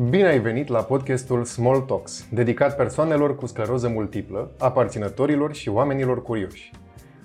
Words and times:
Bine 0.00 0.26
ai 0.26 0.38
venit 0.38 0.68
la 0.68 0.82
podcastul 0.82 1.44
Small 1.44 1.80
Talks, 1.80 2.26
dedicat 2.30 2.76
persoanelor 2.76 3.36
cu 3.36 3.46
scleroză 3.46 3.88
multiplă, 3.88 4.50
aparținătorilor 4.58 5.54
și 5.54 5.68
oamenilor 5.68 6.22
curioși. 6.22 6.70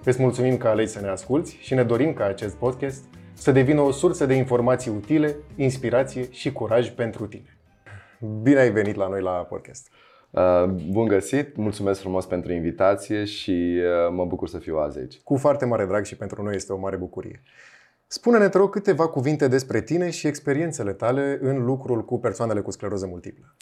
Îți 0.03 0.21
mulțumim 0.21 0.57
că 0.57 0.67
alegi 0.67 0.91
să 0.91 1.01
ne 1.01 1.07
asculți 1.07 1.57
și 1.61 1.73
ne 1.73 1.83
dorim 1.83 2.13
ca 2.13 2.25
acest 2.25 2.55
podcast 2.55 3.03
să 3.33 3.51
devină 3.51 3.81
o 3.81 3.91
sursă 3.91 4.25
de 4.25 4.33
informații 4.33 4.91
utile, 4.91 5.35
inspirație 5.55 6.31
și 6.31 6.51
curaj 6.51 6.89
pentru 6.89 7.25
tine. 7.27 7.57
Bine 8.41 8.59
ai 8.59 8.71
venit 8.71 8.95
la 8.95 9.07
noi 9.07 9.21
la 9.21 9.31
podcast! 9.31 9.91
Uh, 10.29 10.65
bun 10.91 11.07
găsit, 11.07 11.55
mulțumesc 11.55 11.99
frumos 11.99 12.25
pentru 12.25 12.51
invitație 12.51 13.23
și 13.23 13.77
uh, 13.77 14.13
mă 14.13 14.25
bucur 14.25 14.47
să 14.47 14.57
fiu 14.57 14.77
azi 14.77 14.97
aici. 14.97 15.19
Cu 15.23 15.37
foarte 15.37 15.65
mare 15.65 15.85
drag 15.85 16.05
și 16.05 16.15
pentru 16.15 16.43
noi 16.43 16.55
este 16.55 16.73
o 16.73 16.77
mare 16.77 16.95
bucurie. 16.95 17.41
Spune-ne, 18.15 18.49
te 18.49 18.57
rog, 18.57 18.69
câteva 18.69 19.07
cuvinte 19.07 19.47
despre 19.47 19.81
tine 19.81 20.09
și 20.09 20.27
experiențele 20.27 20.93
tale 20.93 21.37
în 21.41 21.65
lucrul 21.65 22.05
cu 22.05 22.19
persoanele 22.19 22.61
cu 22.61 22.71
scleroză 22.71 23.07
multiplă. 23.07 23.55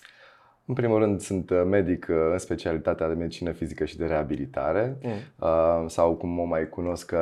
În 0.66 0.74
primul 0.74 1.00
rând, 1.00 1.20
sunt 1.20 1.50
uh, 1.50 1.62
medic 1.70 2.08
uh, 2.10 2.16
în 2.32 2.38
specialitatea 2.38 3.08
de 3.08 3.14
medicină 3.14 3.52
fizică 3.52 3.86
și 3.86 3.98
de 3.98 4.06
reabilitare, 4.06 4.98
mm. 5.02 5.88
sau 5.88 6.16
cum 6.16 6.30
mă 6.30 6.44
mai 6.44 6.70
cunosc 6.70 7.14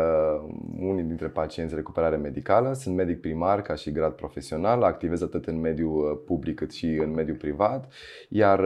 unii 0.79 1.03
dintre 1.03 1.27
pacienți 1.27 1.75
recuperare 1.75 2.15
medicală. 2.15 2.73
Sunt 2.73 2.95
medic 2.95 3.21
primar 3.21 3.61
ca 3.61 3.75
și 3.75 3.91
grad 3.91 4.11
profesional, 4.11 4.83
activez 4.83 5.21
atât 5.21 5.45
în 5.45 5.59
mediul 5.59 6.23
public 6.25 6.55
cât 6.55 6.71
și 6.71 6.85
în 6.85 7.13
mediul 7.13 7.37
privat, 7.37 7.91
iar 8.29 8.61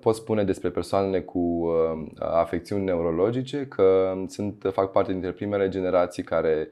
pot 0.00 0.14
spune 0.14 0.44
despre 0.44 0.70
persoanele 0.70 1.20
cu 1.22 1.70
afecțiuni 2.18 2.84
neurologice 2.84 3.66
că 3.66 4.14
sunt, 4.26 4.70
fac 4.72 4.90
parte 4.90 5.12
dintre 5.12 5.30
primele 5.32 5.68
generații 5.68 6.22
care 6.22 6.52
Ehm, 6.58 6.70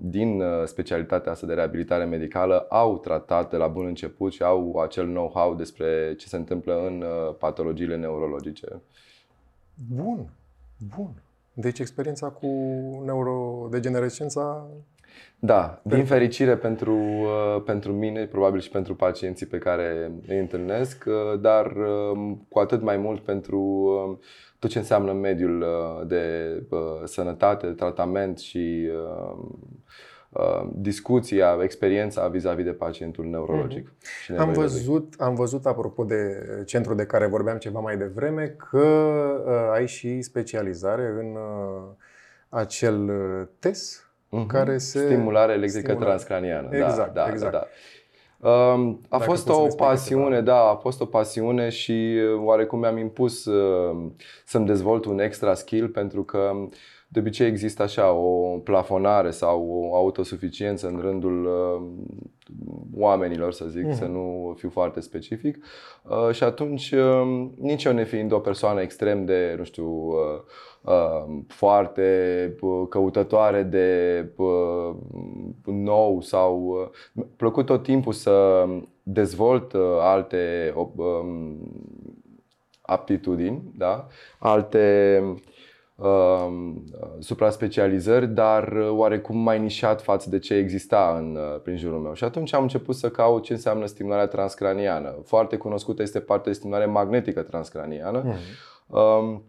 din 0.00 0.40
uh, 0.40 0.64
specialitatea 0.64 1.32
asta 1.32 1.46
de 1.46 1.54
reabilitare 1.54 2.04
medicală 2.04 2.66
au 2.68 2.98
tratat 2.98 3.50
de 3.50 3.56
la 3.56 3.66
bun 3.66 3.86
început 3.86 4.32
și 4.32 4.42
au 4.42 4.78
acel 4.80 5.06
know-how 5.06 5.54
despre 5.54 6.14
ce 6.18 6.26
se 6.28 6.36
întâmplă 6.36 6.86
în 6.86 7.02
uh, 7.02 7.34
patologiile 7.38 7.96
neurologice. 7.96 8.66
Bun, 9.94 10.28
bun. 10.96 11.10
Deci 11.52 11.78
experiența 11.78 12.28
cu 12.28 12.46
neurodegenerescența 13.04 14.66
da, 15.38 15.80
din 15.82 16.04
fericire 16.04 16.56
pentru, 16.56 16.94
uh, 16.94 17.62
pentru 17.64 17.92
mine, 17.92 18.26
probabil 18.26 18.60
și 18.60 18.70
pentru 18.70 18.94
pacienții 18.94 19.46
pe 19.46 19.58
care 19.58 20.12
îi 20.28 20.38
întâlnesc, 20.38 21.04
dar 21.40 21.72
um, 22.12 22.46
cu 22.48 22.58
atât 22.58 22.82
mai 22.82 22.96
mult 22.96 23.20
pentru 23.20 23.58
um, 23.58 24.20
tot 24.64 24.72
ce 24.72 24.78
înseamnă 24.78 25.12
mediul 25.12 25.60
uh, 25.60 26.06
de 26.06 26.22
uh, 26.68 26.78
sănătate, 27.04 27.66
de 27.66 27.72
tratament 27.72 28.38
și 28.38 28.88
uh, 28.92 30.68
discuția, 30.72 31.58
experiența 31.62 32.28
vis-a-vis 32.28 32.64
de 32.64 32.72
pacientul 32.72 33.24
neurologic. 33.24 33.88
Mm-hmm. 33.88 34.36
Am 34.38 34.52
văzut, 34.52 35.14
am 35.18 35.34
văzut, 35.34 35.66
apropo 35.66 36.04
de 36.04 36.44
centru 36.66 36.94
de 36.94 37.06
care 37.06 37.26
vorbeam 37.26 37.58
ceva 37.58 37.80
mai 37.80 37.96
devreme, 37.96 38.56
că 38.70 38.86
ai 39.72 39.86
și 39.86 40.22
specializare 40.22 41.14
în 41.18 41.36
acel 42.48 43.10
test 43.58 44.02
mm-hmm. 44.02 44.46
care 44.46 44.78
se... 44.78 44.98
Stimulare 44.98 45.52
electrică 45.52 45.86
stimulare. 45.86 46.06
transcraniană. 46.06 46.68
Exact, 46.70 47.14
da, 47.14 47.24
da, 47.24 47.30
exact. 47.30 47.52
Da, 47.52 47.58
da. 47.58 47.66
A 48.44 48.96
Dacă 49.08 49.24
fost 49.24 49.48
o 49.48 49.66
pasiune, 49.76 50.40
da, 50.40 50.68
a 50.68 50.74
fost 50.74 51.00
o 51.00 51.04
pasiune 51.04 51.68
și 51.68 51.92
uh, 51.92 52.40
oarecum 52.44 52.78
mi-am 52.78 52.98
impus 52.98 53.44
uh, 53.44 53.96
să-mi 54.44 54.66
dezvolt 54.66 55.04
un 55.04 55.18
extra 55.18 55.54
skill 55.54 55.88
pentru 55.88 56.22
că 56.22 56.52
de 57.14 57.20
obicei 57.20 57.46
există 57.46 57.82
așa 57.82 58.12
o 58.12 58.58
plafonare 58.58 59.30
sau 59.30 59.68
o 59.70 59.96
autosuficiență 59.96 60.88
în 60.88 60.98
rândul 61.00 61.44
uh, 61.44 61.82
oamenilor, 62.96 63.52
să 63.52 63.64
zic, 63.64 63.84
mm. 63.84 63.94
să 63.94 64.04
nu 64.04 64.54
fiu 64.58 64.70
foarte 64.70 65.00
specific. 65.00 65.64
Și 66.32 66.44
atunci, 66.44 66.94
nici 67.58 67.84
eu 67.84 67.92
nefiind 67.92 68.32
o 68.32 68.38
persoană 68.38 68.80
extrem 68.80 69.24
de, 69.24 69.54
nu 69.58 69.64
știu, 69.64 70.12
Uh, 70.84 71.42
foarte 71.48 72.56
uh, 72.60 72.86
căutătoare 72.88 73.62
de 73.62 74.28
uh, 74.36 74.94
nou 75.64 76.20
sau 76.20 76.78
plăcut 77.36 77.66
tot 77.66 77.82
timpul 77.82 78.12
să 78.12 78.66
dezvolt 79.02 79.72
alte 80.00 80.72
um, 80.94 81.58
aptitudini, 82.80 83.62
da? 83.76 84.06
alte 84.38 85.20
um, 85.94 86.84
supra-specializări, 87.18 88.26
dar 88.26 88.72
oarecum 88.90 89.38
mai 89.38 89.60
nișat 89.60 90.02
față 90.02 90.30
de 90.30 90.38
ce 90.38 90.54
exista 90.54 91.16
în, 91.18 91.38
prin 91.62 91.76
jurul 91.76 92.00
meu. 92.00 92.14
Și 92.14 92.24
atunci 92.24 92.54
am 92.54 92.62
început 92.62 92.94
să 92.94 93.10
caut 93.10 93.42
ce 93.42 93.52
înseamnă 93.52 93.86
stimularea 93.86 94.26
transcraniană. 94.26 95.14
Foarte 95.24 95.56
cunoscută 95.56 96.02
este 96.02 96.20
partea 96.20 96.52
de 96.52 96.58
stimulare 96.58 96.86
magnetică 96.86 97.42
transcraniană. 97.42 98.22
Mm. 98.24 99.42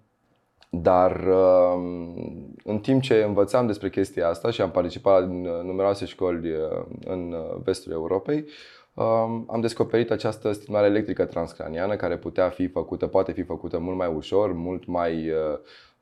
Dar 0.81 1.23
um, 1.27 2.55
în 2.63 2.79
timp 2.79 3.01
ce 3.01 3.23
învățam 3.27 3.67
despre 3.67 3.89
chestia 3.89 4.27
asta 4.27 4.49
și 4.49 4.61
am 4.61 4.71
participat 4.71 5.21
în 5.21 5.41
numeroase 5.41 6.05
școli 6.05 6.51
uh, 6.51 6.85
în 7.05 7.31
uh, 7.31 7.61
vestul 7.63 7.91
Europei, 7.91 8.45
um, 8.93 9.47
am 9.51 9.59
descoperit 9.61 10.11
această 10.11 10.51
stimulare 10.51 10.87
electrică 10.87 11.25
transcraniană 11.25 11.95
care 11.95 12.17
putea 12.17 12.49
fi 12.49 12.67
făcută, 12.67 13.07
poate 13.07 13.31
fi 13.31 13.43
făcută 13.43 13.79
mult 13.79 13.97
mai 13.97 14.13
ușor, 14.15 14.53
mult 14.53 14.85
mai 14.85 15.29
uh, 15.29 15.35
um, 15.35 15.94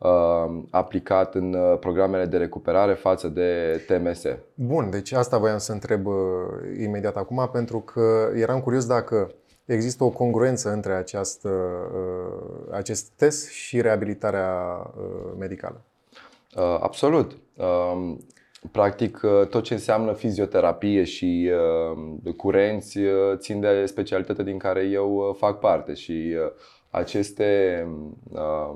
aplicat 0.69 1.35
în 1.35 1.77
programele 1.79 2.25
de 2.25 2.37
recuperare 2.37 2.93
față 2.93 3.27
de 3.27 3.81
TMS. 3.87 4.23
Bun, 4.53 4.89
deci 4.89 5.11
asta 5.11 5.37
voiam 5.37 5.57
să 5.57 5.71
întreb 5.71 6.07
imediat 6.79 7.15
acum 7.15 7.49
pentru 7.51 7.79
că 7.79 8.29
eram 8.35 8.61
curios 8.61 8.85
dacă 8.85 9.29
Există 9.65 10.03
o 10.03 10.09
congruență 10.09 10.71
între 10.71 10.93
această, 10.93 11.49
uh, 11.49 12.67
acest 12.71 13.11
test 13.15 13.49
și 13.49 13.81
reabilitarea 13.81 14.77
uh, 14.97 15.33
medicală? 15.37 15.81
Uh, 16.55 16.77
absolut. 16.79 17.37
Um, 17.57 18.27
practic, 18.71 19.19
tot 19.49 19.63
ce 19.63 19.73
înseamnă 19.73 20.13
fizioterapie 20.13 21.03
și 21.03 21.51
curenți 22.37 22.99
țin 23.35 23.59
de 23.59 23.85
specialitatea 23.85 24.43
din 24.43 24.57
care 24.57 24.83
eu 24.83 25.35
fac 25.39 25.59
parte 25.59 25.93
și 25.93 26.35
aceste 26.93 27.87
uh, 28.31 28.75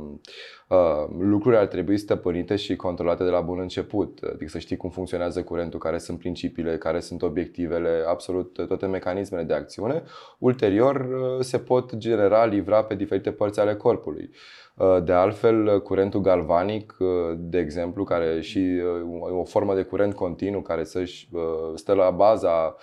uh, 0.67 1.07
lucruri 1.19 1.57
ar 1.57 1.65
trebui 1.65 1.97
stăpânite 1.97 2.55
și 2.55 2.75
controlate 2.75 3.23
de 3.23 3.29
la 3.29 3.41
bun 3.41 3.59
început. 3.59 4.19
Adică 4.33 4.49
să 4.49 4.59
știi 4.59 4.77
cum 4.77 4.89
funcționează 4.89 5.43
curentul, 5.43 5.79
care 5.79 5.97
sunt 5.97 6.19
principiile, 6.19 6.77
care 6.77 6.99
sunt 6.99 7.21
obiectivele, 7.21 8.03
absolut 8.07 8.67
toate 8.67 8.85
mecanismele 8.85 9.43
de 9.43 9.53
acțiune. 9.53 10.03
Ulterior 10.37 10.95
uh, 10.95 11.43
se 11.43 11.57
pot 11.57 11.95
genera, 11.95 12.45
livra 12.45 12.83
pe 12.83 12.95
diferite 12.95 13.31
părți 13.31 13.59
ale 13.59 13.75
corpului. 13.75 14.29
Uh, 14.75 15.03
de 15.03 15.13
altfel, 15.13 15.81
curentul 15.81 16.21
galvanic, 16.21 16.95
uh, 16.99 17.07
de 17.37 17.57
exemplu, 17.57 18.03
care 18.03 18.41
și 18.41 18.81
o 19.19 19.43
formă 19.43 19.75
de 19.75 19.83
curent 19.83 20.13
continuu 20.13 20.61
care 20.61 20.83
să-și 20.83 21.29
stă 21.75 21.93
la 21.93 22.09
baza 22.09 22.75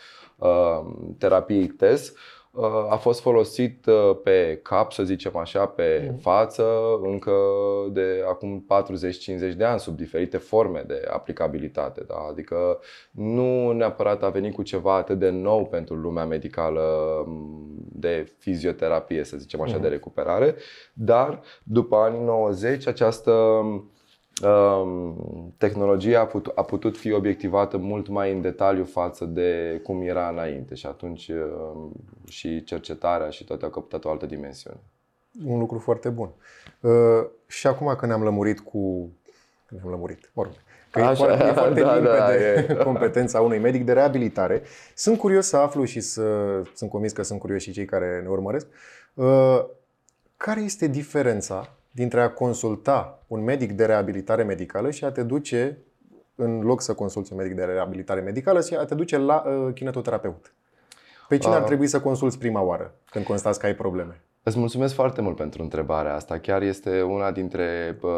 terapiei 1.18 1.66
TES, 1.66 2.12
Uh, 2.12 2.43
a 2.90 2.96
fost 2.96 3.20
folosit 3.20 3.86
uh, 3.86 4.16
pe 4.22 4.60
cap, 4.62 4.92
să 4.92 5.02
zicem 5.02 5.36
așa, 5.36 5.66
pe 5.66 6.08
mm. 6.10 6.16
față, 6.16 6.64
încă 7.02 7.32
de 7.92 8.24
acum 8.28 8.66
40-50 9.52 9.56
de 9.56 9.64
ani, 9.64 9.80
sub 9.80 9.96
diferite 9.96 10.36
forme 10.36 10.84
de 10.86 11.08
aplicabilitate. 11.10 12.04
Da? 12.06 12.26
Adică 12.30 12.78
nu 13.10 13.72
neapărat 13.72 14.22
a 14.22 14.28
venit 14.28 14.54
cu 14.54 14.62
ceva 14.62 14.96
atât 14.96 15.18
de 15.18 15.30
nou 15.30 15.66
pentru 15.66 15.94
lumea 15.94 16.24
medicală 16.24 16.82
mm, 17.26 17.74
de 17.92 18.32
fizioterapie, 18.38 19.24
să 19.24 19.36
zicem 19.36 19.60
așa, 19.60 19.78
uh-huh. 19.78 19.82
de 19.82 19.88
recuperare, 19.88 20.54
dar 20.92 21.40
după 21.62 21.96
anii 21.96 22.24
90 22.24 22.86
această 22.86 23.32
tehnologia 25.56 26.20
a 26.20 26.26
putut, 26.26 26.52
a 26.56 26.62
putut 26.62 26.96
fi 26.96 27.12
obiectivată 27.12 27.76
mult 27.76 28.08
mai 28.08 28.32
în 28.32 28.40
detaliu 28.40 28.84
față 28.84 29.24
de 29.24 29.80
cum 29.82 30.02
era 30.02 30.28
înainte 30.28 30.74
și 30.74 30.86
atunci 30.86 31.30
și 32.28 32.64
cercetarea 32.64 33.30
și 33.30 33.44
toate 33.44 33.64
au 33.64 33.70
căpătat 33.70 34.04
o 34.04 34.10
altă 34.10 34.26
dimensiune. 34.26 34.76
Un 35.46 35.58
lucru 35.58 35.78
foarte 35.78 36.08
bun. 36.08 36.30
Uh, 36.80 37.26
și 37.46 37.66
acum 37.66 37.94
că 37.98 38.06
ne-am 38.06 38.22
lămurit 38.22 38.60
cu... 38.60 39.10
Ne-am 39.68 39.90
lămurit, 39.90 40.30
mă 40.32 40.42
rog. 40.42 40.52
Că 40.90 41.00
Așa, 41.00 41.32
e 41.32 41.36
foarte, 41.36 41.44
e 41.44 41.52
foarte 41.52 41.80
da, 41.80 42.00
da, 42.00 42.34
e. 42.34 42.66
competența 42.84 43.40
unui 43.40 43.58
medic 43.58 43.84
de 43.84 43.92
reabilitare. 43.92 44.62
Sunt 44.94 45.18
curios 45.18 45.46
să 45.46 45.56
aflu 45.56 45.84
și 45.84 46.00
să... 46.00 46.22
Sunt 46.74 46.90
convins 46.90 47.12
că 47.12 47.22
sunt 47.22 47.38
curioși 47.38 47.64
și 47.64 47.72
cei 47.72 47.84
care 47.84 48.20
ne 48.22 48.28
urmăresc. 48.28 48.66
Uh, 49.14 49.64
care 50.36 50.60
este 50.60 50.86
diferența 50.86 51.74
dintre 51.94 52.20
a 52.20 52.30
consulta 52.30 53.22
un 53.26 53.44
medic 53.44 53.72
de 53.72 53.84
reabilitare 53.84 54.42
medicală 54.42 54.90
și 54.90 55.04
a 55.04 55.10
te 55.10 55.22
duce, 55.22 55.78
în 56.34 56.60
loc 56.60 56.80
să 56.80 56.94
consulți 56.94 57.32
un 57.32 57.38
medic 57.38 57.54
de 57.54 57.64
reabilitare 57.64 58.20
medicală, 58.20 58.60
și 58.60 58.74
a 58.74 58.84
te 58.84 58.94
duce 58.94 59.16
la 59.16 59.44
uh, 59.46 59.74
kinetoterapeut. 59.74 60.54
Pe 61.28 61.38
cine 61.38 61.54
ar 61.54 61.62
trebui 61.62 61.86
să 61.86 62.00
consulți 62.00 62.38
prima 62.38 62.60
oară 62.60 62.94
când 63.10 63.24
constați 63.24 63.58
că 63.58 63.66
ai 63.66 63.74
probleme? 63.74 64.20
Îți 64.46 64.58
mulțumesc 64.58 64.94
foarte 64.94 65.20
mult 65.20 65.36
pentru 65.36 65.62
întrebarea 65.62 66.14
asta. 66.14 66.38
Chiar 66.38 66.62
este 66.62 67.02
una 67.02 67.30
dintre 67.30 67.98
uh, 68.02 68.10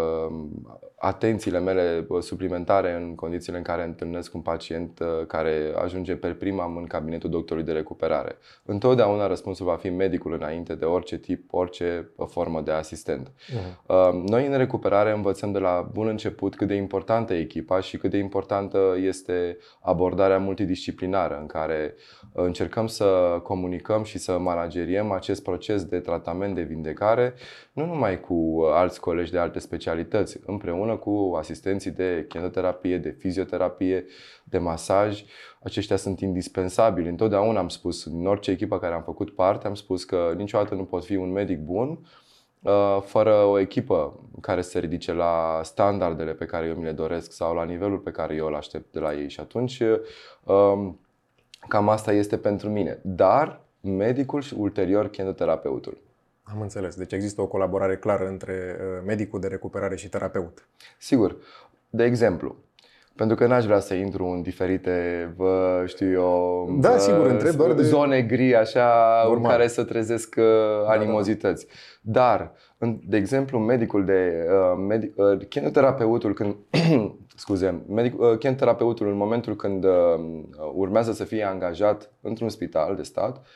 atențiile 0.99 1.61
mele 1.61 2.07
suplimentare 2.21 2.95
în 2.95 3.15
condițiile 3.15 3.59
în 3.59 3.65
care 3.65 3.85
întâlnesc 3.85 4.35
un 4.35 4.41
pacient 4.41 4.99
uh, 4.99 5.27
care 5.27 5.73
ajunge 5.83 6.15
pe 6.17 6.29
prima 6.29 6.75
în 6.77 6.87
cabinetul 6.87 7.31
doctorului 7.31 7.67
de 7.69 7.73
recuperare. 7.73 8.37
Întotdeauna 8.65 9.27
răspunsul 9.27 9.67
va 9.67 9.77
fi 9.77 9.89
medicul 9.89 10.33
înainte 10.33 10.75
de 10.75 10.85
orice 10.85 11.19
tip, 11.19 11.53
orice 11.53 12.11
uh, 12.17 12.27
formă 12.31 12.61
de 12.61 12.71
asistent. 12.71 13.31
Uh-huh. 13.31 14.13
Noi 14.27 14.47
în 14.47 14.57
recuperare 14.57 15.13
învățăm 15.13 15.53
de 15.53 15.59
la 15.59 15.89
bun 15.93 16.07
început 16.07 16.57
cât 16.57 16.69
de 16.69 16.75
importantă 16.75 17.35
e 17.35 17.41
echipa 17.41 17.81
și 17.81 17.97
cât 17.97 18.11
de 18.11 18.17
importantă 18.17 18.79
este 19.01 19.59
abordarea 19.81 20.39
multidisciplinară 20.39 21.39
în 21.41 21.47
care 21.47 21.95
încercăm 22.33 22.87
să 22.87 23.05
comunicăm 23.43 24.03
și 24.03 24.19
să 24.19 24.39
manageriem 24.39 25.11
acest 25.11 25.43
proces 25.43 25.85
de 25.85 25.99
tratament 26.17 26.55
de 26.55 26.63
vindecare 26.63 27.35
nu 27.73 27.87
numai 27.87 28.21
cu 28.21 28.63
alți 28.73 29.01
colegi 29.01 29.31
de 29.31 29.39
alte 29.39 29.59
specialități, 29.59 30.39
împreună 30.47 30.97
cu 30.97 31.35
asistenții 31.39 31.91
de 31.91 32.25
chemioterapie, 32.29 32.99
de 32.99 33.11
fizioterapie, 33.11 34.05
de 34.45 34.59
masaj. 34.59 35.25
Aceștia 35.63 35.97
sunt 35.97 36.21
indispensabili. 36.21 37.09
Întotdeauna 37.09 37.59
am 37.59 37.69
spus, 37.69 38.05
în 38.05 38.27
orice 38.27 38.51
echipă 38.51 38.79
care 38.79 38.95
am 38.95 39.03
făcut 39.03 39.35
parte, 39.35 39.67
am 39.67 39.75
spus 39.75 40.05
că 40.05 40.35
niciodată 40.37 40.75
nu 40.75 40.85
pot 40.85 41.05
fi 41.05 41.17
un 41.17 41.33
medic 41.33 41.59
bun 41.59 41.99
uh, 42.63 42.99
fără 43.05 43.35
o 43.35 43.59
echipă 43.59 44.21
care 44.41 44.61
se 44.61 44.79
ridice 44.79 45.13
la 45.13 45.61
standardele 45.63 46.33
pe 46.33 46.45
care 46.45 46.67
eu 46.67 46.75
mi 46.75 46.85
le 46.85 46.93
doresc 46.93 47.33
sau 47.33 47.55
la 47.55 47.65
nivelul 47.65 47.99
pe 47.99 48.11
care 48.11 48.35
eu 48.35 48.47
îl 48.47 48.55
aștept 48.55 48.93
de 48.93 48.99
la 48.99 49.15
ei. 49.15 49.29
Și 49.29 49.41
atunci 49.41 49.83
um, 50.45 51.01
cam 51.69 51.89
asta 51.89 52.13
este 52.13 52.37
pentru 52.37 52.69
mine. 52.69 53.01
Dar 53.03 53.61
medicul 53.81 54.41
și 54.41 54.55
ulterior 54.59 55.09
chemioterapeutul. 55.09 56.05
Am 56.53 56.61
înțeles. 56.61 56.95
Deci 56.95 57.13
există 57.13 57.41
o 57.41 57.47
colaborare 57.47 57.97
clară 57.97 58.27
între 58.27 58.77
uh, 58.79 59.03
medicul 59.07 59.41
de 59.41 59.47
recuperare 59.47 59.97
și 59.97 60.09
terapeut. 60.09 60.69
Sigur. 60.99 61.37
De 61.91 62.05
exemplu, 62.05 62.57
pentru 63.17 63.37
că 63.37 63.47
n-aș 63.47 63.65
vrea 63.65 63.81
să 63.81 63.95
intru 63.95 64.25
în 64.25 64.43
diferite, 64.43 65.33
vă 65.37 65.83
știu 65.87 66.11
eu, 66.11 66.69
da, 66.81 66.99
sigur, 66.99 67.27
întreb 67.27 67.55
doar 67.55 67.73
de... 67.73 67.83
zone 67.83 68.23
gri 68.23 68.55
așa 68.55 69.21
Normal. 69.25 69.45
în 69.45 69.51
care 69.51 69.69
să 69.69 69.85
trezesc 69.85 70.35
uh, 70.39 70.45
da, 70.85 70.91
animozități. 70.91 71.67
Da, 72.01 72.13
da. 72.13 72.53
Dar, 72.79 72.99
de 73.07 73.17
exemplu, 73.17 73.59
medicul 73.59 74.05
de 74.05 74.47
uh, 74.49 74.85
medic, 74.89 75.17
uh, 75.17 75.47
chemioterapeutul 75.49 76.35
când 76.35 76.57
scuze, 77.37 77.85
medic, 77.89 78.21
uh, 78.21 78.39
chemioterapeutul 78.39 79.09
în 79.09 79.17
momentul 79.17 79.57
când 79.57 79.85
uh, 79.85 79.91
urmează 80.75 81.13
să 81.13 81.25
fie 81.25 81.45
angajat 81.45 82.11
într-un 82.21 82.49
spital 82.49 82.97
de 82.97 83.03
stat, 83.03 83.47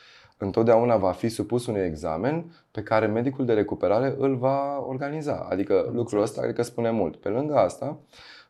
întotdeauna 0.43 0.97
va 0.97 1.11
fi 1.11 1.29
supus 1.29 1.65
unui 1.65 1.81
examen 1.81 2.45
pe 2.71 2.83
care 2.83 3.05
medicul 3.05 3.45
de 3.45 3.53
recuperare 3.53 4.15
îl 4.17 4.35
va 4.35 4.85
organiza. 4.87 5.47
Adică 5.49 5.89
lucrul 5.93 6.21
ăsta 6.21 6.41
cred 6.41 6.55
că 6.55 6.61
spune 6.61 6.91
mult. 6.91 7.15
Pe 7.15 7.29
lângă 7.29 7.55
asta, 7.55 7.99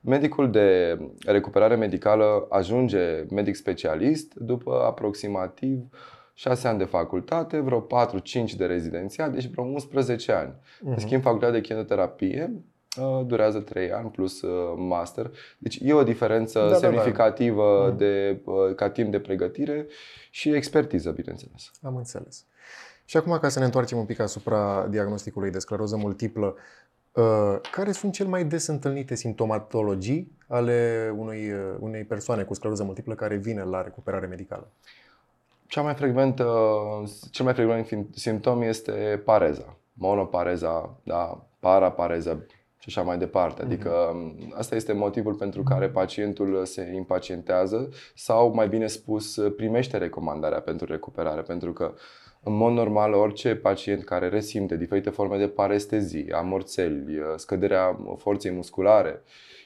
medicul 0.01 0.51
de 0.51 0.99
recuperare 1.25 1.75
medicală 1.75 2.47
ajunge 2.49 3.25
medic 3.29 3.55
specialist 3.55 4.33
după 4.33 4.83
aproximativ 4.85 5.79
6 6.33 6.67
ani 6.67 6.77
de 6.77 6.83
facultate, 6.83 7.59
vreo 7.59 7.81
4-5 7.81 8.55
de 8.57 8.65
rezidențiat, 8.65 9.31
deci 9.31 9.49
vreo 9.49 9.63
11 9.63 10.31
ani. 10.31 10.51
Uh-huh. 10.51 10.81
În 10.81 10.91
mhm. 10.91 10.99
schimb, 10.99 11.21
facultatea 11.21 11.59
de 11.59 11.61
chemioterapie 11.61 12.51
uh, 12.53 12.61
durează 13.25 13.59
3 13.59 13.91
ani 13.91 14.09
plus 14.09 14.41
uh, 14.41 14.73
master. 14.77 15.31
Deci 15.57 15.79
e 15.81 15.93
o 15.93 16.03
diferență 16.03 16.67
da, 16.69 16.75
semnificativă 16.75 17.81
da, 17.83 17.89
da. 17.89 17.95
de, 17.95 18.41
uh, 18.45 18.75
ca 18.75 18.89
timp 18.89 19.11
de 19.11 19.19
pregătire 19.19 19.87
și 20.29 20.49
expertiză, 20.53 21.11
bineînțeles. 21.11 21.71
Am 21.81 21.95
înțeles. 21.95 22.45
Și 23.05 23.17
acum, 23.17 23.37
ca 23.41 23.49
să 23.49 23.59
ne 23.59 23.65
întoarcem 23.65 23.97
un 23.97 24.05
pic 24.05 24.19
asupra 24.19 24.87
diagnosticului 24.89 25.51
de 25.51 25.59
scleroză 25.59 25.95
multiplă, 25.95 26.55
uh, 27.11 27.59
care 27.71 27.91
sunt 27.91 28.13
cel 28.13 28.27
mai 28.27 28.45
des 28.45 28.67
întâlnite 28.67 29.15
simptomatologii 29.15 30.37
ale 30.47 31.11
unui, 31.17 31.51
uh, 31.51 31.75
unei 31.79 32.03
persoane 32.03 32.43
cu 32.43 32.53
scleroză 32.53 32.83
multiplă 32.83 33.15
care 33.15 33.35
vine 33.35 33.63
la 33.63 33.81
recuperare 33.81 34.25
medicală? 34.25 34.67
Cea 35.67 35.81
mai 35.81 35.93
frecvent, 35.93 36.39
uh, 36.39 37.09
cel 37.31 37.45
mai 37.45 37.53
frecvent 37.53 38.07
simptom 38.15 38.61
este 38.61 39.21
pareza, 39.25 39.77
monopareza, 39.93 40.99
da, 41.03 41.45
parapareza, 41.59 42.45
și 42.81 42.87
așa 42.87 43.01
mai 43.01 43.17
departe. 43.17 43.61
Adică 43.61 44.11
mhm. 44.13 44.53
asta 44.57 44.75
este 44.75 44.93
motivul 44.93 45.33
pentru 45.33 45.63
care 45.63 45.89
pacientul 45.89 46.65
se 46.65 46.91
impacientează 46.95 47.89
sau, 48.15 48.53
mai 48.53 48.67
bine 48.67 48.87
spus, 48.87 49.39
primește 49.55 49.97
recomandarea 49.97 50.59
pentru 50.59 50.85
recuperare. 50.85 51.41
Pentru 51.41 51.73
că, 51.73 51.93
în 52.43 52.53
mod 52.53 52.73
normal, 52.73 53.13
orice 53.13 53.55
pacient 53.55 54.03
care 54.03 54.27
resimte 54.29 54.77
diferite 54.77 55.09
forme 55.09 55.37
de 55.37 55.47
parestezii, 55.47 56.31
amorțeli, 56.31 57.21
scăderea 57.35 57.99
forței 58.17 58.51
musculare 58.51 59.21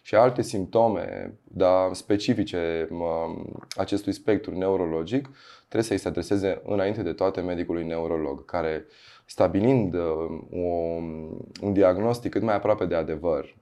și 0.06 0.16
alte 0.16 0.42
simptome 0.42 1.34
da, 1.44 1.90
specifice 1.94 2.88
acestui 3.76 4.14
spectru 4.14 4.58
neurologic, 4.58 5.30
trebuie 5.58 5.84
să-i 5.84 5.98
se 5.98 6.08
adreseze 6.08 6.62
înainte 6.66 7.02
de 7.02 7.14
toate 7.14 7.42
medicului 7.42 7.86
neurolog, 7.86 8.46
care 8.46 8.86
stabilind 9.26 9.94
uh, 9.94 10.02
un 11.62 11.74
diagnostic 11.74 12.32
cât 12.32 12.42
mai 12.42 12.56
aproape 12.56 12.86
de 12.86 12.96
adevăr, 12.96 13.56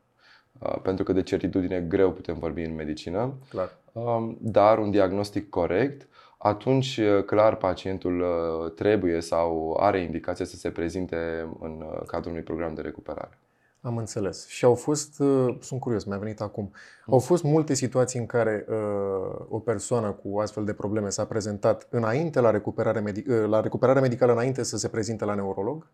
uh, 0.60 0.76
pentru 0.82 1.04
că 1.04 1.14
de 1.14 1.24
certitudine 1.24 1.82
greu 1.82 2.12
putem 2.12 2.40
vorbi 2.40 2.62
în 2.62 2.76
medicină, 2.76 3.34
clar. 3.50 3.82
Um, 3.94 4.38
dar 4.42 4.78
un 4.78 4.92
diagnostic 4.92 5.50
corect, 5.50 6.08
atunci 6.38 6.98
uh, 6.98 7.24
clar 7.24 7.56
pacientul 7.56 8.24
trebuie 8.76 9.20
sau 9.20 9.78
are 9.80 10.00
indicație 10.00 10.46
să 10.46 10.56
se 10.56 10.72
prezinte 10.72 11.50
în 11.60 11.86
cadrul 12.06 12.32
unui 12.32 12.44
program 12.44 12.74
de 12.74 12.82
recuperare. 12.82 13.38
Am 13.86 13.98
înțeles. 13.98 14.48
Și 14.48 14.66
au 14.66 14.76
fost, 14.76 15.20
uh, 15.20 15.58
sunt 15.60 15.80
curios, 15.80 16.04
mi-a 16.04 16.18
venit 16.18 16.42
acum, 16.42 16.72
au 17.06 17.20
fost 17.20 17.44
multe 17.44 17.74
situații 17.74 18.20
în 18.20 18.26
care 18.26 18.66
uh, 18.70 19.46
o 19.50 19.60
persoană 19.60 20.12
cu 20.12 20.40
astfel 20.40 20.66
de 20.66 20.74
probleme 20.74 21.10
s-a 21.10 21.26
prezentat 21.26 21.88
înainte 21.90 22.40
la 22.40 22.52
recuperare, 22.52 23.00
medic- 23.00 23.28
uh, 23.28 23.48
la 23.48 23.60
recuperare 23.62 24.00
medicală, 24.00 24.32
înainte 24.32 24.64
să 24.64 24.78
se 24.78 24.88
prezinte 24.88 25.26
la 25.26 25.34
neurolog? 25.34 25.88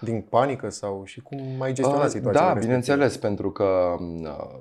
Din 0.00 0.20
panică 0.20 0.68
sau 0.70 1.02
și 1.04 1.20
cum 1.20 1.38
mai 1.58 1.72
gestiona 1.72 2.04
uh, 2.04 2.10
situația? 2.10 2.52
Da, 2.52 2.60
bineînțeles, 2.60 3.16
pentru 3.16 3.50
că 3.50 3.96
uh, 4.22 4.58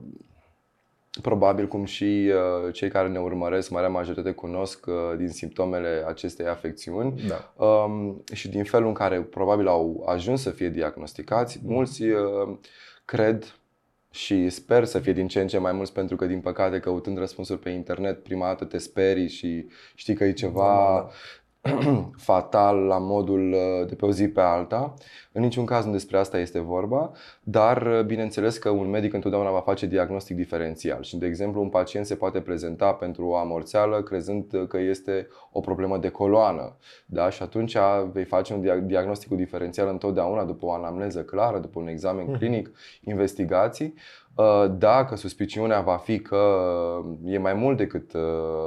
Probabil 1.22 1.68
cum 1.68 1.86
și 1.86 2.32
uh, 2.34 2.74
cei 2.74 2.90
care 2.90 3.08
ne 3.08 3.20
urmăresc, 3.20 3.70
marea 3.70 3.90
majoritate 3.90 4.32
cunosc 4.32 4.86
uh, 4.86 5.18
din 5.18 5.30
simptomele 5.30 6.04
acestei 6.08 6.46
afecțiuni 6.46 7.22
da. 7.28 7.66
um, 7.66 8.24
și 8.34 8.50
din 8.50 8.64
felul 8.64 8.88
în 8.88 8.94
care 8.94 9.22
probabil 9.22 9.68
au 9.68 10.04
ajuns 10.08 10.42
să 10.42 10.50
fie 10.50 10.70
diagnosticați, 10.70 11.60
mm. 11.64 11.74
mulți 11.74 12.04
uh, 12.04 12.58
cred 13.06 13.60
și 14.12 14.50
sper 14.50 14.86
să 14.86 15.00
fie 15.00 15.14
din 15.14 15.28
ce 15.28 15.42
în 15.42 15.48
ce 15.48 15.58
mai 15.58 15.72
mulți 15.72 15.94
pentru 15.94 16.16
că 16.16 16.26
din 16.26 16.40
păcate 16.40 16.80
căutând 16.80 17.18
răspunsuri 17.18 17.60
pe 17.60 17.70
internet 17.70 18.24
prima 18.24 18.46
dată 18.46 18.66
te 18.66 18.78
sperii 18.78 19.30
și 19.30 19.68
știi 19.96 20.14
că 20.14 20.24
e 20.24 20.34
ceva 20.34 20.68
da, 20.68 20.76
da, 20.76 21.00
da. 21.00 21.10
fatal 22.18 22.78
la 22.78 22.98
modul 22.98 23.52
uh, 23.52 23.88
de 23.88 23.96
pe 23.96 24.06
o 24.06 24.12
zi 24.12 24.28
pe 24.28 24.42
alta. 24.42 24.94
În 25.32 25.42
niciun 25.42 25.66
caz 25.66 25.86
nu 25.86 25.92
despre 25.92 26.18
asta 26.18 26.40
este 26.40 26.60
vorba, 26.60 27.12
dar 27.44 27.82
uh, 27.82 28.06
bineînțeles 28.06 28.58
că 28.58 28.70
un 28.70 28.90
medic 28.90 29.14
întotdeauna 29.14 29.52
va 29.52 29.60
face 29.60 29.86
diagnostic 29.86 30.36
diferențial 30.36 31.04
și, 31.04 31.18
de 31.18 31.26
exemplu, 31.26 31.62
un 31.62 31.70
pacient 31.70 32.06
se 32.06 32.16
poate 32.16 32.40
prezenta 32.42 32.94
pentru 32.94 33.28
o 33.28 33.36
amorțeală 33.36 34.04
crezând 34.04 34.66
că 34.68 34.78
este 34.78 35.28
o 35.52 35.60
problemă 35.60 35.98
de 35.98 36.10
coloană. 36.10 36.78
Da? 37.06 37.30
Și 37.30 37.42
atunci 37.42 37.78
vei 38.12 38.26
face 38.26 38.54
un 38.54 38.86
diagnostic 38.86 39.32
diferențial 39.32 39.88
întotdeauna 39.88 40.44
după 40.44 40.66
o 40.66 40.72
anamneză 40.72 41.24
clară, 41.24 41.60
după 41.60 41.80
un 41.80 41.88
examen 41.88 42.26
mhm. 42.26 42.38
clinic, 42.38 42.72
investigații 43.04 43.94
Dacă 44.78 45.16
suspiciunea 45.16 45.82
va 45.82 45.98
fi 45.98 46.20
că 46.20 46.58
e 47.24 47.38
mai 47.38 47.54
mult 47.54 47.78
decât 47.78 48.14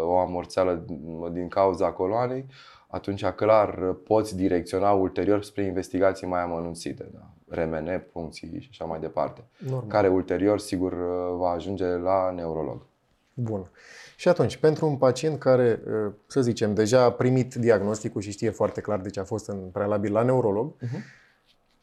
o 0.04 0.18
amorțeală 0.18 0.84
din 1.32 1.48
cauza 1.48 1.92
coloanei, 1.92 2.46
atunci 2.92 3.24
clar 3.24 3.92
poți 3.92 4.36
direcționa 4.36 4.90
ulterior 4.90 5.44
spre 5.44 5.62
investigații 5.64 6.26
mai 6.26 6.42
amănunțite. 6.42 7.08
Da? 7.14 7.32
remene, 7.54 7.98
puncții 7.98 8.60
și 8.60 8.68
așa 8.70 8.84
mai 8.84 9.00
departe. 9.00 9.44
Normal. 9.58 9.88
Care 9.88 10.08
ulterior, 10.08 10.58
sigur, 10.58 10.94
va 11.36 11.48
ajunge 11.48 11.84
la 11.84 12.30
neurolog. 12.30 12.86
Bun. 13.34 13.70
Și 14.16 14.28
atunci, 14.28 14.56
pentru 14.56 14.86
un 14.86 14.96
pacient 14.96 15.38
care, 15.38 15.80
să 16.26 16.42
zicem, 16.42 16.74
deja 16.74 17.02
a 17.02 17.12
primit 17.12 17.54
diagnosticul 17.54 18.20
și 18.20 18.30
știe 18.30 18.50
foarte 18.50 18.80
clar 18.80 19.00
de 19.00 19.10
ce 19.10 19.20
a 19.20 19.24
fost 19.24 19.48
în 19.48 19.58
prealabil 19.72 20.12
la 20.12 20.22
neurolog, 20.22 20.72
uh-huh. 20.74 21.00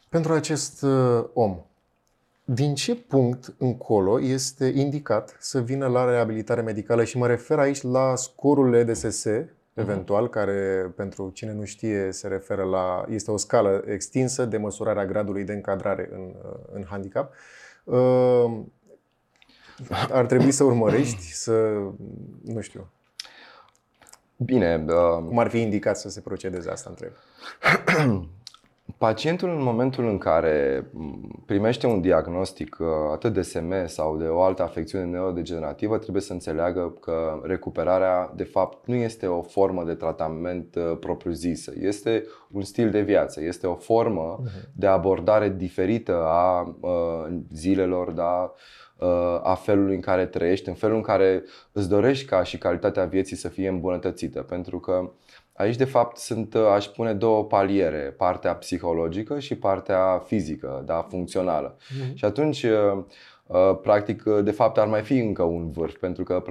pentru 0.10 0.34
acest 0.34 0.86
om, 1.34 1.62
din 2.44 2.75
ce 2.75 2.96
punct 2.96 3.54
încolo 3.58 4.22
este 4.22 4.66
indicat 4.66 5.38
să 5.39 5.62
vină 5.62 5.88
la 5.88 6.06
reabilitare 6.06 6.62
medicală? 6.62 7.04
Și 7.04 7.18
mă 7.18 7.28
refer 7.28 7.60
aici 7.60 7.82
la 7.82 8.16
scorul 8.16 8.74
EDSS, 8.74 9.25
Mhm. 9.25 9.58
Eventual, 9.80 10.28
uh-huh. 10.28 10.32
care, 10.32 10.92
pentru 10.96 11.30
cine 11.34 11.54
nu 11.54 11.66
știe, 11.66 12.12
se 12.12 12.28
referă 12.28 12.64
la. 12.64 13.06
este 13.10 13.32
o 13.32 13.38
scală 13.38 13.84
extinsă 13.88 14.46
de 14.46 14.58
măsurarea 14.58 15.06
gradului 15.06 15.44
de 15.44 15.54
încadrare 15.54 16.10
în, 16.12 16.36
în 16.74 16.86
handicap. 16.90 17.34
Uh, 17.84 18.60
ar 20.12 20.26
trebui 20.26 20.52
să 20.52 20.64
urmărești, 20.64 21.32
să. 21.44 21.54
nu 22.44 22.62
știu. 22.62 22.92
Bine. 24.36 24.86
Uh... 24.88 25.24
Cum 25.28 25.40
ar 25.40 25.50
fi 25.50 25.62
indicat 25.62 25.98
să 25.98 26.10
se 26.10 26.22
procedeze 26.22 26.70
asta, 26.70 26.90
întreb? 26.90 27.12
Pacientul 29.00 29.50
în 29.50 29.63
momentul 29.63 30.08
în 30.08 30.18
care 30.18 30.89
primește 31.46 31.88
un 31.88 32.01
diagnostic 32.01 32.77
uh, 32.79 32.88
atât 33.12 33.34
de 33.34 33.41
SMS 33.41 33.94
sau 33.94 34.18
de 34.18 34.25
o 34.25 34.41
altă 34.41 34.63
afecțiune 34.63 35.06
neurodegenerativă 35.06 35.98
trebuie 35.98 36.22
să 36.22 36.34
înțeleagă 36.34 36.98
că 37.01 37.41
recuperarea 37.44 38.34
de 38.36 38.44
fapt 38.44 38.88
nu 38.88 38.96
este 38.96 39.27
o 39.27 39.41
formă 39.41 39.84
de 39.84 39.94
tratament 39.94 40.75
uh, 40.75 40.98
propriu-zisă, 41.00 41.74
este 41.79 42.25
un 42.51 42.62
stil 42.62 42.89
de 42.89 43.01
viață, 43.01 43.44
este 43.44 43.68
o 43.68 43.75
formă 43.75 44.39
mhm. 44.41 44.50
de 44.75 44.88
abordare 44.88 45.50
diferită 45.50 46.24
a 46.25 46.75
uh, 46.79 47.38
zilelor, 47.53 48.12
da, 48.12 48.53
a 49.44 49.53
felului 49.53 49.96
în 49.96 50.01
care 50.01 50.25
trăiești, 50.25 50.70
în 50.70 50.75
felul 50.75 50.96
în 50.96 51.01
care 51.01 51.44
îți 51.72 51.89
dorești 51.89 52.25
ca 52.25 52.44
și 52.44 52.58
calitatea 52.58 53.06
vieții 53.06 53.36
să 53.36 53.48
fie 53.48 53.68
îmbunătățită. 53.68 54.41
Pentru 54.41 54.79
că 54.79 55.12
Aici, 55.60 55.75
de 55.75 55.86
fapt, 55.86 56.18
sunt, 56.18 56.54
uh, 56.54 56.66
aș 56.66 56.86
pune, 56.86 57.13
două 57.13 57.44
paliere, 57.44 58.13
partea 58.18 58.56
psihologică 58.56 59.39
și 59.39 59.56
partea 59.56 60.24
fizică, 60.25 60.84
da, 60.86 61.06
funcțională. 61.10 61.75
Mm-hmm. 61.75 62.13
Și 62.13 62.25
atunci, 62.25 62.63
uh, 62.63 62.72
uh, 62.72 63.04
practic, 63.82 64.24
de 64.24 64.51
fapt, 64.51 64.77
ar 64.77 64.88
mai 64.88 65.01
fi 65.01 65.18
încă 65.18 65.44
un 65.44 65.72
vârf, 65.72 65.96
pentru 66.00 66.24
că 66.24 66.44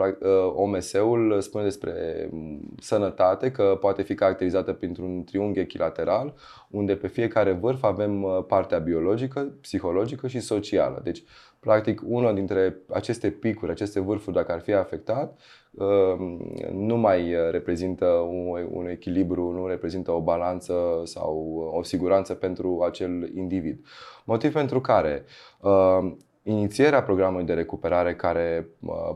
OMS-ul 0.54 1.40
spune 1.40 1.64
despre 1.64 1.92
mm, 2.30 2.74
sănătate 2.80 3.50
că 3.50 3.76
poate 3.80 4.02
fi 4.02 4.14
caracterizată 4.14 4.72
printr-un 4.72 5.24
triunghi 5.24 5.60
echilateral, 5.60 6.34
unde 6.70 6.94
pe 6.94 7.06
fiecare 7.06 7.52
vârf 7.52 7.82
avem 7.82 8.44
partea 8.48 8.78
biologică, 8.78 9.52
psihologică 9.60 10.26
și 10.26 10.40
socială. 10.40 11.00
Deci, 11.04 11.22
practic, 11.60 12.00
unul 12.06 12.34
dintre 12.34 12.76
aceste 12.88 13.30
picuri, 13.30 13.70
aceste 13.70 14.00
vârfuri, 14.00 14.36
dacă 14.36 14.52
ar 14.52 14.60
fi 14.60 14.72
afectat, 14.72 15.38
Ehm, 15.80 16.54
nu 16.72 16.96
mai 16.96 17.34
reprezintă 17.50 18.06
un, 18.06 18.68
un 18.70 18.88
echilibru, 18.88 19.50
nu 19.50 19.66
reprezintă 19.66 20.12
o 20.12 20.20
balanță 20.20 21.02
sau 21.04 21.36
o 21.74 21.82
siguranță 21.82 22.34
pentru 22.34 22.82
acel 22.86 23.30
individ. 23.36 23.86
Motiv 24.24 24.52
pentru 24.52 24.80
care 24.80 25.24
ehm, 25.62 26.18
inițierea 26.48 27.02
programului 27.02 27.46
de 27.46 27.52
recuperare 27.52 28.14
care 28.14 28.68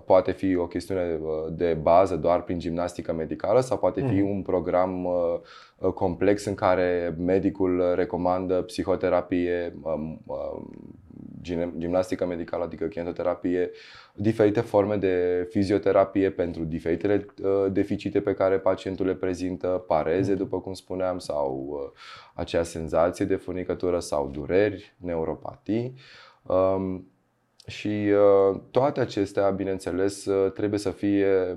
poate 0.07 0.33
fi 0.33 0.57
o 0.57 0.67
chestiune 0.67 1.21
de 1.51 1.79
bază 1.83 2.17
doar 2.17 2.43
prin 2.43 2.59
gimnastică 2.59 3.13
medicală 3.13 3.61
sau 3.61 3.79
poate 3.79 4.01
fi 4.01 4.21
mm. 4.21 4.31
un 4.31 4.43
program 4.43 5.09
complex 5.95 6.45
în 6.45 6.55
care 6.55 7.15
medicul 7.19 7.93
recomandă 7.95 8.63
psihoterapie, 8.63 9.75
gimnastică 11.79 12.27
medicală, 12.27 12.65
adică 12.65 12.87
kinetoterapie, 12.87 13.71
diferite 14.15 14.61
forme 14.61 14.97
de 14.97 15.47
fizioterapie 15.51 16.31
pentru 16.31 16.65
diferitele 16.65 17.27
uh, 17.43 17.73
deficite 17.73 18.21
pe 18.21 18.35
care 18.35 18.59
pacientul 18.59 19.07
le 19.07 19.15
prezintă, 19.15 19.85
pareze, 19.87 20.35
după 20.35 20.61
cum 20.61 20.73
spuneam, 20.73 21.19
sau 21.19 21.67
uh, 21.69 22.01
acea 22.35 22.63
senzație 22.63 23.25
de 23.25 23.35
furnicătură 23.35 23.99
sau 23.99 24.29
dureri, 24.29 24.95
neuropatii. 24.97 25.95
Um, 26.43 27.12
și 27.73 28.11
uh, 28.11 28.61
toate 28.71 29.01
acestea, 29.01 29.51
bineînțeles, 29.51 30.27
trebuie 30.55 30.79
să 30.79 30.91
fie 30.91 31.57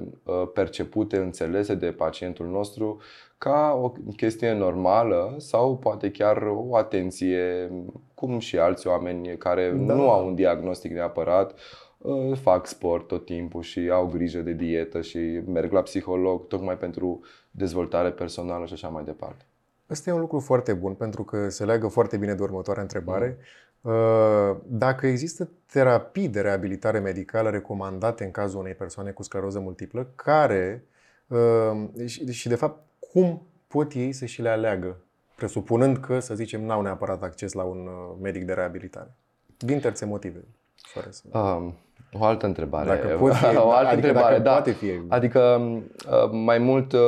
percepute, 0.53 1.17
înțelese 1.17 1.75
de 1.75 1.91
pacientul 1.91 2.48
nostru 2.48 3.01
ca 3.38 3.79
o 3.81 3.89
chestie 4.15 4.53
normală 4.53 5.36
sau 5.38 5.77
poate 5.77 6.12
chiar 6.12 6.38
o 6.41 6.75
atenție, 6.75 7.72
cum 8.13 8.39
și 8.39 8.57
alți 8.57 8.88
oameni 8.88 9.38
care 9.38 9.69
da. 9.69 9.93
nu 9.93 10.10
au 10.10 10.27
un 10.27 10.36
diagnostic 10.36 10.91
neapărat, 10.91 11.60
uh, 11.98 12.38
fac 12.41 12.67
sport 12.67 13.07
tot 13.07 13.25
timpul 13.25 13.62
și 13.62 13.89
au 13.91 14.05
grijă 14.05 14.39
de 14.39 14.51
dietă 14.51 15.01
și 15.01 15.41
merg 15.48 15.72
la 15.72 15.81
psiholog 15.81 16.48
tocmai 16.48 16.77
pentru 16.77 17.19
dezvoltare 17.51 18.12
personală 18.12 18.65
și 18.65 18.74
așa 18.74 18.88
mai 18.88 19.03
departe. 19.03 19.45
Asta 19.88 20.10
e 20.10 20.13
un 20.13 20.19
lucru 20.19 20.39
foarte 20.39 20.74
bun 20.74 20.93
pentru 20.93 21.24
că 21.24 21.50
se 21.50 21.65
leagă 21.65 21.88
foarte 21.88 22.17
bine 22.17 22.34
de 22.34 22.43
următoarea 22.43 22.81
întrebare. 22.81 23.38
Mm. 23.38 23.43
Uh, 23.86 24.58
dacă 24.63 25.08
există 25.08 25.50
terapii 25.72 26.30
de 26.30 26.42
reabilitare 26.42 27.00
medicală 27.00 27.50
recomandate 27.50 28.24
în 28.24 28.32
cazul 28.32 28.60
unei 28.60 28.74
persoane 28.74 29.12
cu 29.12 29.24
scleroză 29.24 29.60
multiplă 29.60 30.08
care 30.15 30.84
uh, 31.27 32.08
și 32.30 32.48
de 32.48 32.56
fapt 32.56 32.84
cum 33.00 33.48
pot 33.68 33.94
ei 33.94 34.12
să 34.13 34.25
și 34.25 34.42
le 34.42 34.50
aleagă, 34.50 34.98
presupunând 35.36 35.98
că, 35.98 36.20
să 36.20 36.36
zicem, 36.36 36.63
n-au 36.63 36.82
neapărat 36.82 37.24
acces 37.24 37.54
la 37.54 37.63
un 37.63 37.88
uh, 37.88 38.18
medic 38.22 38.46
de 38.46 38.54
reabilitare? 38.54 39.15
Din 39.58 39.80
terțe 39.80 40.06
motive. 40.06 40.44
Fără 40.75 41.08
să... 41.10 41.38
Um, 41.38 41.75
o 42.19 42.24
altă 42.24 42.45
întrebare. 42.45 42.88
Dacă 42.88 43.07
pot 43.19 43.34
fi, 43.34 43.57
o 43.57 43.72
altă 43.72 43.91
adică 43.91 44.07
întrebare, 44.07 44.39
da. 44.39 44.51
Poate 44.51 44.72
fi. 44.72 44.88
Adică 45.07 45.62
uh, 46.10 46.29
mai 46.31 46.57
mult 46.57 46.93
uh, 46.93 47.00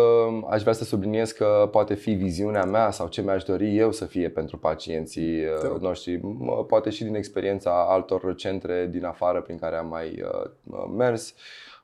aș 0.49 0.61
vrea 0.61 0.73
să 0.73 0.83
subliniez 0.83 1.31
că 1.31 1.67
poate 1.71 1.93
fi 1.93 2.11
viziunea 2.11 2.63
mea 2.63 2.91
sau 2.91 3.07
ce 3.07 3.21
mi-aș 3.21 3.43
dori 3.43 3.77
eu 3.77 3.91
să 3.91 4.05
fie 4.05 4.29
pentru 4.29 4.57
pacienții 4.57 5.43
noștri, 5.79 6.21
poate 6.67 6.89
și 6.89 7.03
din 7.03 7.15
experiența 7.15 7.85
altor 7.89 8.35
centre 8.35 8.87
din 8.91 9.05
afară 9.05 9.41
prin 9.41 9.57
care 9.57 9.75
am 9.75 9.87
mai 9.87 10.23
mers. 10.97 11.33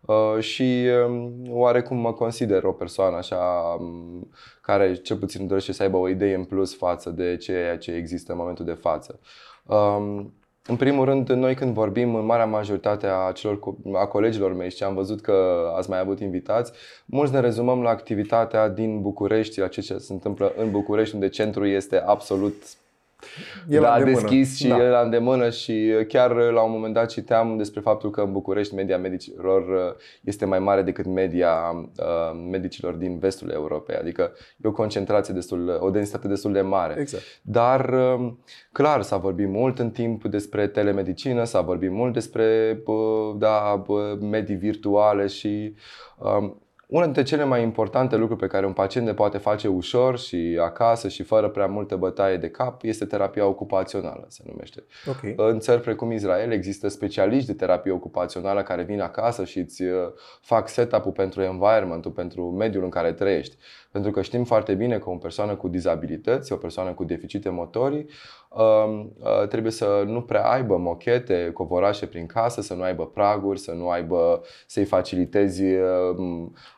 Uh, 0.06 0.40
și 0.40 0.88
um, 1.08 1.34
oarecum 1.50 1.98
mă 1.98 2.14
consider 2.14 2.64
o 2.64 2.72
persoană 2.72 3.16
așa 3.16 3.38
um, 3.80 4.30
care 4.62 4.94
cel 4.94 5.18
puțin 5.18 5.48
dorește 5.48 5.72
să 5.72 5.84
aibă 5.84 5.98
o 5.98 6.10
idee 6.10 6.36
în 6.36 6.44
plus 6.44 6.76
față 6.76 7.10
de 7.10 7.38
ceea 7.38 7.78
ce 7.78 7.92
există 7.92 8.32
în 8.32 8.38
momentul 8.38 8.66
de 8.66 8.74
față. 8.74 9.20
Um, 9.66 10.34
în 10.68 10.76
primul 10.76 11.06
rând, 11.06 11.30
noi 11.30 11.56
când 11.56 11.74
vorbim 11.74 12.16
în 12.16 12.26
marea 12.26 12.46
majoritate 12.46 13.08
a, 13.08 13.32
celor, 13.32 13.60
a 13.94 14.06
colegilor 14.06 14.54
mei 14.54 14.72
și 14.72 14.84
am 14.84 14.96
văzut 14.96 15.22
că 15.22 15.68
ați 15.78 15.90
mai 15.90 16.00
avut 16.00 16.20
invitați, 16.20 16.72
mulți 17.06 17.34
ne 17.34 17.40
rezumăm 17.40 17.82
la 17.82 17.90
activitatea 17.90 18.70
din 18.70 19.02
București, 19.02 19.60
la 19.60 19.68
ce 19.68 19.82
se 19.82 19.98
întâmplă 20.10 20.54
în 20.58 20.72
București, 20.72 21.16
unde 21.16 21.30
centrul 21.30 21.68
este 21.68 22.00
absolut 22.00 22.54
e 23.70 23.80
da, 23.80 23.98
la 23.98 24.04
deschis 24.04 24.58
și 24.58 24.68
da. 24.68 24.78
e 24.78 24.88
la 24.88 25.00
îndemână 25.00 25.50
și 25.50 25.94
uh, 26.00 26.06
chiar 26.08 26.32
uh, 26.32 26.52
la 26.52 26.62
un 26.62 26.72
moment 26.72 26.94
dat 26.94 27.10
citeam 27.10 27.58
despre 27.58 27.82
faptul 27.82 28.10
că 28.10 28.22
în 28.22 28.32
București 28.32 28.76
media 28.76 28.98
medicilor 28.98 29.62
uh, 29.62 29.96
este 30.24 30.46
mai 30.46 30.60
mare 30.60 30.82
decât 30.82 31.06
media 31.06 31.52
medicilor 32.52 32.94
din 32.94 33.20
vestul 33.20 33.50
Europei, 33.50 33.96
adică 33.96 34.32
e 34.64 34.68
o 34.68 34.72
concentrație 34.72 35.34
destul, 35.34 35.78
o 35.80 35.90
densitate 35.90 36.28
destul 36.28 36.52
de 36.52 36.62
mare. 36.62 37.00
Exact. 37.00 37.24
Dar 37.42 37.90
um, 37.90 38.40
clar 38.72 39.02
s-a 39.02 39.18
vorbit 39.18 39.48
mult 39.48 39.80
în 39.80 39.90
timp 39.90 40.26
despre 40.26 40.68
telemedicină, 40.68 41.44
s-a 41.44 41.62
vorbit 41.62 41.92
mult 41.92 42.14
despre 42.14 42.78
da, 43.38 43.84
medii 44.20 44.56
virtuale 44.56 45.28
și 45.28 45.76
um, 46.18 46.63
una 46.94 47.04
dintre 47.04 47.24
cele 47.24 47.44
mai 47.44 47.62
importante 47.62 48.16
lucruri 48.16 48.40
pe 48.40 48.48
care 48.48 48.66
un 48.66 48.74
pacient 48.74 49.06
le 49.06 49.14
poate 49.14 49.38
face 49.38 49.68
ușor 49.68 50.20
și 50.20 50.58
acasă 50.62 51.08
și 51.08 51.24
fără 51.24 51.50
prea 51.50 51.68
multe 51.68 51.96
bătaie 51.96 52.38
de 52.38 52.50
cap 52.50 52.84
este 52.84 53.06
terapia 53.06 53.46
ocupațională, 53.46 54.26
se 54.28 54.44
numește. 54.46 54.84
Okay. 55.10 55.34
În 55.38 55.60
țări 55.60 55.82
precum 55.82 56.12
Israel 56.12 56.52
există 56.52 56.88
specialiști 56.88 57.48
de 57.48 57.54
terapie 57.54 57.92
ocupațională 57.92 58.64
care 58.64 58.84
vin 58.84 59.02
acasă 59.02 59.44
și 59.44 59.60
îți 59.60 59.84
uh, 59.84 59.92
fac 60.42 60.70
setup-ul 60.70 61.12
pentru 61.12 61.42
environment-ul, 61.42 62.12
pentru 62.12 62.52
mediul 62.52 62.84
în 62.84 62.90
care 62.90 63.14
trăiești. 63.14 63.56
Pentru 63.94 64.12
că 64.12 64.22
știm 64.22 64.44
foarte 64.44 64.74
bine 64.74 64.98
că 64.98 65.10
o 65.10 65.16
persoană 65.16 65.56
cu 65.56 65.68
dizabilități, 65.68 66.54
o 66.54 66.56
persoană 66.56 66.92
cu 66.92 67.04
deficite 67.04 67.50
motorii, 67.50 68.06
trebuie 69.50 69.72
să 69.72 70.04
nu 70.06 70.22
prea 70.22 70.50
aibă 70.50 70.78
mochete, 70.78 71.52
covorașe 71.54 72.06
prin 72.06 72.26
casă, 72.26 72.62
să 72.62 72.74
nu 72.74 72.82
aibă 72.82 73.06
praguri, 73.08 73.60
să 73.60 73.72
nu 73.72 73.90
aibă, 73.90 74.42
să-i 74.68 74.86
facilitezi 74.86 75.64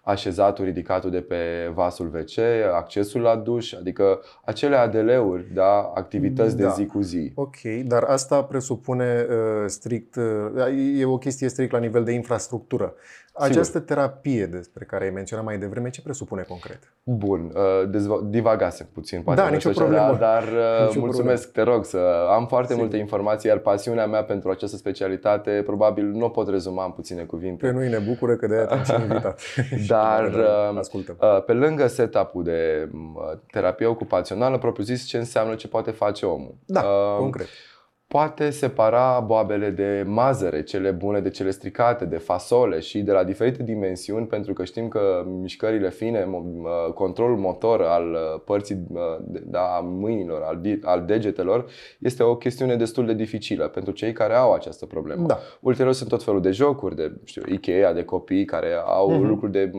așezatul, 0.04 0.66
ridicatul 0.66 1.10
de 1.10 1.22
pe 1.22 1.72
vasul 1.74 2.12
WC, 2.14 2.38
accesul 2.74 3.22
la 3.22 3.36
duș, 3.36 3.74
adică 3.74 4.20
acele 4.46 4.76
ADL-uri, 4.76 5.54
da, 5.54 5.92
activități 5.96 6.58
da. 6.58 6.68
de 6.68 6.74
zi 6.74 6.86
cu 6.86 7.02
zi. 7.02 7.32
Ok, 7.36 7.62
dar 7.86 8.04
asta 8.04 8.44
presupune 8.44 9.26
uh, 9.30 9.64
strict, 9.66 10.16
uh, 10.16 11.00
e 11.00 11.06
o 11.06 11.18
chestie 11.18 11.48
strict 11.48 11.72
la 11.72 11.80
nivel 11.80 12.04
de 12.04 12.12
infrastructură. 12.12 12.94
Această 13.38 13.64
Sigur. 13.80 13.96
terapie 13.96 14.46
despre 14.46 14.86
care 14.86 15.04
ai 15.04 15.10
menționat 15.10 15.46
mai 15.46 15.58
devreme, 15.58 15.90
ce 15.90 16.02
presupune 16.02 16.42
concret? 16.42 16.80
Bun, 17.04 17.52
uh, 17.56 18.22
divagasem 18.24 18.88
puțin, 18.94 19.22
poate 19.22 19.42
da, 19.42 19.50
nicio 19.50 19.70
problemă. 19.70 20.18
dar 20.20 20.44
uh, 20.44 20.88
nicio 20.88 21.00
mulțumesc, 21.00 21.52
problemă. 21.52 21.68
te 21.68 21.76
rog 21.76 21.86
să 21.86 22.28
am 22.30 22.48
foarte 22.48 22.68
Sigur. 22.68 22.82
multe 22.82 22.98
informații, 22.98 23.50
iar 23.50 23.58
pasiunea 23.58 24.08
mea 24.08 24.24
pentru 24.24 24.50
această 24.50 24.78
specialitate 24.78 25.62
probabil 25.66 26.06
nu 26.06 26.26
o 26.26 26.30
pot 26.30 26.50
rezuma 26.50 26.86
în 26.86 26.92
puține 26.92 27.24
cuvinte. 27.24 27.66
Pe 27.66 27.72
noi 27.74 27.90
ne 27.90 27.98
bucură 27.98 28.36
că 28.36 28.48
de 28.48 28.56
aia 28.56 28.66
te-am 28.66 29.02
invitat. 29.10 29.42
dar 29.88 30.34
uh, 30.34 31.44
pe 31.46 31.54
lângă 31.54 31.88
setup-ul 31.88 32.44
de 32.44 32.90
terapie 33.52 33.86
ocupațională, 33.86 34.58
propriu-zis 34.58 35.06
ce 35.06 35.18
înseamnă 35.18 35.56
ce 35.56 35.68
poate 35.68 35.92
face 35.92 36.26
omul. 36.26 36.56
Da, 36.66 36.82
uh, 36.82 37.18
concret 37.18 37.48
poate 38.16 38.50
separa 38.50 39.20
boabele 39.20 39.70
de 39.70 40.04
mazăre, 40.08 40.64
cele 40.64 40.92
bune 40.92 41.20
de 41.20 41.30
cele 41.30 41.52
stricate, 41.52 42.06
de 42.06 42.18
fasole 42.18 42.80
și 42.80 43.02
de 43.02 43.12
la 43.12 43.24
diferite 43.24 43.64
dimensiuni, 43.64 44.28
pentru 44.28 44.54
că 44.54 44.64
știm 44.64 44.88
că 44.88 45.26
mișcările 45.28 45.90
fine, 45.90 46.28
controlul 46.94 47.38
motor 47.38 47.82
al 47.82 48.12
uh, 48.12 48.42
părții 48.46 48.88
uh, 48.94 49.02
da, 49.46 49.60
a 49.60 49.80
mâinilor, 49.80 50.42
al, 50.42 50.62
al 50.82 51.06
degetelor, 51.06 51.66
este 52.00 52.24
o 52.24 52.36
chestiune 52.36 52.76
destul 52.76 53.06
de 53.06 53.14
dificilă 53.14 53.68
pentru 53.68 53.94
cei 53.94 54.12
care 54.12 54.34
au 54.34 54.54
această 54.54 54.86
problemă. 54.86 55.28
Da. 55.28 55.40
Ulterior 55.62 55.94
sunt 55.94 56.10
tot 56.10 56.24
felul 56.24 56.42
de 56.42 56.52
jocuri, 56.52 56.96
de 56.96 57.12
știu, 57.24 57.42
Ikea, 57.48 57.94
de 57.94 58.04
copii 58.04 58.46
care 58.46 58.74
au 58.86 59.12
uh-huh. 59.12 59.28
lucruri 59.28 59.52
de 59.52 59.72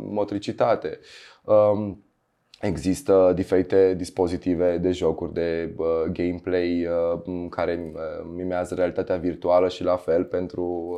motricitate. 0.00 0.98
Um, 1.44 2.02
Există 2.60 3.32
diferite 3.34 3.94
dispozitive 3.94 4.78
de 4.78 4.90
jocuri 4.90 5.32
de 5.32 5.74
uh, 5.76 5.86
gameplay 6.12 6.86
uh, 6.86 7.46
care 7.50 7.92
uh, 7.94 8.30
mimează 8.36 8.74
realitatea 8.74 9.16
virtuală 9.16 9.68
și 9.68 9.84
la 9.84 9.96
fel 9.96 10.24
pentru 10.24 10.92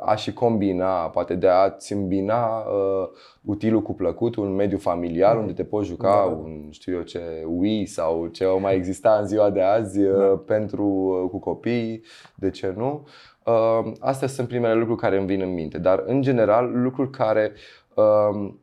a 0.00 0.14
și 0.14 0.32
combina, 0.32 1.08
poate 1.10 1.34
de 1.34 1.48
a-ți 1.48 1.92
îmbina 1.92 2.58
uh, 2.58 3.08
utilul 3.44 3.82
cu 3.82 3.94
plăcutul, 3.94 4.44
un 4.44 4.54
mediu 4.54 4.78
familial 4.78 5.34
mm. 5.34 5.40
unde 5.40 5.52
te 5.52 5.64
poți 5.64 5.88
juca 5.88 6.08
da, 6.08 6.30
da. 6.30 6.36
un, 6.36 6.68
știu 6.70 6.94
eu 6.94 7.02
ce, 7.02 7.20
Wii 7.46 7.86
sau 7.86 8.26
ce 8.26 8.44
o 8.44 8.58
mai 8.58 8.74
exista 8.74 9.18
în 9.20 9.26
ziua 9.26 9.50
de 9.50 9.62
azi 9.62 10.00
uh, 10.00 10.18
da. 10.18 10.42
pentru 10.46 10.84
uh, 10.84 11.30
cu 11.30 11.38
copii, 11.38 12.02
de 12.34 12.50
ce 12.50 12.74
nu? 12.76 13.06
Uh, 13.44 13.92
astea 14.00 14.28
sunt 14.28 14.48
primele 14.48 14.74
lucruri 14.74 15.00
care 15.00 15.18
îmi 15.18 15.26
vin 15.26 15.40
în 15.40 15.52
minte, 15.52 15.78
dar 15.78 16.02
în 16.06 16.22
general 16.22 16.82
lucruri 16.82 17.10
care 17.10 17.52
uh, 17.94 18.54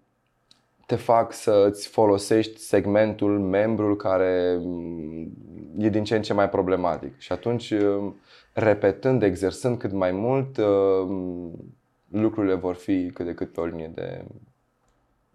te 0.91 0.97
fac 0.97 1.33
să 1.33 1.65
îți 1.69 1.87
folosești 1.87 2.59
segmentul, 2.59 3.39
membrul 3.39 3.95
care 3.95 4.57
mm, 4.59 5.31
e 5.77 5.89
din 5.89 6.03
ce 6.03 6.15
în 6.15 6.21
ce 6.21 6.33
mai 6.33 6.49
problematic. 6.49 7.19
Și 7.19 7.31
atunci, 7.31 7.73
mm, 7.73 8.15
repetând, 8.53 9.23
exersând 9.23 9.77
cât 9.77 9.91
mai 9.91 10.11
mult, 10.11 10.57
mm, 10.57 11.75
lucrurile 12.09 12.53
vor 12.53 12.75
fi 12.75 13.11
cât 13.13 13.25
de 13.25 13.33
cât 13.33 13.53
pe 13.53 13.59
o 13.59 13.65
linie 13.65 13.91
de. 13.95 14.25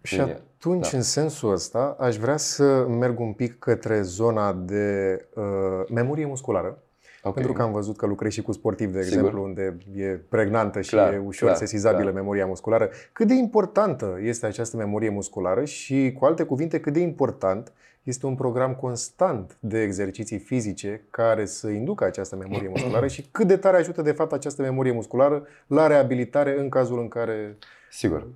Și 0.03 0.19
atunci, 0.19 0.91
da. 0.91 0.97
în 0.97 1.03
sensul 1.03 1.51
ăsta, 1.51 1.95
aș 1.99 2.15
vrea 2.15 2.37
să 2.37 2.85
merg 2.87 3.19
un 3.19 3.33
pic 3.33 3.59
către 3.59 4.01
zona 4.01 4.53
de 4.53 5.17
uh, 5.35 5.89
memorie 5.89 6.25
musculară. 6.25 6.83
Okay. 7.21 7.33
Pentru 7.33 7.53
că 7.53 7.61
am 7.61 7.71
văzut 7.71 7.97
că 7.97 8.05
lucrezi 8.05 8.35
și 8.35 8.41
cu 8.41 8.51
sportivi, 8.51 8.91
de 8.91 9.01
Sigur. 9.01 9.17
exemplu, 9.17 9.43
unde 9.43 9.77
e 9.95 10.05
pregnantă 10.05 10.81
și 10.81 10.89
clar, 10.89 11.13
e 11.13 11.21
ușor 11.25 11.47
clar, 11.47 11.59
sesizabilă 11.59 12.01
clar. 12.01 12.13
memoria 12.13 12.45
musculară. 12.45 12.89
Cât 13.11 13.27
de 13.27 13.33
importantă 13.33 14.19
este 14.21 14.45
această 14.45 14.77
memorie 14.77 15.09
musculară 15.09 15.65
și, 15.65 16.15
cu 16.19 16.25
alte 16.25 16.43
cuvinte, 16.43 16.79
cât 16.79 16.93
de 16.93 16.99
important 16.99 17.71
este 18.03 18.25
un 18.25 18.35
program 18.35 18.73
constant 18.73 19.57
de 19.59 19.81
exerciții 19.81 20.37
fizice 20.37 21.01
care 21.09 21.45
să 21.45 21.69
inducă 21.69 22.03
această 22.05 22.35
memorie 22.35 22.67
musculară 22.67 23.07
și 23.07 23.27
cât 23.31 23.47
de 23.47 23.57
tare 23.57 23.77
ajută, 23.77 24.01
de 24.01 24.11
fapt, 24.11 24.31
această 24.31 24.61
memorie 24.61 24.91
musculară 24.91 25.47
la 25.67 25.87
reabilitare 25.87 26.59
în 26.59 26.69
cazul 26.69 26.99
în 26.99 27.07
care. 27.07 27.57
Sigur. 27.89 28.27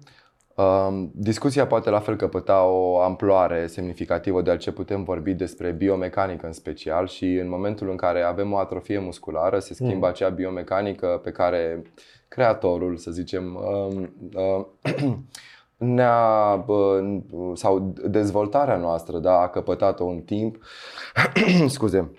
Discuția 1.11 1.67
poate 1.67 1.89
la 1.89 1.99
fel 1.99 2.15
căpăta 2.15 2.63
o 2.63 2.99
amploare 2.99 3.67
semnificativă 3.67 4.41
de 4.41 4.57
ce 4.57 4.71
putem 4.71 5.03
vorbi 5.03 5.33
despre 5.33 5.71
biomecanică 5.71 6.45
în 6.45 6.53
special 6.53 7.07
și 7.07 7.25
în 7.25 7.49
momentul 7.49 7.89
în 7.89 7.95
care 7.95 8.21
avem 8.21 8.51
o 8.51 8.57
atrofie 8.57 8.99
musculară 8.99 9.59
se 9.59 9.73
schimbă 9.73 10.05
mm. 10.05 10.11
acea 10.11 10.29
biomecanică 10.29 11.19
pe 11.23 11.31
care 11.31 11.81
creatorul, 12.27 12.97
să 12.97 13.11
zicem, 13.11 13.59
ne-a, 15.77 16.65
sau 17.53 17.93
dezvoltarea 18.07 18.77
noastră 18.77 19.17
da, 19.17 19.39
a 19.39 19.47
căpătat-o 19.47 20.05
în 20.05 20.19
timp, 20.19 20.57
scuze, 21.67 22.11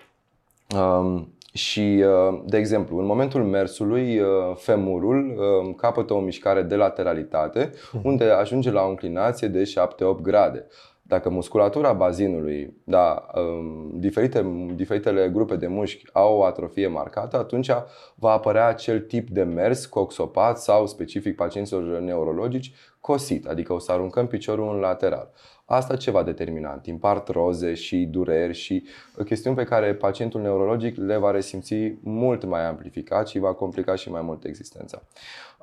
și, 1.53 2.03
uh, 2.05 2.41
de 2.45 2.57
exemplu, 2.57 2.97
în 2.97 3.05
momentul 3.05 3.43
mersului, 3.43 4.19
uh, 4.19 4.27
femurul 4.55 5.35
uh, 5.37 5.75
capătă 5.77 6.13
o 6.13 6.19
mișcare 6.19 6.61
de 6.61 6.75
lateralitate, 6.75 7.71
mhm. 7.91 8.07
unde 8.07 8.23
ajunge 8.23 8.71
la 8.71 8.81
o 8.81 8.89
înclinație 8.89 9.47
de 9.47 9.63
7-8 9.63 10.21
grade. 10.21 10.67
Dacă 11.05 11.29
musculatura 11.29 11.93
bazinului, 11.93 12.77
da, 12.83 13.25
um, 13.35 13.99
diferite, 13.99 14.45
diferitele 14.75 15.29
grupe 15.29 15.55
de 15.55 15.67
mușchi 15.67 16.05
au 16.13 16.37
o 16.37 16.43
atrofie 16.43 16.87
marcată, 16.87 17.37
atunci 17.37 17.69
va 18.15 18.31
apărea 18.31 18.67
acel 18.67 18.99
tip 18.99 19.29
de 19.29 19.43
mers 19.43 19.85
coxopat 19.85 20.59
sau 20.59 20.87
specific 20.87 21.35
pacienților 21.35 21.99
neurologici 21.99 22.73
cosit, 22.99 23.45
adică 23.45 23.73
o 23.73 23.79
să 23.79 23.91
aruncăm 23.91 24.27
piciorul 24.27 24.73
în 24.73 24.79
lateral. 24.79 25.31
Asta 25.65 25.95
ce 25.95 26.11
va 26.11 26.23
determina? 26.23 26.73
În 26.73 26.79
timp 26.79 27.03
artroze 27.03 27.73
și 27.73 27.97
dureri 27.97 28.53
și 28.53 28.83
chestiuni 29.25 29.55
pe 29.55 29.63
care 29.63 29.93
pacientul 29.93 30.41
neurologic 30.41 30.97
le 30.97 31.17
va 31.17 31.31
resimți 31.31 31.75
mult 32.01 32.43
mai 32.43 32.65
amplificat 32.65 33.27
și 33.27 33.39
va 33.39 33.53
complica 33.53 33.95
și 33.95 34.11
mai 34.11 34.21
mult 34.21 34.43
existența. 34.43 35.01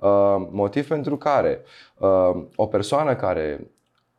Uh, 0.01 0.47
motiv 0.51 0.89
pentru 0.89 1.17
care 1.17 1.63
uh, 1.99 2.43
o 2.55 2.67
persoană 2.67 3.15
care 3.15 3.71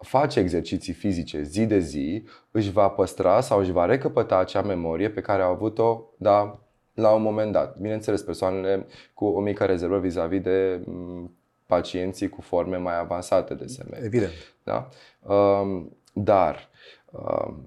face 0.02 0.40
exerciții 0.40 0.94
fizice 0.94 1.42
zi 1.42 1.66
de 1.66 1.80
zi 1.80 2.24
își 2.52 2.72
va 2.72 2.90
păstra 2.90 3.42
sau 3.42 3.60
își 3.60 3.72
va 3.72 3.86
recăpăta 3.86 4.38
acea 4.38 4.62
memorie 4.62 5.10
pe 5.10 5.22
care 5.22 5.42
a 5.42 5.48
avut-o 5.48 6.04
da, 6.18 6.60
la 6.94 7.10
un 7.10 7.22
moment 7.22 7.52
dat. 7.52 7.78
Bineînțeles, 7.78 8.22
persoanele 8.22 8.88
cu 9.14 9.26
o 9.26 9.40
mică 9.40 9.66
rezervă 9.66 10.00
vis-a-vis 10.00 10.42
de 10.42 10.82
mm, 10.86 11.36
pacienții 11.66 12.30
cu 12.30 12.42
forme 12.42 12.78
mai 12.78 13.00
avansate 13.00 13.54
de 13.54 13.66
SM. 13.66 13.94
Evident. 14.04 14.32
Da? 14.64 14.90
Um, 15.34 15.98
dar 16.14 16.70
um, 17.12 17.66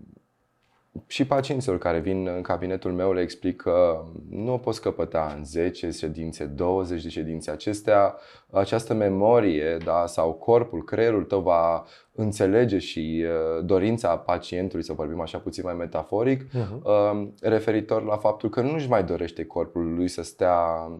și 1.07 1.27
pacienților 1.27 1.79
care 1.79 1.99
vin 1.99 2.27
în 2.27 2.43
cabinetul 2.43 2.93
meu 2.93 3.13
le 3.13 3.21
explic 3.21 3.57
că 3.63 4.05
nu 4.31 4.53
o 4.53 4.59
poți 4.59 4.81
căpăta 4.81 5.35
în 5.37 5.45
10 5.45 5.91
ședințe, 5.91 6.45
20 6.45 7.03
de 7.03 7.09
ședințe. 7.09 7.51
Acestea, 7.51 8.17
această 8.55 8.95
memorie 8.95 9.77
da, 9.85 10.07
sau 10.07 10.33
corpul, 10.33 10.85
creierul 10.85 11.25
tău 11.25 11.41
va 11.41 11.85
înțelege 12.17 12.79
și 12.79 13.25
uh, 13.25 13.65
dorința 13.65 14.17
pacientului, 14.17 14.85
să 14.85 14.93
vorbim 14.93 15.21
așa 15.21 15.39
puțin 15.39 15.63
mai 15.65 15.75
metaforic, 15.75 16.45
uh-huh. 16.45 17.41
referitor 17.41 18.05
la 18.05 18.17
faptul 18.17 18.49
că 18.49 18.61
nu-și 18.61 18.89
mai 18.89 19.05
dorește 19.05 19.45
corpul 19.45 19.95
lui 19.95 20.09
să 20.09 20.23
stea, 20.23 20.57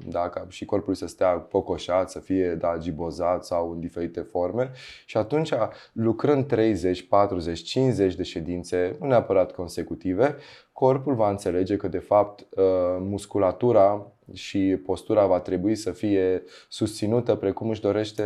da, 0.07 0.29
ca 0.29 0.47
și 0.49 0.65
corpul 0.65 0.89
lui 0.89 0.97
să 0.97 1.07
stea 1.07 1.29
pocoșat, 1.29 2.11
să 2.11 2.19
fie 2.19 2.55
da, 2.55 2.77
gibozat 2.79 3.45
sau 3.45 3.71
în 3.71 3.81
diferite 3.81 4.21
forme. 4.21 4.71
Și 5.05 5.17
atunci, 5.17 5.53
lucrând 5.93 6.47
30, 6.47 7.07
40, 7.09 7.63
50 7.63 8.15
de 8.15 8.23
ședințe, 8.23 8.97
nu 9.01 9.07
neapărat 9.07 9.53
consecutive, 9.53 10.37
corpul 10.73 11.15
va 11.15 11.31
înțelege 11.31 11.77
că, 11.77 11.89
de 11.89 11.99
fapt, 11.99 12.41
uh, 12.41 12.65
musculatura 13.01 14.07
și 14.33 14.81
postura 14.85 15.27
va 15.27 15.41
trebui 15.41 15.75
să 15.75 15.91
fie 15.91 16.43
susținută 16.69 17.35
precum 17.35 17.69
își 17.69 17.81
dorește 17.81 18.25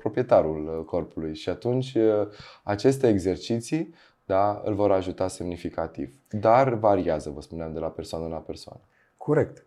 proprietarul 0.00 0.76
uh, 0.78 0.84
corpului. 0.84 1.34
Și 1.34 1.48
atunci 1.48 1.94
uh, 1.94 2.28
aceste 2.62 3.08
exerciții 3.08 3.94
da, 4.24 4.62
îl 4.64 4.74
vor 4.74 4.90
ajuta 4.90 5.28
semnificativ. 5.28 6.14
Dar 6.30 6.74
variază, 6.74 7.30
vă 7.30 7.40
spuneam, 7.40 7.72
de 7.72 7.78
la 7.78 7.88
persoană 7.88 8.26
la 8.28 8.36
persoană. 8.36 8.80
Corect. 9.16 9.66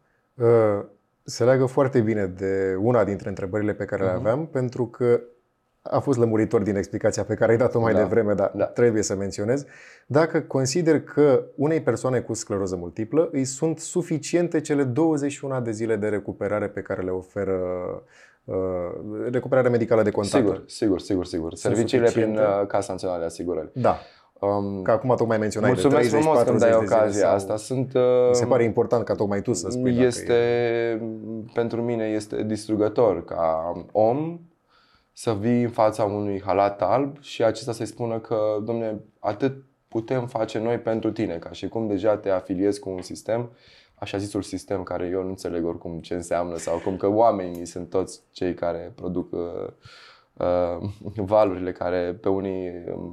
Se 1.23 1.43
leagă 1.43 1.65
foarte 1.65 2.01
bine 2.01 2.25
de 2.25 2.75
una 2.79 3.03
dintre 3.03 3.29
întrebările 3.29 3.73
pe 3.73 3.85
care 3.85 4.03
le 4.03 4.09
mhm. 4.09 4.19
aveam, 4.19 4.47
uh-huh. 4.47 4.51
pentru 4.51 4.87
că 4.87 5.21
a 5.91 5.99
fost 5.99 6.17
lămuritor 6.17 6.61
din 6.61 6.75
explicația 6.75 7.23
pe 7.23 7.33
care 7.33 7.51
ai 7.51 7.57
dat-o 7.57 7.79
mai 7.79 7.93
da. 7.93 7.99
devreme, 7.99 8.33
dar 8.33 8.51
da. 8.55 8.65
trebuie 8.65 9.01
să 9.01 9.15
menționez. 9.15 9.65
Dacă 10.05 10.39
consider 10.41 11.01
că 11.01 11.43
unei 11.55 11.81
persoane 11.81 12.19
cu 12.19 12.33
scleroză 12.33 12.75
multiplă 12.75 13.29
îi 13.31 13.45
sunt 13.45 13.79
suficiente 13.79 14.61
cele 14.61 14.83
21 14.83 15.61
de 15.61 15.71
zile 15.71 15.95
de 15.95 16.07
recuperare 16.07 16.67
pe 16.67 16.81
care 16.81 17.01
le 17.01 17.11
oferă 17.11 17.59
uh, 18.43 18.55
recuperarea 19.31 19.69
medicală 19.69 20.03
de 20.03 20.11
contact. 20.11 20.43
Sigur, 20.43 20.63
sigur, 20.67 20.99
sigur, 20.99 21.25
sigur. 21.25 21.53
Serviciile 21.53 22.09
prin 22.11 22.37
uh, 22.37 22.67
Casa 22.67 22.91
Națională 22.91 23.19
de 23.19 23.25
Asigurări. 23.25 23.69
Da. 23.73 23.99
Um, 24.39 24.81
că 24.81 24.91
acum 24.91 25.13
tocmai 25.15 25.37
menționai 25.37 25.69
Mulțumesc 25.69 26.01
de 26.01 26.07
30, 26.07 26.25
frumos 26.25 26.43
când 26.43 26.59
dai 26.59 26.73
ocazia 26.73 27.25
sau... 27.25 27.33
asta. 27.33 27.55
Sunt, 27.55 27.93
uh, 27.93 28.01
Mi 28.29 28.35
se 28.35 28.45
pare 28.45 28.63
important 28.63 29.03
ca 29.03 29.13
tocmai 29.13 29.41
tu 29.41 29.53
să 29.53 29.69
spui 29.69 29.99
este, 29.99 30.33
e... 30.33 31.01
Pentru 31.53 31.81
mine 31.81 32.05
este 32.05 32.43
distrugător 32.43 33.25
ca 33.25 33.73
om 33.91 34.39
să 35.17 35.33
vii 35.33 35.63
în 35.63 35.69
fața 35.69 36.03
unui 36.03 36.41
halat 36.41 36.81
alb 36.81 37.21
și 37.21 37.43
acesta 37.43 37.71
să-i 37.71 37.85
spună 37.85 38.19
că, 38.19 38.37
domne, 38.63 38.99
atât 39.19 39.63
putem 39.87 40.27
face 40.27 40.59
noi 40.59 40.79
pentru 40.79 41.11
tine, 41.11 41.37
ca 41.37 41.51
și 41.51 41.67
cum 41.67 41.87
deja 41.87 42.17
te 42.17 42.29
afiliezi 42.29 42.79
cu 42.79 42.89
un 42.89 43.01
sistem, 43.01 43.51
așa 43.95 44.17
zisul 44.17 44.41
sistem 44.41 44.83
care 44.83 45.07
eu 45.07 45.21
nu 45.21 45.27
înțeleg 45.27 45.65
oricum 45.65 45.99
ce 45.99 46.13
înseamnă 46.13 46.57
sau 46.57 46.77
cum 46.77 46.97
că 46.97 47.07
oamenii 47.07 47.65
sunt 47.65 47.89
toți 47.89 48.21
cei 48.31 48.53
care 48.53 48.91
produc 48.95 49.31
uh, 49.31 49.39
uh, 50.33 50.89
valurile 51.15 51.71
care 51.71 52.17
pe 52.21 52.29
unii, 52.29 52.71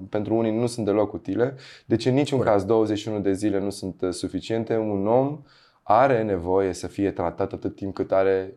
pentru 0.08 0.34
unii 0.34 0.58
nu 0.58 0.66
sunt 0.66 0.86
deloc 0.86 1.12
utile. 1.12 1.54
Deci 1.86 2.06
în 2.06 2.14
niciun 2.14 2.38
Corect. 2.38 2.56
caz 2.56 2.66
21 2.66 3.20
de 3.20 3.32
zile 3.32 3.58
nu 3.58 3.70
sunt 3.70 4.00
uh, 4.02 4.10
suficiente. 4.10 4.76
Un 4.76 5.06
om 5.06 5.42
are 5.82 6.22
nevoie 6.22 6.72
să 6.72 6.86
fie 6.86 7.10
tratat 7.10 7.52
atât 7.52 7.76
timp 7.76 7.94
cât 7.94 8.12
are 8.12 8.56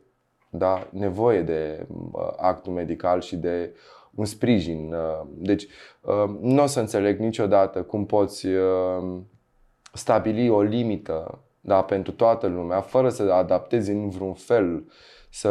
da, 0.57 0.87
nevoie 0.91 1.41
de 1.41 1.87
uh, 2.11 2.33
actul 2.37 2.73
medical 2.73 3.21
și 3.21 3.35
de 3.35 3.75
un 4.15 4.25
sprijin. 4.25 4.93
Uh, 4.93 5.27
deci 5.37 5.67
uh, 6.01 6.35
nu 6.41 6.63
o 6.63 6.65
să 6.65 6.79
înțeleg 6.79 7.19
niciodată 7.19 7.81
cum 7.81 8.05
poți 8.05 8.45
uh, 8.47 9.17
stabili 9.93 10.49
o 10.49 10.61
limită 10.61 11.39
da, 11.61 11.81
pentru 11.81 12.11
toată 12.11 12.47
lumea, 12.47 12.81
fără 12.81 13.09
să 13.09 13.23
adaptezi 13.23 13.91
în 13.91 14.09
vreun 14.09 14.33
fel, 14.33 14.83
să, 15.29 15.49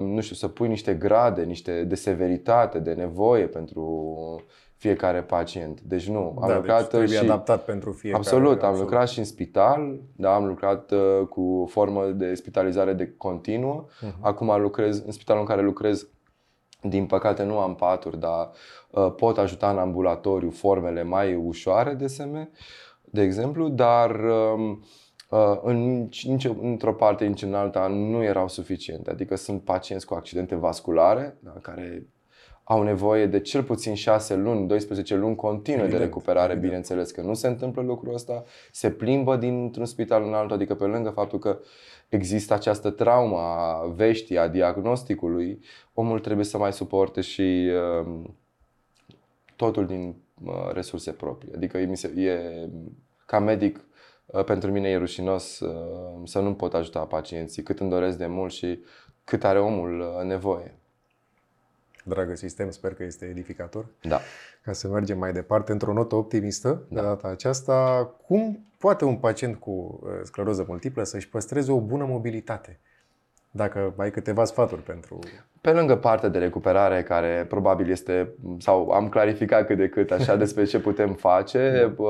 nu 0.00 0.20
știu, 0.20 0.34
să 0.34 0.48
pui 0.48 0.68
niște 0.68 0.94
grade, 0.94 1.42
niște 1.42 1.84
de 1.84 1.94
severitate, 1.94 2.78
de 2.78 2.92
nevoie 2.92 3.46
pentru 3.46 4.44
fiecare 4.76 5.22
pacient. 5.22 5.80
Deci 5.80 6.08
nu, 6.08 6.38
am 6.40 6.48
da, 6.48 6.56
lucrat 6.56 6.98
deci 6.98 7.10
și 7.10 7.16
adaptat 7.16 7.64
pentru 7.64 7.92
fiecare. 7.92 8.22
Absolut, 8.22 8.62
am 8.62 8.68
absolut. 8.68 8.78
lucrat 8.78 9.08
și 9.08 9.18
în 9.18 9.24
spital, 9.24 10.00
da, 10.16 10.34
am 10.34 10.46
lucrat 10.46 10.90
uh, 10.90 11.26
cu 11.28 11.66
formă 11.70 12.06
de 12.06 12.34
spitalizare 12.34 12.92
de 12.92 13.14
continuă. 13.16 13.84
Uh-huh. 13.86 14.20
Acum 14.20 14.60
lucrez 14.60 15.02
în 15.04 15.12
spitalul 15.12 15.40
în 15.40 15.46
care 15.46 15.62
lucrez 15.62 16.08
din 16.82 17.06
păcate 17.06 17.42
nu 17.42 17.58
am 17.58 17.74
paturi, 17.74 18.18
dar 18.18 18.50
uh, 18.90 19.14
pot 19.16 19.38
ajuta 19.38 19.70
în 19.70 19.78
ambulatoriu 19.78 20.50
formele 20.50 21.02
mai 21.02 21.34
ușoare 21.34 21.94
de 21.94 22.06
SM, 22.06 22.50
de 23.04 23.22
exemplu, 23.22 23.68
dar 23.68 24.10
uh, 24.10 24.76
Uh, 25.30 25.58
în, 25.62 26.08
nici 26.22 26.48
într-o 26.60 26.94
parte, 26.94 27.26
nici 27.26 27.42
în 27.42 27.54
alta 27.54 27.86
nu 27.86 28.22
erau 28.22 28.48
suficiente. 28.48 29.10
Adică 29.10 29.36
sunt 29.36 29.62
pacienți 29.62 30.06
cu 30.06 30.14
accidente 30.14 30.54
vasculare 30.54 31.38
da, 31.40 31.50
care 31.62 32.06
au 32.68 32.82
nevoie 32.82 33.26
de 33.26 33.40
cel 33.40 33.62
puțin 33.62 33.94
6 33.94 34.34
luni, 34.34 34.66
12 34.66 35.14
luni 35.14 35.36
continue 35.36 35.80
evident, 35.80 36.00
de 36.00 36.06
recuperare. 36.06 36.42
Evident. 36.44 36.62
Bineînțeles 36.62 37.10
că 37.10 37.20
nu 37.20 37.34
se 37.34 37.46
întâmplă 37.46 37.82
lucrul 37.82 38.14
ăsta, 38.14 38.44
se 38.72 38.90
plimbă 38.90 39.36
dintr-un 39.36 39.84
spital 39.84 40.22
în 40.22 40.34
altul, 40.34 40.56
adică 40.56 40.74
pe 40.74 40.84
lângă 40.84 41.10
faptul 41.10 41.38
că 41.38 41.58
există 42.08 42.54
această 42.54 42.90
traumă 42.90 43.38
a 43.38 43.92
veștii, 43.94 44.38
a 44.38 44.48
diagnosticului, 44.48 45.60
omul 45.94 46.18
trebuie 46.18 46.44
să 46.44 46.58
mai 46.58 46.72
suporte 46.72 47.20
și 47.20 47.70
uh, 48.00 48.24
totul 49.56 49.86
din 49.86 50.14
uh, 50.44 50.70
resurse 50.72 51.10
proprii. 51.10 51.52
Adică 51.54 51.78
e, 51.78 52.22
e 52.22 52.68
ca 53.26 53.38
medic 53.38 53.86
Uh, 54.26 54.44
pentru 54.44 54.70
mine 54.70 54.88
e 54.88 54.96
rușinos 54.96 55.60
uh, 55.60 56.20
să 56.24 56.40
nu 56.40 56.54
pot 56.54 56.74
ajuta 56.74 57.00
pacienții 57.04 57.62
cât 57.62 57.80
îmi 57.80 57.90
doresc 57.90 58.18
de 58.18 58.26
mult 58.26 58.52
și 58.52 58.78
cât 59.24 59.44
are 59.44 59.60
omul 59.60 60.00
uh, 60.00 60.24
nevoie. 60.24 60.78
Dragă 62.08 62.34
sistem, 62.34 62.70
sper 62.70 62.94
că 62.94 63.04
este 63.04 63.24
edificator. 63.24 63.86
Da. 64.02 64.20
Ca 64.62 64.72
să 64.72 64.88
mergem 64.88 65.18
mai 65.18 65.32
departe 65.32 65.72
într-o 65.72 65.92
notă 65.92 66.14
optimistă 66.14 66.86
da. 66.88 67.00
de 67.00 67.06
data 67.06 67.28
aceasta, 67.28 68.04
cum 68.26 68.66
poate 68.78 69.04
un 69.04 69.16
pacient 69.16 69.56
cu 69.56 70.00
scleroză 70.22 70.64
multiplă 70.68 71.02
să-și 71.02 71.28
păstreze 71.28 71.72
o 71.72 71.80
bună 71.80 72.04
mobilitate? 72.04 72.80
Dacă 73.50 73.94
ai 73.96 74.10
câteva 74.10 74.44
sfaturi 74.44 74.82
pentru... 74.82 75.18
Pe 75.66 75.72
lângă 75.72 75.96
partea 75.96 76.28
de 76.28 76.38
recuperare, 76.38 77.02
care 77.02 77.46
probabil 77.48 77.90
este, 77.90 78.34
sau 78.58 78.90
am 78.90 79.08
clarificat 79.08 79.66
cât 79.66 79.76
de 79.76 79.88
cât 79.88 80.10
așa 80.10 80.36
despre 80.44 80.64
ce 80.64 80.78
putem 80.78 81.12
face, 81.12 81.94
da. 81.96 82.04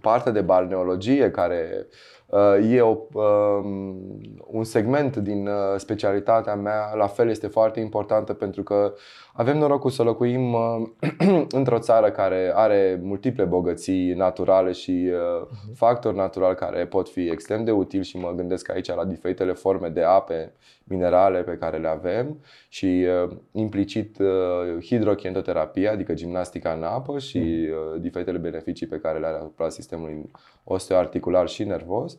partea 0.00 0.32
de 0.32 0.40
balneologie, 0.40 1.30
care 1.30 1.86
Uh, 2.32 2.70
e 2.70 2.80
o, 2.80 2.96
um, 3.12 4.20
un 4.46 4.64
segment 4.64 5.16
din 5.16 5.46
uh, 5.46 5.54
specialitatea 5.76 6.54
mea, 6.54 6.94
la 6.94 7.06
fel 7.06 7.28
este 7.28 7.46
foarte 7.46 7.80
importantă 7.80 8.32
pentru 8.32 8.62
că 8.62 8.94
avem 9.32 9.58
norocul 9.58 9.90
să 9.90 10.02
locuim 10.02 10.52
uh, 10.52 10.82
într-o 11.58 11.78
țară 11.78 12.10
care 12.10 12.52
are 12.54 13.00
multiple 13.02 13.44
bogății 13.44 14.12
naturale 14.12 14.72
și 14.72 15.10
mhm. 15.12 15.74
factori 15.74 16.16
naturali 16.16 16.56
care 16.56 16.86
pot 16.86 17.08
fi 17.08 17.30
extrem 17.30 17.64
de 17.64 17.70
utili 17.70 18.04
și 18.04 18.18
mă 18.18 18.32
gândesc 18.36 18.70
aici 18.70 18.94
la 18.94 19.04
diferitele 19.04 19.52
forme 19.52 19.88
de 19.88 20.02
ape 20.02 20.52
minerale 20.84 21.42
pe 21.42 21.56
care 21.60 21.78
le 21.78 21.88
avem 21.88 22.40
și 22.68 23.06
implicit 23.52 24.16
hidrochientoterapia, 24.82 25.92
adică 25.92 26.14
gimnastica 26.14 26.72
în 26.72 26.82
apă 26.82 27.18
și 27.18 27.38
mhm. 27.38 28.00
diferitele 28.00 28.38
beneficii 28.38 28.86
pe 28.86 28.98
care 28.98 29.18
le 29.18 29.26
are 29.26 29.36
asupra 29.36 29.68
sistemului 29.68 30.30
osteoarticular 30.64 31.48
și 31.48 31.64
nervos. 31.64 32.18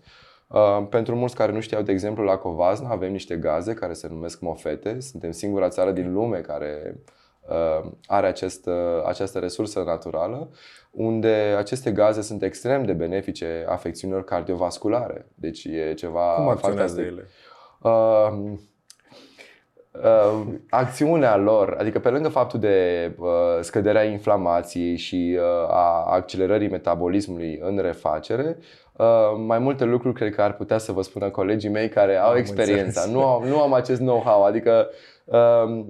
Uh, 0.53 0.85
pentru 0.89 1.15
mulți 1.15 1.35
care 1.35 1.51
nu 1.51 1.59
știau, 1.59 1.81
de 1.81 1.91
exemplu, 1.91 2.23
la 2.23 2.37
Covazna 2.37 2.89
avem 2.89 3.11
niște 3.11 3.35
gaze 3.35 3.73
care 3.73 3.93
se 3.93 4.07
numesc 4.07 4.39
mofete. 4.41 4.99
Suntem 4.99 5.31
singura 5.31 5.69
țară 5.69 5.91
din 5.91 6.13
lume 6.13 6.39
care 6.39 6.99
uh, 7.49 7.91
are 8.05 8.27
acest, 8.27 8.65
uh, 8.65 9.03
această 9.05 9.39
resursă 9.39 9.83
naturală, 9.85 10.49
unde 10.91 11.55
aceste 11.57 11.91
gaze 11.91 12.21
sunt 12.21 12.43
extrem 12.43 12.85
de 12.85 12.93
benefice 12.93 13.65
afecțiunilor 13.67 14.23
cardiovasculare. 14.23 15.25
Deci 15.35 15.63
e 15.63 15.93
ceva 15.93 16.33
Cum 16.35 16.47
acționează 16.47 16.95
fantastic. 16.95 17.17
ele? 17.17 17.27
Uh, 17.83 18.51
uh, 19.91 20.41
acțiunea 20.69 21.37
lor, 21.37 21.75
adică 21.79 21.99
pe 21.99 22.09
lângă 22.09 22.29
faptul 22.29 22.59
de 22.59 23.11
uh, 23.17 23.27
scăderea 23.61 24.03
inflamației 24.03 24.97
și 24.97 25.37
uh, 25.37 25.69
a 25.69 26.05
accelerării 26.09 26.69
metabolismului 26.69 27.59
în 27.61 27.77
refacere, 27.77 28.57
uh, 28.97 29.05
mai 29.45 29.59
multe 29.59 29.83
lucruri 29.83 30.15
cred 30.15 30.35
că 30.35 30.41
ar 30.41 30.53
putea 30.53 30.77
să 30.77 30.91
vă 30.91 31.01
spună 31.01 31.29
colegii 31.29 31.69
mei 31.69 31.89
care 31.89 32.15
au 32.15 32.29
am 32.29 32.37
experiența. 32.37 33.05
Nu 33.05 33.25
am, 33.25 33.43
nu 33.43 33.61
am 33.61 33.73
acest 33.73 33.99
know-how, 33.99 34.43
adică 34.43 34.89
uh, 35.25 35.85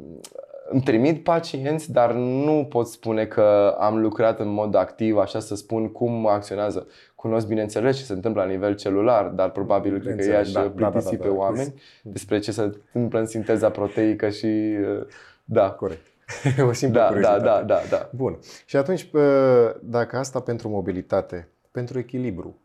îmi 0.69 0.81
trimit 0.81 1.23
pacienți, 1.23 1.91
dar 1.91 2.11
nu 2.13 2.67
pot 2.69 2.87
spune 2.87 3.25
că 3.25 3.75
am 3.79 4.01
lucrat 4.01 4.39
în 4.39 4.47
mod 4.47 4.75
activ, 4.75 5.17
așa 5.17 5.39
să 5.39 5.55
spun 5.55 5.91
cum 5.91 6.27
acționează. 6.27 6.87
Cunosc, 7.23 7.47
bineînțeles, 7.47 7.97
ce 7.97 8.03
se 8.03 8.13
întâmplă 8.13 8.41
la 8.41 8.47
nivel 8.47 8.75
celular, 8.75 9.25
dar 9.27 9.51
probabil 9.51 9.99
cred 9.99 10.15
că 10.15 10.31
i-aș 10.31 10.51
da, 10.51 10.61
plictisi 10.61 11.05
da, 11.05 11.11
da, 11.11 11.17
da, 11.17 11.23
pe 11.23 11.27
da, 11.27 11.33
oameni 11.33 11.73
despre 12.01 12.39
ce 12.39 12.51
se 12.51 12.61
întâmplă 12.61 13.19
în 13.19 13.25
sinteza 13.25 13.69
proteică 13.69 14.29
și... 14.29 14.75
Da. 15.43 15.71
Corect. 15.71 16.05
o 16.69 16.71
simplă 16.71 16.99
da, 16.99 17.19
da, 17.19 17.39
da, 17.39 17.63
da, 17.63 17.79
da. 17.89 18.09
Bun. 18.15 18.39
Și 18.65 18.75
atunci, 18.75 19.09
dacă 19.81 20.17
asta 20.17 20.39
pentru 20.39 20.69
mobilitate, 20.69 21.47
pentru 21.71 21.99
echilibru, 21.99 22.61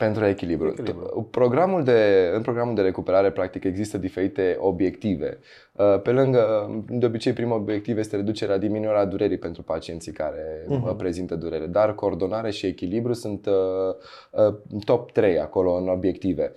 pentru 0.00 0.24
echilibru. 0.24 0.68
echilibru. 0.68 1.28
Programul 1.30 1.82
de, 1.82 2.30
în 2.34 2.42
programul 2.42 2.74
de 2.74 2.80
recuperare, 2.80 3.30
practic, 3.30 3.64
există 3.64 3.98
diferite 3.98 4.56
obiective. 4.60 5.38
Uh, 5.72 6.00
pe 6.02 6.10
lângă, 6.10 6.70
de 6.88 7.06
obicei, 7.06 7.32
primul 7.32 7.56
obiectiv 7.56 7.98
este 7.98 8.16
reducerea, 8.16 8.58
diminuarea 8.58 9.04
durerii 9.04 9.38
pentru 9.38 9.62
pacienții 9.62 10.12
care 10.12 10.66
uh-huh. 10.68 10.96
prezintă 10.96 11.34
durere, 11.34 11.66
dar 11.66 11.94
coordonare 11.94 12.50
și 12.50 12.66
echilibru 12.66 13.12
sunt 13.12 13.46
uh, 13.46 14.44
uh, 14.46 14.54
top 14.84 15.10
3 15.10 15.38
acolo 15.38 15.72
în 15.72 15.88
obiective. 15.88 16.52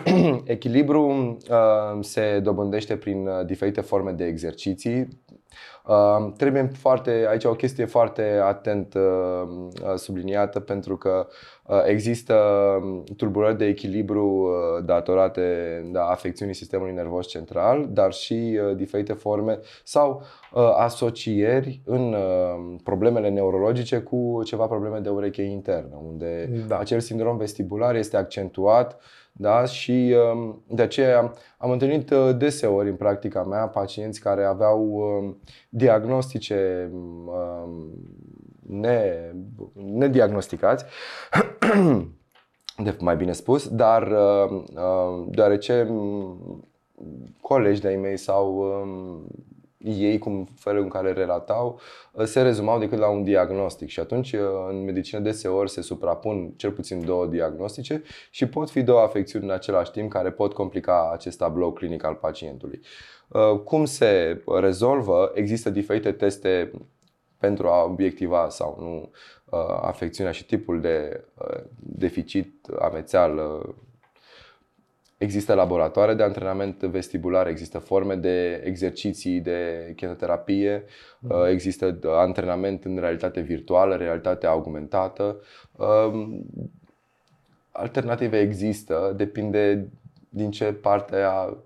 echilibru 0.44 1.06
uh, 1.50 1.98
se 2.00 2.40
dobândește 2.42 2.96
prin 2.96 3.28
diferite 3.46 3.80
forme 3.80 4.10
de 4.10 4.24
exerciții, 4.24 5.08
Uh, 5.88 6.32
trebuie 6.36 6.70
foarte, 6.78 7.26
aici 7.28 7.44
o 7.44 7.54
chestie 7.54 7.84
foarte 7.84 8.40
atent 8.42 8.94
uh, 8.94 9.94
subliniată 9.96 10.60
pentru 10.60 10.96
că 10.96 11.26
uh, 11.66 11.82
există 11.84 12.34
tulburări 13.16 13.58
de 13.58 13.66
echilibru 13.66 14.26
uh, 14.26 14.84
datorate 14.84 15.42
da, 15.92 16.04
afecțiunii 16.04 16.54
sistemului 16.54 16.92
nervos 16.92 17.28
central, 17.28 17.86
dar 17.90 18.12
și 18.12 18.60
uh, 18.68 18.76
diferite 18.76 19.12
forme 19.12 19.58
sau 19.84 20.22
uh, 20.52 20.72
asocieri 20.76 21.80
în 21.84 22.12
uh, 22.12 22.76
problemele 22.84 23.28
neurologice 23.28 23.98
cu 23.98 24.40
ceva 24.44 24.66
probleme 24.66 24.98
de 24.98 25.08
ureche 25.08 25.42
internă, 25.42 26.00
unde 26.08 26.50
da. 26.68 26.78
acel 26.78 27.00
sindrom 27.00 27.36
vestibular 27.36 27.94
este 27.94 28.16
accentuat 28.16 29.00
da? 29.40 29.64
Și 29.64 30.14
um, 30.32 30.62
de 30.66 30.82
aceea 30.82 31.32
am 31.58 31.70
întâlnit 31.70 32.10
uh, 32.10 32.36
deseori 32.36 32.88
în 32.88 32.96
practica 32.96 33.42
mea 33.42 33.66
pacienți 33.66 34.20
care 34.20 34.44
aveau 34.44 34.80
um, 34.92 35.40
diagnostice 35.68 36.90
um, 36.92 37.90
ne, 38.66 39.32
nediagnosticați, 39.72 40.84
de 42.84 42.96
mai 43.00 43.16
bine 43.16 43.32
spus, 43.32 43.68
dar 43.68 44.12
deoarece 45.28 45.90
colegi 47.40 47.80
de-ai 47.80 47.96
mei 47.96 48.16
sau 48.16 48.64
ei, 49.78 50.18
cum 50.18 50.48
felul 50.56 50.82
în 50.82 50.88
care 50.88 51.12
relatau, 51.12 51.80
uh, 52.12 52.24
se 52.24 52.42
rezumau 52.42 52.78
decât 52.78 52.98
la 52.98 53.08
un 53.08 53.22
diagnostic. 53.22 53.88
Și 53.88 54.00
atunci, 54.00 54.32
uh, 54.32 54.40
în 54.68 54.84
medicină, 54.84 55.20
deseori 55.20 55.70
se 55.70 55.80
suprapun 55.80 56.52
cel 56.56 56.70
puțin 56.70 57.04
două 57.04 57.26
diagnostice 57.26 58.02
și 58.30 58.46
pot 58.46 58.70
fi 58.70 58.82
două 58.82 59.00
afecțiuni 59.00 59.44
în 59.44 59.50
același 59.50 59.90
timp 59.90 60.10
care 60.10 60.30
pot 60.30 60.52
complica 60.52 61.10
acest 61.12 61.38
tablou 61.38 61.72
clinic 61.72 62.04
al 62.04 62.14
pacientului. 62.14 62.80
Uh, 63.28 63.58
cum 63.64 63.84
se 63.84 64.42
rezolvă? 64.60 65.30
Există 65.34 65.70
diferite 65.70 66.12
teste 66.12 66.70
pentru 67.38 67.68
a 67.68 67.84
obiectiva 67.84 68.48
sau 68.48 68.76
nu 68.80 69.10
afecțiunea 69.80 70.32
și 70.32 70.46
tipul 70.46 70.80
de 70.80 71.24
deficit 71.78 72.66
amețeal 72.78 73.62
Există 75.18 75.54
laboratoare 75.54 76.14
de 76.14 76.22
antrenament 76.22 76.82
vestibular, 76.82 77.46
există 77.46 77.78
forme 77.78 78.14
de 78.14 78.62
exerciții 78.64 79.40
de 79.40 79.92
chemioterapie, 79.96 80.84
mm. 81.18 81.46
există 81.46 81.98
antrenament 82.02 82.84
în 82.84 82.98
realitate 82.98 83.40
virtuală, 83.40 83.96
realitate 83.96 84.46
augmentată. 84.46 85.40
Um, 85.76 86.46
alternative 87.70 88.40
există, 88.40 89.14
depinde 89.16 89.88
din 90.28 90.50
ce 90.50 90.64
parte 90.72 91.16
a 91.16 91.56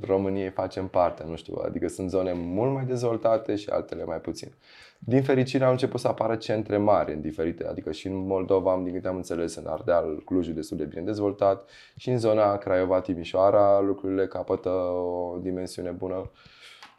României 0.00 0.50
facem 0.50 0.88
parte, 0.88 1.24
nu 1.26 1.36
știu, 1.36 1.54
adică 1.64 1.88
sunt 1.88 2.10
zone 2.10 2.32
mult 2.32 2.72
mai 2.72 2.84
dezvoltate 2.84 3.54
și 3.54 3.68
altele 3.68 4.04
mai 4.04 4.20
puțin. 4.20 4.52
Din 4.98 5.22
fericire 5.22 5.64
au 5.64 5.70
început 5.70 6.00
să 6.00 6.08
apară 6.08 6.36
centre 6.36 6.76
mari 6.76 7.12
în 7.12 7.20
diferite, 7.20 7.66
adică 7.66 7.92
și 7.92 8.06
în 8.06 8.26
Moldova, 8.26 8.72
am, 8.72 8.84
din 8.84 8.92
câte 8.92 9.08
am 9.08 9.16
înțeles, 9.16 9.54
în 9.54 9.66
Ardeal, 9.66 10.22
Clujul 10.24 10.54
destul 10.54 10.76
de 10.76 10.84
bine 10.84 11.02
dezvoltat 11.02 11.70
și 11.96 12.10
în 12.10 12.18
zona 12.18 12.56
Craiova-Timișoara 12.56 13.80
lucrurile 13.80 14.26
capătă 14.26 14.68
o 14.68 15.38
dimensiune 15.40 15.90
bună. 15.90 16.30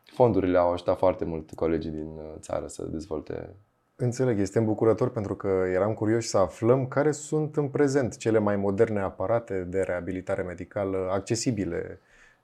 Fondurile 0.04 0.58
au 0.58 0.72
ajutat 0.72 0.98
foarte 0.98 1.26
mult 1.26 1.54
colegii 1.54 1.92
din 1.92 2.12
uh, 2.18 2.34
țară 2.40 2.68
să 2.68 2.86
dezvolte 2.86 3.56
Înțeleg, 4.00 4.40
este 4.40 4.58
îmbucurător 4.58 5.10
pentru 5.10 5.36
că 5.36 5.48
eram 5.74 5.94
curioși 5.94 6.28
să 6.28 6.38
aflăm 6.38 6.88
care 6.88 7.12
sunt 7.12 7.56
în 7.56 7.68
prezent 7.68 8.18
cele 8.18 8.40
mai 8.40 8.56
moderne 8.56 9.00
aparate 9.00 9.64
de 9.64 9.82
reabilitare 9.82 10.42
medicală 10.42 11.10
accesibile 11.12 12.00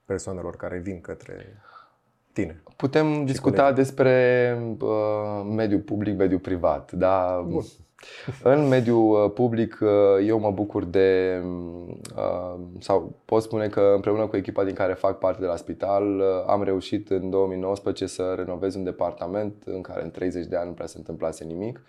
persoanelor 0.05 0.55
care 0.55 0.77
vin 0.77 1.01
către 1.01 1.61
tine. 2.33 2.61
Putem 2.75 3.25
discuta 3.25 3.61
colegi. 3.61 3.75
despre 3.75 4.57
uh, 4.79 5.45
mediul 5.55 5.79
public, 5.79 6.17
mediul 6.17 6.39
privat, 6.39 6.91
da? 6.91 7.45
Bun. 7.47 7.63
În 8.53 8.67
mediul 8.67 9.23
uh, 9.23 9.31
public 9.33 9.79
uh, 9.81 10.27
eu 10.27 10.39
mă 10.39 10.51
bucur 10.51 10.83
de, 10.83 11.41
uh, 12.15 12.59
sau 12.79 13.15
pot 13.25 13.41
spune 13.41 13.67
că 13.67 13.91
împreună 13.95 14.27
cu 14.27 14.35
echipa 14.35 14.63
din 14.63 14.73
care 14.73 14.93
fac 14.93 15.17
parte 15.17 15.41
de 15.41 15.47
la 15.47 15.55
spital 15.55 16.21
am 16.47 16.63
reușit 16.63 17.09
în 17.09 17.29
2019 17.29 18.05
să 18.05 18.33
renovez 18.37 18.75
un 18.75 18.83
departament 18.83 19.63
în 19.65 19.81
care 19.81 20.03
în 20.03 20.11
30 20.11 20.45
de 20.45 20.55
ani 20.55 20.67
nu 20.67 20.73
prea 20.73 20.87
se 20.87 20.97
întâmplase 20.97 21.43
nimic 21.43 21.81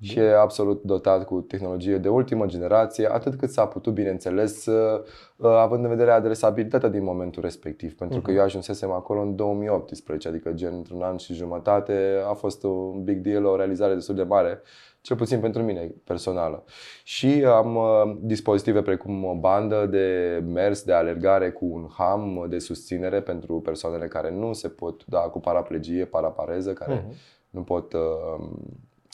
și 0.00 0.18
e 0.18 0.38
absolut 0.38 0.82
dotat 0.82 1.24
cu 1.24 1.40
tehnologie 1.40 1.98
de 1.98 2.08
ultimă 2.08 2.46
generație, 2.46 3.12
atât 3.12 3.34
cât 3.34 3.50
s-a 3.50 3.66
putut, 3.66 3.94
bineînțeles, 3.94 4.66
uh, 4.66 5.02
având 5.36 5.84
în 5.84 5.90
vedere 5.90 6.10
adresabilitatea 6.10 6.88
din 6.88 7.04
momentul 7.04 7.42
respectiv. 7.42 7.94
Pentru 7.94 8.20
că 8.20 8.30
mhm. 8.30 8.38
eu 8.38 8.44
ajunsesem 8.44 8.90
acolo 8.90 9.20
în 9.20 9.36
2018, 9.36 10.28
adică 10.28 10.52
gen 10.52 10.74
într-un 10.74 11.02
an 11.02 11.16
și 11.16 11.34
jumătate 11.34 12.22
a 12.28 12.32
fost 12.32 12.62
un 12.62 13.04
big 13.04 13.18
deal, 13.18 13.44
o 13.44 13.56
realizare 13.56 13.94
destul 13.94 14.14
de 14.14 14.22
mare, 14.22 14.62
cel 15.00 15.16
puțin 15.16 15.40
pentru 15.40 15.62
mine 15.62 15.94
personală. 16.04 16.64
Și 17.04 17.44
am 17.44 17.76
uh, 17.76 18.16
dispozitive 18.20 18.82
precum 18.82 19.24
o 19.24 19.34
bandă 19.34 19.86
de 19.86 20.40
mers, 20.46 20.82
de 20.82 20.92
alergare 20.92 21.50
cu 21.50 21.64
un 21.64 21.88
ham 21.96 22.46
de 22.48 22.58
susținere 22.58 23.20
pentru 23.20 23.60
persoanele 23.60 24.08
care 24.08 24.30
nu 24.30 24.52
se 24.52 24.68
pot 24.68 25.04
da 25.04 25.18
cu 25.18 25.40
paraplegie, 25.40 26.04
parapareză, 26.04 26.72
care 26.72 27.00
uh-huh. 27.00 27.50
nu 27.50 27.62
pot 27.62 27.92
uh, 27.92 28.48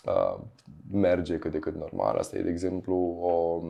uh, 0.07 0.39
merge 0.93 1.37
cât 1.37 1.51
de 1.51 1.59
cât 1.59 1.75
normal. 1.75 2.17
Asta 2.17 2.39
e, 2.39 2.43
de 2.43 2.51
exemplu, 2.51 2.95
o, 3.21 3.61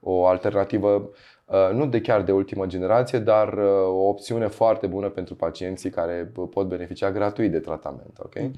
o 0.00 0.26
alternativă 0.26 1.10
uh, 1.44 1.70
nu 1.72 1.86
de 1.86 2.00
chiar 2.00 2.22
de 2.22 2.32
ultimă 2.32 2.66
generație, 2.66 3.18
dar 3.18 3.52
uh, 3.52 3.86
o 3.86 4.08
opțiune 4.08 4.46
foarte 4.46 4.86
bună 4.86 5.08
pentru 5.08 5.34
pacienții 5.34 5.90
care 5.90 6.32
pot 6.50 6.66
beneficia 6.66 7.10
gratuit 7.10 7.50
de 7.50 7.58
tratament. 7.58 8.18
Okay? 8.24 8.42
Mm. 8.42 8.52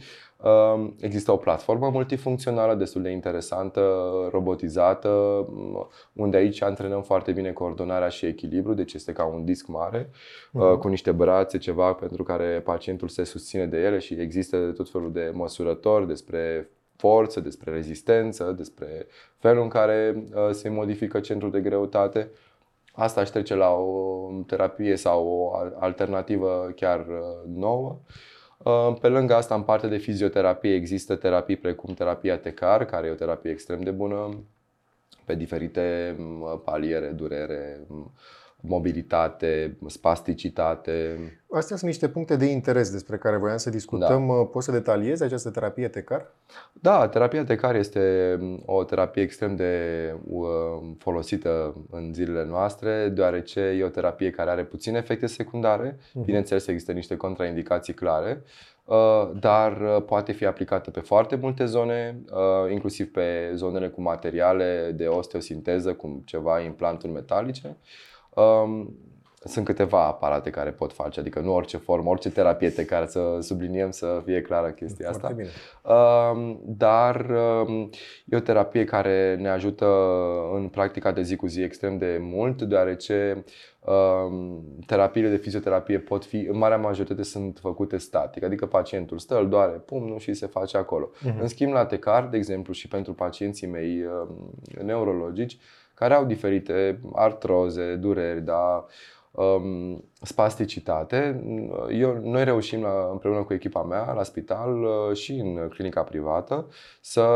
Uh, 0.44 0.90
există 1.00 1.33
o 1.33 1.37
platformă 1.37 1.88
multifuncțională 1.88 2.74
destul 2.74 3.02
de 3.02 3.11
interesantă, 3.11 3.80
robotizată, 4.30 5.09
unde 6.12 6.37
aici 6.37 6.62
antrenăm 6.62 7.02
foarte 7.02 7.33
bine 7.33 7.52
coordonarea 7.52 8.09
și 8.09 8.26
echilibru, 8.26 8.74
deci 8.74 8.92
este 8.92 9.12
ca 9.12 9.24
un 9.24 9.44
disc 9.44 9.66
mare 9.66 10.11
mm. 10.52 10.76
cu 10.76 10.88
niște 10.88 11.12
brațe, 11.12 11.59
ceva 11.59 11.92
pentru 11.92 12.22
care 12.22 12.61
pacientul 12.64 13.09
se 13.09 13.24
susține 13.24 13.66
de 13.66 13.76
ele 13.76 13.98
și 13.98 14.14
există 14.14 14.56
tot 14.56 14.90
felul 14.90 15.12
de 15.12 15.30
măsurători 15.35 16.06
despre 16.06 16.70
forță, 17.00 17.40
despre 17.40 17.70
rezistență, 17.70 18.54
despre 18.56 19.06
felul 19.38 19.62
în 19.62 19.68
care 19.68 20.24
uh, 20.34 20.50
se 20.50 20.68
modifică 20.68 21.20
centrul 21.20 21.50
de 21.50 21.60
greutate. 21.60 22.30
Asta 22.92 23.20
aș 23.20 23.28
trece 23.28 23.54
la 23.54 23.70
o 23.70 24.30
terapie 24.46 24.96
sau 24.96 25.26
o 25.26 25.56
alternativă 25.78 26.72
chiar 26.76 27.00
uh, 27.00 27.54
nouă. 27.54 27.98
Uh, 28.58 28.96
pe 29.00 29.08
lângă 29.08 29.34
asta, 29.34 29.54
în 29.54 29.62
parte 29.62 29.86
de 29.86 29.96
fizioterapie, 29.96 30.74
există 30.74 31.16
terapii 31.16 31.56
precum 31.56 31.94
terapia 31.94 32.38
TECAR, 32.38 32.84
care 32.84 33.06
e 33.06 33.10
o 33.10 33.14
terapie 33.14 33.50
extrem 33.50 33.80
de 33.80 33.90
bună 33.90 34.44
pe 35.24 35.34
diferite 35.34 36.16
paliere, 36.64 37.06
durere, 37.06 37.86
mobilitate, 38.61 39.77
spasticitate. 39.87 41.18
Astea 41.53 41.77
sunt 41.77 41.90
niște 41.90 42.09
puncte 42.09 42.37
de 42.37 42.44
interes 42.44 42.90
despre 42.90 43.16
care 43.16 43.37
voiam 43.37 43.57
să 43.57 43.70
discutăm. 43.70 44.27
Da. 44.27 44.35
Poți 44.35 44.64
să 44.64 44.73
detaliezi 44.73 45.23
această 45.23 45.51
terapie 45.51 45.88
TECAR? 45.88 46.35
Da, 46.73 47.09
terapia 47.09 47.44
TECAR 47.44 47.75
este 47.75 48.38
o 48.64 48.85
terapie 48.85 49.23
extrem 49.23 49.57
de 49.57 50.14
uh, 50.29 50.44
folosită 50.99 51.75
în 51.90 52.12
zilele 52.14 52.44
noastre, 52.44 53.09
deoarece 53.09 53.61
e 53.61 53.85
o 53.85 53.88
terapie 53.88 54.31
care 54.31 54.51
are 54.51 54.64
puține 54.64 54.99
efecte 54.99 55.27
secundare. 55.27 55.92
Uh-huh. 55.92 56.25
Bineînțeles, 56.25 56.66
există 56.66 56.92
niște 56.92 57.16
contraindicații 57.16 57.94
clare, 57.94 58.42
uh, 58.85 59.31
dar 59.40 59.81
uh, 59.81 60.03
poate 60.07 60.33
fi 60.33 60.44
aplicată 60.44 60.90
pe 60.90 61.01
foarte 61.01 61.37
multe 61.37 61.64
zone, 61.64 62.23
inclusiv 62.70 63.12
pe 63.12 63.51
zonele 63.55 63.88
cu 63.88 64.01
materiale 64.01 64.92
de 64.94 65.07
osteosinteză, 65.07 65.92
cum 65.94 66.23
ceva 66.25 66.61
implanturi 66.61 67.12
metalice. 67.12 67.77
Um, 68.34 68.94
sunt 69.44 69.64
câteva 69.64 70.06
aparate 70.06 70.50
care 70.50 70.70
pot 70.70 70.92
face, 70.92 71.20
adică 71.20 71.40
nu 71.40 71.54
orice 71.54 71.76
formă, 71.76 72.10
orice 72.10 72.30
terapie 72.30 72.70
te 72.70 72.84
care 72.84 73.06
să 73.06 73.38
subliniem 73.40 73.90
să 73.90 74.22
fie 74.24 74.42
clară 74.42 74.70
chestia 74.70 75.10
Foarte 75.10 75.26
asta. 75.26 75.36
Bine. 75.36 75.48
Um, 75.94 76.60
dar 76.64 77.26
um, 77.66 77.90
e 78.24 78.36
o 78.36 78.40
terapie 78.40 78.84
care 78.84 79.36
ne 79.40 79.48
ajută 79.48 79.86
în 80.54 80.68
practica 80.68 81.12
de 81.12 81.22
zi 81.22 81.36
cu 81.36 81.46
zi 81.46 81.60
extrem 81.62 81.98
de 81.98 82.18
mult, 82.20 82.62
deoarece 82.62 83.44
um, 83.80 84.64
terapiile 84.86 85.28
de 85.28 85.36
fizioterapie 85.36 85.98
pot 85.98 86.24
fi, 86.24 86.36
în 86.36 86.58
marea 86.58 86.76
majoritate 86.76 87.22
sunt 87.22 87.58
făcute 87.58 87.96
static, 87.96 88.42
adică 88.42 88.66
pacientul 88.66 89.18
stă, 89.18 89.38
îl 89.38 89.48
doare 89.48 89.72
pumnul 89.72 90.18
și 90.18 90.32
se 90.34 90.46
face 90.46 90.76
acolo. 90.76 91.10
Uh-huh. 91.10 91.40
În 91.40 91.48
schimb, 91.48 91.72
la 91.72 91.84
TECAR, 91.84 92.28
de 92.28 92.36
exemplu, 92.36 92.72
și 92.72 92.88
pentru 92.88 93.12
pacienții 93.14 93.66
mei 93.66 94.04
um, 94.04 94.50
neurologici, 94.84 95.58
care 96.00 96.14
au 96.14 96.24
diferite 96.24 97.00
artroze, 97.12 97.94
dureri, 97.94 98.40
da, 98.40 98.86
um, 99.30 100.04
spasticitate. 100.22 101.44
Eu, 101.90 102.20
noi 102.22 102.44
reușim 102.44 102.82
la, 102.82 103.08
împreună 103.12 103.42
cu 103.42 103.52
echipa 103.52 103.82
mea 103.82 104.12
la 104.12 104.22
spital 104.22 104.82
uh, 104.82 105.16
și 105.16 105.32
în 105.32 105.68
clinica 105.68 106.02
privată 106.02 106.66
să 107.00 107.26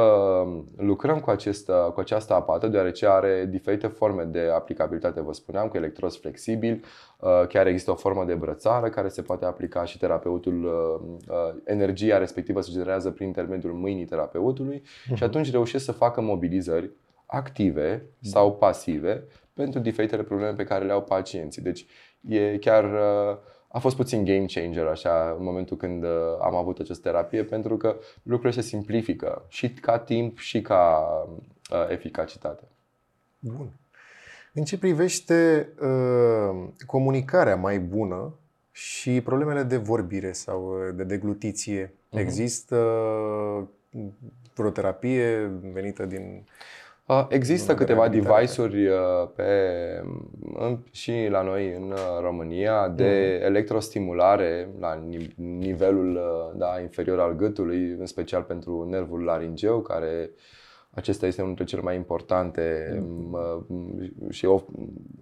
lucrăm 0.76 1.20
cu, 1.20 1.30
acest, 1.30 1.70
cu 1.94 2.00
această 2.00 2.34
apată, 2.34 2.68
deoarece 2.68 3.06
are 3.06 3.46
diferite 3.50 3.86
forme 3.86 4.22
de 4.22 4.50
aplicabilitate, 4.54 5.20
vă 5.20 5.32
spuneam, 5.32 5.68
cu 5.68 5.76
electrozi 5.76 6.18
flexibili, 6.18 6.80
uh, 7.20 7.46
chiar 7.48 7.66
există 7.66 7.90
o 7.90 7.94
formă 7.94 8.24
de 8.24 8.34
brățară 8.34 8.88
care 8.88 9.08
se 9.08 9.22
poate 9.22 9.44
aplica 9.44 9.84
și 9.84 9.98
terapeutul, 9.98 10.64
uh, 10.64 11.54
energia 11.64 12.18
respectivă 12.18 12.60
se 12.60 12.72
generează 12.72 13.10
prin 13.10 13.26
intermediul 13.26 13.72
mâinii 13.72 14.04
terapeutului 14.04 14.78
uh-huh. 14.78 15.04
și 15.04 15.12
mhm. 15.12 15.24
atunci 15.24 15.50
reușesc 15.50 15.84
să 15.84 15.92
facă 15.92 16.20
mobilizări 16.20 16.90
active 17.34 18.02
sau 18.20 18.56
pasive 18.56 19.24
pentru 19.52 19.80
diferitele 19.80 20.22
probleme 20.22 20.52
pe 20.52 20.64
care 20.64 20.84
le 20.84 20.92
au 20.92 21.02
pacienții. 21.02 21.62
Deci 21.62 21.86
e 22.28 22.58
chiar 22.58 22.84
uh, 22.84 23.38
a 23.74 23.78
fost 23.78 23.96
puțin 23.96 24.24
game 24.24 24.44
changer 24.46 24.86
așa 24.86 25.34
în 25.38 25.44
momentul 25.44 25.76
când 25.76 26.04
uh, 26.04 26.10
am 26.40 26.54
avut 26.54 26.78
această 26.78 27.02
terapie 27.08 27.44
pentru 27.44 27.76
că 27.76 27.96
lucrurile 28.22 28.60
se 28.60 28.68
simplifică 28.68 29.44
și 29.48 29.72
ca 29.72 29.98
timp 29.98 30.38
și 30.38 30.60
ca 30.62 31.06
uh, 31.72 31.86
eficacitate. 31.90 32.64
Bun. 33.38 33.70
În 34.52 34.64
ce 34.64 34.78
privește 34.78 35.68
uh, 35.80 36.68
comunicarea 36.86 37.56
mai 37.56 37.78
bună 37.78 38.34
și 38.70 39.20
problemele 39.20 39.62
de 39.62 39.76
vorbire 39.76 40.32
sau 40.32 40.78
de 40.94 41.04
deglutiție, 41.04 41.86
uh-huh. 41.86 42.18
există 42.18 42.76
vreo 44.54 44.70
terapie 44.70 45.50
venită 45.72 46.04
din 46.04 46.46
Există 47.28 47.74
câteva 47.74 48.08
device-uri 48.08 48.88
pe, 49.36 49.44
în, 50.54 50.78
și 50.90 51.12
la 51.30 51.42
noi 51.42 51.74
în 51.74 51.94
România 52.20 52.88
de 52.88 53.38
mm. 53.40 53.46
electrostimulare 53.46 54.68
la 54.80 55.04
nivelul 55.36 56.20
da, 56.56 56.80
inferior 56.80 57.20
al 57.20 57.36
gâtului, 57.36 57.96
în 57.98 58.06
special 58.06 58.42
pentru 58.42 58.86
nervul 58.90 59.22
laringeu, 59.22 59.80
care 59.80 60.30
acesta 60.90 61.26
este 61.26 61.42
unul 61.42 61.54
dintre 61.54 61.74
cele 61.74 61.86
mai 61.86 61.96
importante 61.96 62.96
mm. 63.02 63.38
și 64.30 64.46
o, 64.46 64.62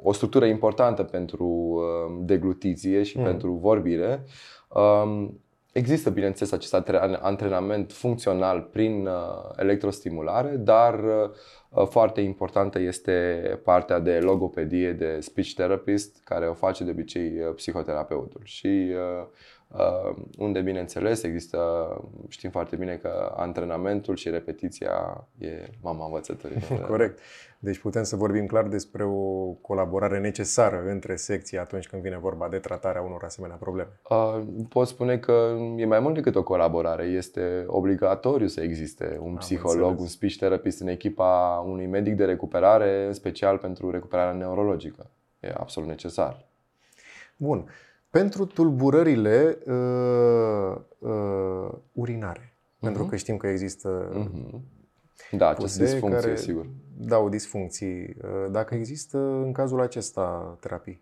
o 0.02 0.12
structură 0.12 0.44
importantă 0.44 1.02
pentru 1.02 1.80
deglutiție 2.20 3.02
și 3.02 3.18
mm. 3.18 3.24
pentru 3.24 3.52
vorbire. 3.52 4.24
Există, 5.72 6.10
bineînțeles, 6.10 6.52
acest 6.52 6.74
antrenament 7.20 7.92
funcțional 7.92 8.60
prin 8.60 9.08
electrostimulare, 9.56 10.56
dar 10.56 11.00
foarte 11.88 12.20
importantă 12.20 12.78
este 12.78 13.60
partea 13.64 13.98
de 13.98 14.18
logopedie, 14.18 14.92
de 14.92 15.18
speech 15.20 15.52
therapist, 15.54 16.20
care 16.24 16.48
o 16.48 16.54
face 16.54 16.84
de 16.84 16.90
obicei 16.90 17.30
psihoterapeutul. 17.54 18.40
Și 18.44 18.94
Uh, 19.02 19.26
unde, 20.38 20.60
bineînțeles, 20.60 21.22
există, 21.22 21.60
știm 22.28 22.50
foarte 22.50 22.76
bine 22.76 22.94
că 22.96 23.32
antrenamentul 23.36 24.16
și 24.16 24.30
repetiția 24.30 25.26
e 25.38 25.68
mama 25.82 26.04
învățăturii. 26.04 26.56
Corect. 26.88 27.18
Deci 27.58 27.78
putem 27.78 28.02
să 28.02 28.16
vorbim 28.16 28.46
clar 28.46 28.66
despre 28.66 29.04
o 29.04 29.44
colaborare 29.60 30.18
necesară 30.18 30.82
între 30.86 31.16
secții 31.16 31.58
atunci 31.58 31.88
când 31.88 32.02
vine 32.02 32.18
vorba 32.18 32.48
de 32.48 32.58
tratarea 32.58 33.02
unor 33.02 33.24
asemenea 33.24 33.56
probleme. 33.56 33.88
Uh, 34.08 34.42
pot 34.68 34.86
spune 34.86 35.18
că 35.18 35.56
e 35.76 35.84
mai 35.84 36.00
mult 36.00 36.14
decât 36.14 36.34
o 36.34 36.42
colaborare. 36.42 37.04
Este 37.04 37.64
obligatoriu 37.66 38.46
să 38.46 38.60
existe 38.60 39.18
un 39.20 39.30
Am 39.30 39.36
psiholog, 39.36 39.80
înțeles. 39.80 40.00
un 40.00 40.06
speech 40.06 40.36
therapist 40.36 40.80
în 40.80 40.88
echipa 40.88 41.62
unui 41.66 41.86
medic 41.86 42.16
de 42.16 42.24
recuperare, 42.24 43.06
în 43.06 43.12
special 43.12 43.58
pentru 43.58 43.90
recuperarea 43.90 44.32
neurologică. 44.32 45.10
E 45.40 45.52
absolut 45.56 45.88
necesar. 45.88 46.44
Bun. 47.36 47.68
Pentru 48.12 48.44
tulburările 48.46 49.58
uh, 49.66 50.80
uh, 50.98 51.72
urinare. 51.92 52.40
Uh-huh. 52.40 52.80
Pentru 52.80 53.04
că 53.04 53.16
știm 53.16 53.36
că 53.36 53.46
există 53.46 54.10
uh-huh. 54.10 54.60
Da, 55.30 55.48
această 55.48 55.82
disfuncție, 55.82 56.20
care 56.20 56.36
sigur. 56.36 56.66
Dau 56.98 57.28
disfuncții. 57.28 58.16
Uh, 58.22 58.50
dacă 58.50 58.74
există 58.74 59.18
în 59.18 59.52
cazul 59.52 59.80
acesta 59.80 60.56
terapii? 60.60 61.00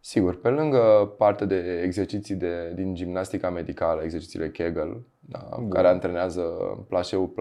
Sigur, 0.00 0.40
pe 0.40 0.48
lângă 0.48 1.14
partea 1.16 1.46
de 1.46 1.80
exerciții 1.84 2.34
de, 2.34 2.72
din 2.74 2.94
gimnastica 2.94 3.50
medicală, 3.50 4.02
exercițiile 4.02 4.50
Kegel, 4.50 5.00
da, 5.18 5.66
care 5.68 5.88
antrenează 5.88 6.42
plașeul 6.88 7.32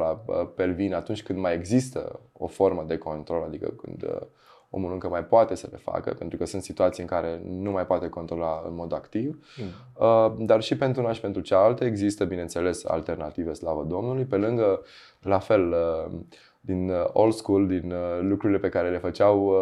pelvin 0.55 0.93
atunci 0.93 1.23
când 1.23 1.39
mai 1.39 1.53
există 1.53 2.19
o 2.33 2.47
formă 2.47 2.83
de 2.87 2.97
control, 2.97 3.43
adică 3.43 3.73
când 3.81 4.03
uh, 4.03 4.21
omul 4.69 4.91
încă 4.91 5.07
mai 5.09 5.23
poate 5.23 5.55
să 5.55 5.67
le 5.71 5.77
facă, 5.77 6.13
pentru 6.13 6.37
că 6.37 6.45
sunt 6.45 6.63
situații 6.63 7.03
în 7.03 7.09
care 7.09 7.41
nu 7.43 7.71
mai 7.71 7.85
poate 7.85 8.09
controla 8.09 8.63
în 8.67 8.75
mod 8.75 8.93
activ. 8.93 9.45
Mm. 9.57 9.65
Uh, 10.07 10.45
dar 10.45 10.61
și 10.61 10.77
pentru 10.77 11.01
una 11.01 11.11
și 11.11 11.21
pentru 11.21 11.41
cealaltă 11.41 11.83
există, 11.83 12.25
bineînțeles, 12.25 12.85
alternative, 12.85 13.53
slavă 13.53 13.83
Domnului. 13.83 14.23
Pe 14.23 14.35
lângă, 14.35 14.81
la 15.21 15.39
fel, 15.39 15.69
uh, 15.69 16.19
din 16.61 16.89
uh, 16.89 17.05
old 17.13 17.33
school, 17.33 17.67
din 17.67 17.93
lucrurile 18.19 18.59
pe 18.59 18.69
care 18.69 18.89
le 18.89 18.97
făceau 18.97 19.55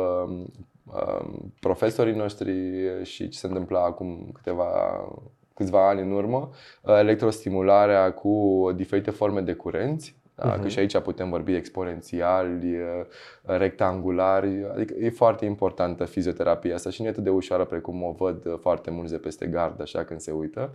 profesorii 1.60 2.16
noștri 2.16 2.54
și 3.04 3.30
ce 3.30 3.38
se 3.38 3.48
întâmpla 3.48 3.84
acum 3.84 4.30
câteva 4.34 4.66
câțiva 5.54 5.88
ani 5.88 6.02
în 6.02 6.12
urmă, 6.12 6.50
electrostimularea 6.86 8.14
cu 8.14 8.72
diferite 8.76 9.12
forme 9.12 9.42
de 9.42 9.54
curenți, 9.54 10.16
da? 10.36 10.58
Uh-huh. 10.58 10.62
Că 10.62 10.68
și 10.68 10.80
aici 10.80 10.98
putem 10.98 11.30
vorbi 11.30 11.56
exponențiali, 11.56 12.78
rectangulari, 13.42 14.66
adică 14.74 14.94
e 15.00 15.10
foarte 15.10 15.46
importantă 15.46 16.06
fizioterapia 16.06 16.76
asta 16.76 16.90
și 16.90 17.02
nu 17.02 17.08
e 17.08 17.10
atât 17.10 17.24
de 17.24 17.30
ușoară 17.30 17.66
precum 17.66 18.04
o 18.04 18.12
văd 18.12 18.60
foarte 18.60 18.92
mulți 18.92 19.12
de 19.12 19.18
peste 19.18 19.46
gard, 19.46 19.82
așa 19.82 20.04
când 20.04 20.20
se 20.20 20.32
uită. 20.32 20.72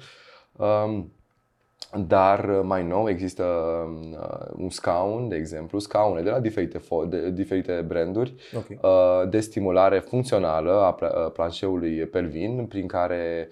Um, 0.56 1.12
dar 2.06 2.46
mai 2.46 2.86
nou 2.86 3.08
există 3.08 3.44
un 4.56 4.68
scaun, 4.68 5.28
de 5.28 5.36
exemplu, 5.36 5.78
scaune 5.78 6.22
de 6.22 6.30
la 6.30 6.40
diferite, 6.40 6.78
fo- 6.78 7.08
de 7.08 7.30
diferite 7.30 7.84
branduri 7.86 8.34
okay. 8.56 8.80
de 9.28 9.40
stimulare 9.40 9.98
funcțională 9.98 10.72
a 10.72 10.92
planșeului 11.32 12.06
pelvin, 12.06 12.66
prin 12.66 12.86
care 12.86 13.48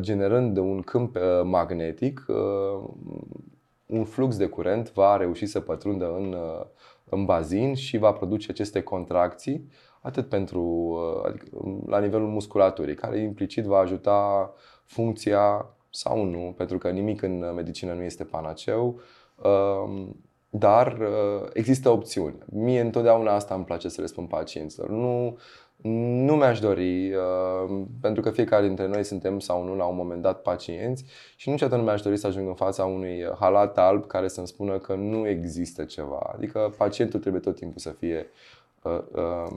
generând 0.00 0.56
un 0.56 0.80
câmp 0.80 1.16
magnetic 1.42 2.24
un 3.92 4.04
flux 4.04 4.36
de 4.36 4.46
curent 4.46 4.92
va 4.92 5.16
reuși 5.16 5.46
să 5.46 5.60
pătrundă 5.60 6.14
în, 6.16 6.32
uh, 6.32 6.66
în 7.08 7.24
bazin 7.24 7.74
și 7.74 7.98
va 7.98 8.12
produce 8.12 8.50
aceste 8.50 8.82
contracții, 8.82 9.68
atât 10.00 10.28
pentru, 10.28 10.62
uh, 10.62 11.24
adică, 11.26 11.46
um, 11.52 11.84
la 11.86 11.98
nivelul 11.98 12.28
musculaturii, 12.28 12.94
care 12.94 13.18
implicit 13.18 13.64
va 13.64 13.78
ajuta 13.78 14.52
funcția 14.84 15.66
sau 15.90 16.24
nu, 16.24 16.54
pentru 16.56 16.78
că 16.78 16.90
nimic 16.90 17.22
în 17.22 17.52
medicină 17.54 17.92
nu 17.92 18.02
este 18.02 18.24
panaceu, 18.24 19.00
um, 19.42 20.16
dar 20.54 20.98
uh, 21.00 21.48
există 21.52 21.88
opțiuni. 21.88 22.38
Mie 22.46 22.80
întotdeauna 22.80 23.34
asta 23.34 23.54
îmi 23.54 23.64
place 23.64 23.88
să 23.88 24.00
le 24.00 24.06
spun 24.06 24.26
pacienților. 24.26 24.88
Nu, 24.88 25.38
nu 26.26 26.34
mi-aș 26.34 26.60
dori, 26.60 27.14
uh, 27.14 27.82
pentru 28.00 28.22
că 28.22 28.30
fiecare 28.30 28.66
dintre 28.66 28.86
noi 28.86 29.04
suntem 29.04 29.38
sau 29.38 29.64
nu 29.64 29.76
la 29.76 29.84
un 29.84 29.96
moment 29.96 30.22
dat 30.22 30.42
pacienți 30.42 31.04
și 31.36 31.50
niciodată 31.50 31.76
nu 31.76 31.86
mi-aș 31.86 32.00
dori 32.00 32.16
să 32.16 32.26
ajung 32.26 32.48
în 32.48 32.54
fața 32.54 32.84
unui 32.84 33.24
halat 33.38 33.78
alb 33.78 34.06
care 34.06 34.28
să-mi 34.28 34.46
spună 34.46 34.78
că 34.78 34.94
nu 34.94 35.28
există 35.28 35.84
ceva. 35.84 36.32
Adică 36.34 36.74
pacientul 36.76 37.20
trebuie 37.20 37.40
tot 37.40 37.56
timpul 37.56 37.80
să 37.80 37.90
fie 37.90 38.26
uh, 38.82 39.00
uh, 39.12 39.50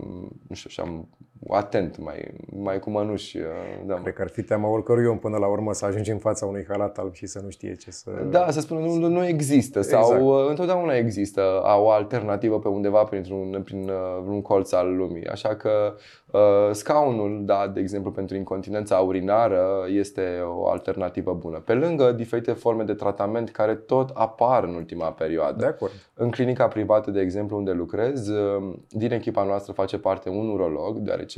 nu 0.47 0.55
știu, 0.55 0.69
așa, 0.69 1.05
atent, 1.49 1.97
mai, 1.97 2.33
mai 2.45 2.79
cu 2.79 2.89
mănuși. 2.89 3.37
Uh, 3.37 3.43
da. 3.85 3.93
Cred 3.93 4.13
că 4.13 4.21
ar 4.21 4.29
fi 4.29 4.43
teama 4.43 4.69
oricărui 4.69 5.05
om 5.05 5.19
până 5.19 5.37
la 5.37 5.47
urmă 5.47 5.73
să 5.73 5.85
ajungi 5.85 6.11
în 6.11 6.17
fața 6.17 6.45
unui 6.45 6.65
halat 6.67 6.97
alb 6.97 7.13
și 7.13 7.25
să 7.25 7.39
nu 7.43 7.49
știe 7.49 7.75
ce 7.75 7.91
să... 7.91 8.11
Da, 8.29 8.51
să 8.51 8.59
spună 8.59 8.79
nu, 8.79 9.07
nu 9.07 9.25
există 9.25 9.79
exact. 9.79 10.05
sau 10.05 10.25
uh, 10.25 10.49
întotdeauna 10.49 10.93
există 10.93 11.41
o 11.63 11.89
alternativă 11.89 12.59
pe 12.59 12.67
undeva 12.67 13.03
printr-un, 13.03 13.61
prin 13.65 13.89
uh, 13.89 14.23
un 14.27 14.41
colț 14.41 14.71
al 14.71 14.95
lumii. 14.95 15.27
Așa 15.27 15.55
că 15.55 15.95
Uh, 16.35 16.71
scaunul, 16.71 17.41
da, 17.45 17.71
de 17.73 17.79
exemplu, 17.79 18.11
pentru 18.11 18.35
incontinența 18.35 18.97
urinară 18.97 19.85
este 19.87 20.43
o 20.57 20.69
alternativă 20.69 21.33
bună. 21.33 21.57
Pe 21.57 21.73
lângă 21.73 22.11
diferite 22.11 22.51
forme 22.51 22.83
de 22.83 22.93
tratament 22.93 23.49
care 23.49 23.75
tot 23.75 24.09
apar 24.13 24.63
în 24.63 24.75
ultima 24.75 25.11
perioadă. 25.11 25.59
De 25.59 25.65
acord. 25.65 25.91
În 26.13 26.31
clinica 26.31 26.67
privată, 26.67 27.11
de 27.11 27.19
exemplu, 27.19 27.57
unde 27.57 27.71
lucrez, 27.71 28.27
uh, 28.27 28.73
din 28.89 29.11
echipa 29.11 29.43
noastră 29.43 29.73
face 29.73 29.97
parte 29.97 30.29
un 30.29 30.49
urolog, 30.49 30.97
deoarece 30.97 31.34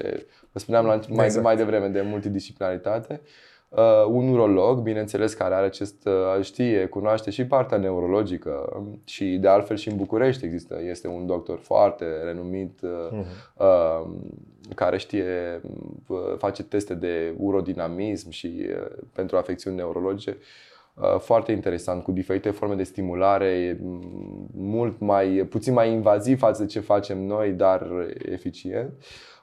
vă 0.52 0.60
spuneam 0.60 0.86
mai, 0.86 1.26
exact. 1.26 1.44
mai 1.44 1.56
devreme 1.56 1.88
de 1.88 2.02
multidisciplinaritate. 2.02 3.22
Uh, 3.70 4.06
un 4.08 4.30
urolog, 4.30 4.80
bineînțeles, 4.80 5.34
care 5.34 5.54
are 5.54 5.66
acest, 5.66 6.06
uh, 6.06 6.44
știe, 6.44 6.86
cunoaște 6.86 7.30
și 7.30 7.46
partea 7.46 7.78
neurologică 7.78 8.84
și 9.04 9.26
de 9.26 9.48
altfel 9.48 9.76
și 9.76 9.90
în 9.90 9.96
București 9.96 10.46
există, 10.46 10.80
este 10.90 11.08
un 11.08 11.26
doctor 11.26 11.60
foarte 11.60 12.06
renumit 12.24 12.82
uh, 12.82 12.90
uh-huh. 13.12 13.54
uh, 13.58 14.10
care 14.76 14.98
știe, 14.98 15.62
uh, 16.08 16.18
face 16.38 16.64
teste 16.64 16.94
de 16.94 17.34
urodinamism 17.38 18.30
și 18.30 18.66
uh, 18.70 18.98
pentru 19.14 19.38
afecțiuni 19.38 19.76
neurologice. 19.76 20.38
Uh, 20.94 21.20
foarte 21.20 21.52
interesant, 21.52 22.04
cu 22.04 22.12
diferite 22.12 22.50
forme 22.50 22.76
de 22.76 22.84
stimulare, 22.84 23.80
mult 24.54 25.00
mai, 25.00 25.28
puțin 25.28 25.74
mai 25.74 25.92
invaziv 25.92 26.38
față 26.38 26.62
de 26.62 26.68
ce 26.68 26.80
facem 26.80 27.26
noi, 27.26 27.52
dar 27.52 27.88
eficient. 28.32 28.94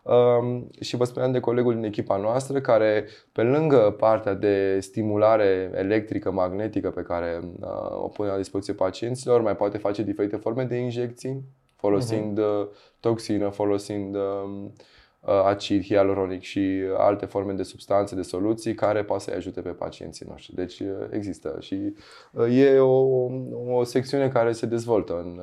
Uh, 0.05 0.13
Um, 0.15 0.71
și 0.81 0.97
vă 0.97 1.05
spuneam 1.05 1.33
de 1.33 1.41
colegul 1.41 1.75
din 1.75 1.85
echipa 1.85 2.17
noastră 2.17 2.61
care, 2.61 3.07
pe 3.33 3.43
lângă 3.43 3.95
partea 3.99 4.35
de 4.35 4.79
stimulare 4.81 5.71
electrică, 5.75 6.31
magnetică 6.31 6.91
pe 6.91 7.03
care 7.03 7.41
uh, 7.61 8.03
o 8.03 8.09
pune 8.09 8.29
la 8.29 8.37
dispoziție 8.37 8.75
pacienților, 8.75 9.41
mai 9.41 9.57
poate 9.57 9.79
face 9.79 10.03
diferite 10.03 10.37
forme 10.37 10.65
de 10.65 10.77
injecții, 10.77 11.45
folosind 11.77 12.41
uh-huh. 12.41 12.99
toxină, 13.01 13.49
folosind 13.49 14.15
uh, 14.15 14.71
acid 15.25 15.85
hialuronic 15.85 16.43
și 16.43 16.83
alte 16.97 17.27
forme 17.27 17.53
de 17.53 17.63
substanțe, 17.63 18.15
de 18.15 18.23
soluții 18.23 18.75
care 18.75 19.05
poate 19.05 19.23
să-i 19.23 19.35
ajute 19.35 19.61
pe 19.61 19.69
pacienții 19.69 20.27
noștri. 20.29 20.55
Deci 20.55 20.83
există 21.11 21.57
și 21.61 21.95
e 22.51 22.79
o, 22.79 23.29
o 23.71 23.85
secțiune 23.85 24.29
care 24.29 24.53
se 24.53 24.67
dezvoltă 24.67 25.13
în 25.13 25.41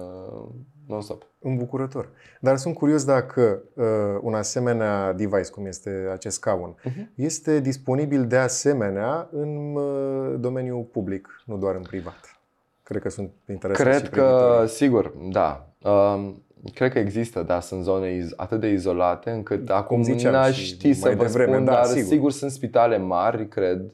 non-stop. 0.92 1.24
Îmbucurător. 1.40 2.10
Dar 2.40 2.58
sunt 2.58 2.76
curios 2.76 3.06
dacă 3.06 3.64
uh, 3.74 3.86
un 4.22 4.34
asemenea 4.34 5.14
device, 5.14 5.50
cum 5.52 5.66
este 5.66 6.10
acest 6.12 6.36
scaun, 6.36 6.76
uh-huh. 6.80 7.16
este 7.16 7.60
disponibil 7.60 8.28
de 8.28 8.38
asemenea 8.38 9.30
în 9.32 9.76
uh, 9.76 10.40
domeniul 10.40 10.84
public, 10.84 11.44
nu 11.46 11.58
doar 11.58 11.76
în 11.76 11.82
privat. 11.82 12.40
Cred 12.84 13.02
că 13.02 13.10
sunt 13.10 13.32
interesați 13.50 14.00
Cred 14.00 14.10
că, 14.10 14.64
sigur, 14.68 15.14
da. 15.32 15.68
Uh, 15.84 16.34
cred 16.74 16.92
că 16.92 17.00
există, 17.00 17.44
dar 17.44 17.62
sunt 17.62 17.84
zone 17.84 18.28
atât 18.36 18.60
de 18.60 18.68
izolate 18.68 19.30
încât 19.30 19.66
Cum 19.66 19.76
acum 19.76 20.02
n-aș 20.02 20.62
ști 20.62 20.94
să 20.94 21.10
vă 21.10 21.24
devreme, 21.24 21.52
spun, 21.52 21.66
da, 21.66 21.72
dar 21.72 21.86
sigur. 21.86 22.08
sigur 22.08 22.32
sunt 22.32 22.52
spitale 22.52 22.98
mari, 22.98 23.48
cred. 23.48 23.94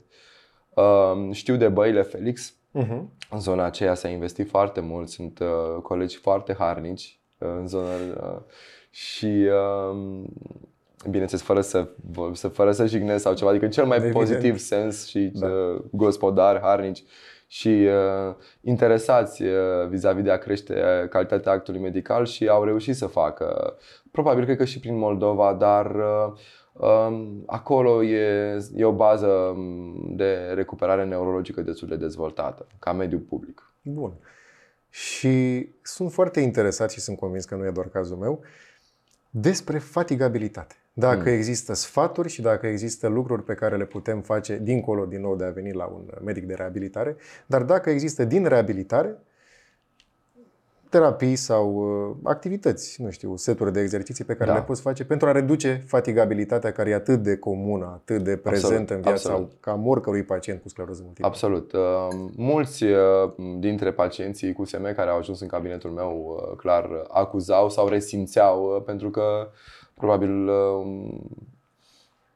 Uh, 0.73 1.29
știu 1.31 1.56
de 1.56 1.67
băile 1.67 2.02
Felix, 2.02 2.52
Uh-huh. 2.77 3.02
În 3.29 3.39
zona 3.39 3.63
aceea 3.63 3.94
s-a 3.94 4.08
investit 4.08 4.50
foarte 4.50 4.79
mult, 4.79 5.10
sunt 5.10 5.39
uh, 5.39 5.81
colegi 5.81 6.17
foarte 6.17 6.56
harnici 6.58 7.19
în 7.37 7.67
zonă 7.67 8.46
și 8.89 9.50
bineînțeles, 11.10 11.44
fără 11.44 11.62
să, 11.62 11.89
să, 12.33 12.48
fără 12.48 12.71
să 12.71 12.85
jignesc 12.85 13.23
sau 13.23 13.33
ceva, 13.33 13.50
adică 13.50 13.67
cel 13.67 13.85
mai 13.85 13.98
Evident. 13.98 14.17
pozitiv 14.17 14.58
sens 14.58 15.08
și 15.08 15.19
da. 15.19 15.48
gospodari, 15.91 16.60
harnici 16.60 17.04
și 17.48 17.67
uh, 17.67 18.35
interesați 18.62 19.43
uh, 19.43 19.87
vis-a-vis 19.89 20.23
de 20.23 20.31
a 20.31 20.37
crește 20.37 20.73
uh, 20.73 21.10
calitatea 21.10 21.52
actului 21.52 21.79
medical 21.79 22.25
și 22.25 22.48
au 22.48 22.63
reușit 22.63 22.95
să 22.95 23.06
facă. 23.06 23.77
Probabil, 24.12 24.43
cred 24.43 24.58
că 24.58 24.65
și 24.65 24.79
prin 24.79 24.98
Moldova, 24.98 25.54
dar 25.54 25.95
uh, 25.95 26.33
um, 26.73 27.43
acolo 27.45 28.04
e, 28.04 28.58
e 28.75 28.85
o 28.85 28.91
bază 28.91 29.27
um, 29.27 30.15
de 30.15 30.52
recuperare 30.54 31.06
neurologică 31.06 31.62
destul 31.62 31.87
de 31.87 31.95
dezvoltată, 31.95 32.67
ca 32.79 32.93
mediu 32.93 33.19
public. 33.19 33.71
Bun. 33.81 34.13
Și 34.89 35.67
sunt 35.81 36.12
foarte 36.12 36.39
interesat 36.39 36.91
și 36.91 37.00
sunt 37.00 37.17
convins 37.17 37.45
că 37.45 37.56
nu 37.56 37.65
e 37.65 37.71
doar 37.71 37.87
cazul 37.87 38.17
meu, 38.17 38.41
despre 39.29 39.77
fatigabilitate. 39.77 40.75
Dacă 41.00 41.29
mm. 41.29 41.35
există 41.35 41.73
sfaturi 41.73 42.29
și 42.29 42.41
dacă 42.41 42.67
există 42.67 43.08
lucruri 43.08 43.43
pe 43.43 43.54
care 43.54 43.77
le 43.77 43.85
putem 43.85 44.21
face 44.21 44.60
dincolo 44.62 45.06
din 45.06 45.21
nou 45.21 45.35
de 45.35 45.45
a 45.45 45.50
veni 45.50 45.73
la 45.73 45.85
un 45.85 46.02
medic 46.23 46.45
de 46.45 46.54
reabilitare, 46.54 47.15
dar 47.45 47.63
dacă 47.63 47.89
există 47.89 48.23
din 48.23 48.45
reabilitare 48.45 49.17
terapii 50.89 51.35
sau 51.35 51.73
uh, 51.75 52.15
activități, 52.23 53.02
nu 53.02 53.10
știu, 53.10 53.35
seturi 53.35 53.73
de 53.73 53.79
exerciții 53.79 54.23
pe 54.23 54.35
care 54.35 54.50
da. 54.50 54.56
le 54.56 54.63
poți 54.63 54.81
face 54.81 55.06
pentru 55.06 55.27
a 55.27 55.31
reduce 55.31 55.83
fatigabilitatea 55.87 56.71
care 56.71 56.89
e 56.89 56.93
atât 56.93 57.23
de 57.23 57.37
comună, 57.37 57.91
atât 57.93 58.23
de 58.23 58.37
prezentă 58.37 58.75
absolut, 58.75 58.89
în 58.89 59.02
viața 59.02 59.29
absolut. 59.29 59.52
cam 59.60 59.87
oricărui 59.87 60.23
pacient 60.23 60.62
cu 60.62 60.69
scleroză 60.69 61.02
multiplă. 61.04 61.27
Absolut. 61.27 61.71
Uh, 61.71 62.08
mulți 62.35 62.83
uh, 62.83 62.98
dintre 63.60 63.91
pacienții 63.91 64.54
cu 64.54 64.65
SM 64.65 64.93
care 64.95 65.10
au 65.10 65.17
ajuns 65.17 65.41
în 65.41 65.48
cabinetul 65.48 65.89
meu 65.89 66.39
clar 66.58 66.89
acuzau 67.08 67.69
sau 67.69 67.87
resimțeau 67.87 68.83
pentru 68.85 69.10
că 69.10 69.50
probabil 69.98 70.50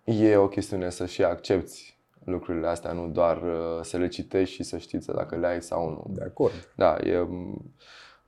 e 0.04 0.36
o 0.36 0.48
chestiune 0.48 0.90
să 0.90 1.06
și 1.06 1.24
accepti 1.24 1.98
lucrurile 2.24 2.68
astea, 2.68 2.92
nu 2.92 3.08
doar 3.08 3.42
să 3.82 3.98
le 3.98 4.08
citești 4.08 4.56
și 4.56 4.64
să 4.64 4.78
știți 4.78 5.08
dacă 5.08 5.36
le 5.36 5.48
ai 5.48 5.62
sau 5.62 5.90
nu. 5.90 6.16
De 6.16 6.24
acord. 6.24 6.72
Da, 6.76 6.98
e 7.04 7.28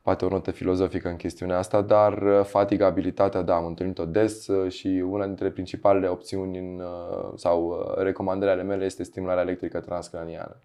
poate 0.03 0.25
o 0.25 0.29
notă 0.29 0.51
filozofică 0.51 1.09
în 1.09 1.15
chestiunea 1.15 1.57
asta, 1.57 1.81
dar 1.81 2.21
uh, 2.21 2.43
fatigabilitatea, 2.43 3.41
da, 3.41 3.55
am 3.55 3.65
întâlnit-o 3.65 4.05
des 4.05 4.47
uh, 4.47 4.71
și 4.71 5.03
una 5.09 5.25
dintre 5.25 5.49
principalele 5.49 6.07
opțiuni 6.07 6.57
în, 6.57 6.79
uh, 6.79 7.31
sau 7.35 7.85
recomandările 7.97 8.51
ale 8.51 8.63
mele 8.63 8.85
este 8.85 9.03
stimularea 9.03 9.43
electrică 9.43 9.79
transcraniană. 9.79 10.55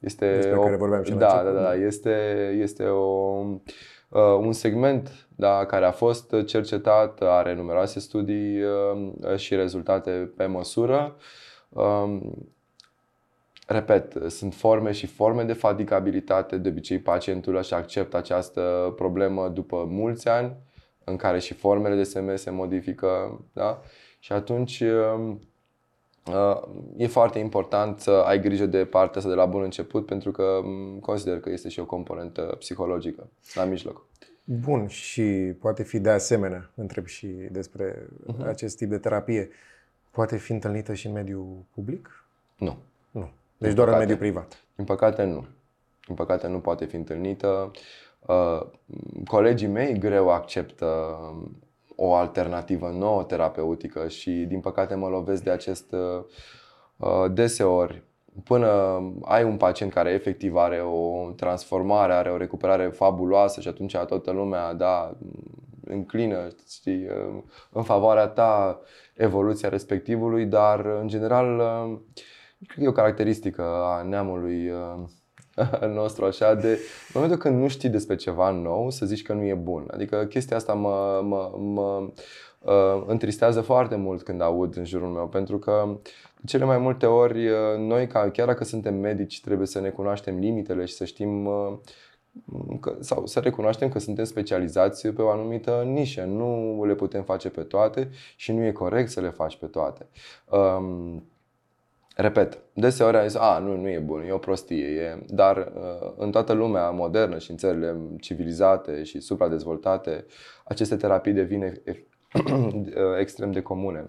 Este 0.00 0.34
Despre 0.34 0.56
o, 0.56 0.62
care 0.62 0.76
vorbeam 0.76 1.02
și 1.02 1.12
da, 1.12 1.42
da, 1.44 1.50
da, 1.50 1.74
este, 1.74 2.48
este 2.60 2.84
o, 2.84 3.42
un 4.40 4.52
segment 4.52 5.26
da, 5.36 5.66
care 5.66 5.84
a 5.84 5.90
fost 5.90 6.34
cercetat, 6.46 7.22
are 7.22 7.54
numeroase 7.54 8.00
studii 8.00 8.62
și 9.36 9.54
rezultate 9.54 10.32
pe 10.36 10.46
măsură. 10.46 11.16
Um, 11.68 12.34
Repet, 13.66 14.16
sunt 14.28 14.54
forme 14.54 14.92
și 14.92 15.06
forme 15.06 15.42
de 15.42 15.52
fatigabilitate. 15.52 16.56
De 16.56 16.68
obicei, 16.68 16.98
pacientul 16.98 17.56
își 17.56 17.74
acceptă 17.74 18.16
această 18.16 18.92
problemă 18.96 19.48
după 19.48 19.84
mulți 19.88 20.28
ani, 20.28 20.56
în 21.04 21.16
care 21.16 21.38
și 21.38 21.54
formele 21.54 21.94
de 21.94 22.02
SM 22.02 22.34
se 22.34 22.50
modifică. 22.50 23.40
Da? 23.52 23.80
Și 24.18 24.32
atunci 24.32 24.80
um, 24.80 25.30
uh, 25.30 25.36
e 26.96 27.06
foarte 27.06 27.38
important 27.38 28.00
să 28.00 28.10
ai 28.10 28.40
grijă 28.40 28.66
de 28.66 28.84
partea 28.84 29.16
asta 29.16 29.30
de 29.30 29.36
la 29.36 29.46
bun 29.46 29.62
început, 29.62 30.06
pentru 30.06 30.30
că 30.30 30.42
um, 30.42 30.98
consider 30.98 31.40
că 31.40 31.50
este 31.50 31.68
și 31.68 31.80
o 31.80 31.86
componentă 31.86 32.56
psihologică 32.58 33.28
la 33.54 33.64
mijloc. 33.64 34.06
Bun, 34.44 34.86
și 34.86 35.22
poate 35.60 35.82
fi 35.82 35.98
de 35.98 36.10
asemenea, 36.10 36.70
întreb 36.74 37.06
și 37.06 37.26
despre 37.26 38.06
uh-huh. 38.26 38.46
acest 38.46 38.76
tip 38.76 38.88
de 38.88 38.98
terapie, 38.98 39.48
poate 40.10 40.36
fi 40.36 40.52
întâlnită 40.52 40.94
și 40.94 41.06
în 41.06 41.12
mediul 41.12 41.64
public? 41.74 42.24
Nu. 42.56 42.76
Nu. 43.10 43.30
Deci 43.58 43.74
doar 43.74 43.86
păcate, 43.86 43.92
în 43.92 43.98
mediul 43.98 44.18
privat. 44.18 44.64
Din 44.76 44.84
păcate 44.84 45.24
nu. 45.24 45.46
Din 46.06 46.14
păcate 46.14 46.46
nu 46.46 46.58
poate 46.60 46.84
fi 46.84 46.96
întâlnită. 46.96 47.70
Uh, 48.26 48.66
colegii 49.26 49.68
mei 49.68 49.98
greu 49.98 50.28
acceptă 50.28 50.86
um, 51.30 51.56
o 51.96 52.14
alternativă 52.14 52.88
nouă 52.88 53.22
terapeutică 53.22 54.08
și 54.08 54.30
din 54.30 54.60
păcate 54.60 54.94
mă 54.94 55.08
lovesc 55.08 55.42
de 55.42 55.50
acest 55.50 55.92
uh, 55.92 56.24
uh, 56.96 57.32
deseori. 57.32 58.02
Până 58.44 59.00
ai 59.22 59.44
un 59.44 59.56
pacient 59.56 59.92
care 59.92 60.10
efectiv 60.10 60.56
are 60.56 60.80
o 60.80 61.30
transformare, 61.30 62.12
are 62.12 62.30
o 62.30 62.36
recuperare 62.36 62.88
fabuloasă 62.88 63.60
și 63.60 63.68
atunci 63.68 63.96
toată 63.96 64.30
lumea 64.30 64.72
da, 64.72 65.16
înclină 65.84 66.48
știi, 66.68 67.06
în 67.70 67.82
favoarea 67.82 68.26
ta 68.26 68.80
evoluția 69.14 69.68
respectivului, 69.68 70.46
dar 70.46 70.86
în 70.86 71.08
general 71.08 71.62
Cred 72.66 72.78
că 72.78 72.84
e 72.84 72.88
o 72.88 72.92
caracteristică 72.92 73.62
a 73.62 74.02
neamului 74.02 74.70
uh, 74.70 75.08
nostru 75.94 76.24
așa 76.24 76.54
de 76.54 76.68
în 76.68 76.78
momentul 77.14 77.38
când 77.38 77.60
nu 77.60 77.68
știi 77.68 77.88
despre 77.88 78.16
ceva 78.16 78.50
nou 78.50 78.90
să 78.90 79.06
zici 79.06 79.22
că 79.22 79.32
nu 79.32 79.44
e 79.44 79.54
bun. 79.54 79.88
Adică 79.90 80.24
chestia 80.28 80.56
asta 80.56 80.72
mă, 80.72 81.20
mă, 81.24 81.52
mă 81.58 82.10
uh, 82.60 83.04
întristează 83.06 83.60
foarte 83.60 83.96
mult 83.96 84.22
când 84.22 84.40
aud 84.40 84.76
în 84.76 84.84
jurul 84.84 85.08
meu 85.08 85.28
pentru 85.28 85.58
că 85.58 85.98
de 86.36 86.46
cele 86.46 86.64
mai 86.64 86.78
multe 86.78 87.06
ori 87.06 87.48
uh, 87.48 87.56
noi 87.78 88.06
ca, 88.06 88.30
chiar 88.30 88.46
dacă 88.46 88.64
suntem 88.64 88.94
medici 88.94 89.40
trebuie 89.40 89.66
să 89.66 89.80
ne 89.80 89.88
cunoaștem 89.88 90.38
limitele 90.38 90.84
și 90.84 90.94
să 90.94 91.04
știm 91.04 91.46
uh, 91.46 91.72
că, 92.80 92.96
sau 93.00 93.26
să 93.26 93.40
recunoaștem 93.40 93.88
că 93.88 93.98
suntem 93.98 94.24
specializați 94.24 95.08
pe 95.08 95.22
o 95.22 95.30
anumită 95.30 95.82
nișă. 95.86 96.24
Nu 96.24 96.84
le 96.84 96.94
putem 96.94 97.22
face 97.22 97.48
pe 97.48 97.60
toate 97.60 98.10
și 98.36 98.52
nu 98.52 98.64
e 98.64 98.72
corect 98.72 99.10
să 99.10 99.20
le 99.20 99.30
faci 99.30 99.56
pe 99.56 99.66
toate. 99.66 100.08
Um, 100.50 101.24
Repet, 102.16 102.58
deseori 102.72 103.16
am 103.16 103.26
zis, 103.26 103.36
a, 103.36 103.58
nu, 103.58 103.76
nu 103.76 103.88
e 103.88 103.98
bun, 103.98 104.22
e 104.22 104.32
o 104.32 104.38
prostie, 104.38 104.86
e... 104.86 105.24
dar 105.26 105.56
uh, 105.56 106.12
în 106.16 106.30
toată 106.30 106.52
lumea 106.52 106.90
modernă 106.90 107.38
și 107.38 107.50
în 107.50 107.56
țările 107.56 107.96
civilizate 108.20 109.02
și 109.02 109.20
supradezvoltate, 109.20 110.26
aceste 110.64 110.96
terapii 110.96 111.32
devin 111.32 111.82
extrem 113.20 113.50
de 113.50 113.62
comune. 113.62 114.04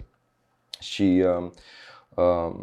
Și 0.79 1.23
uh, 1.39 1.49
uh, 2.15 2.55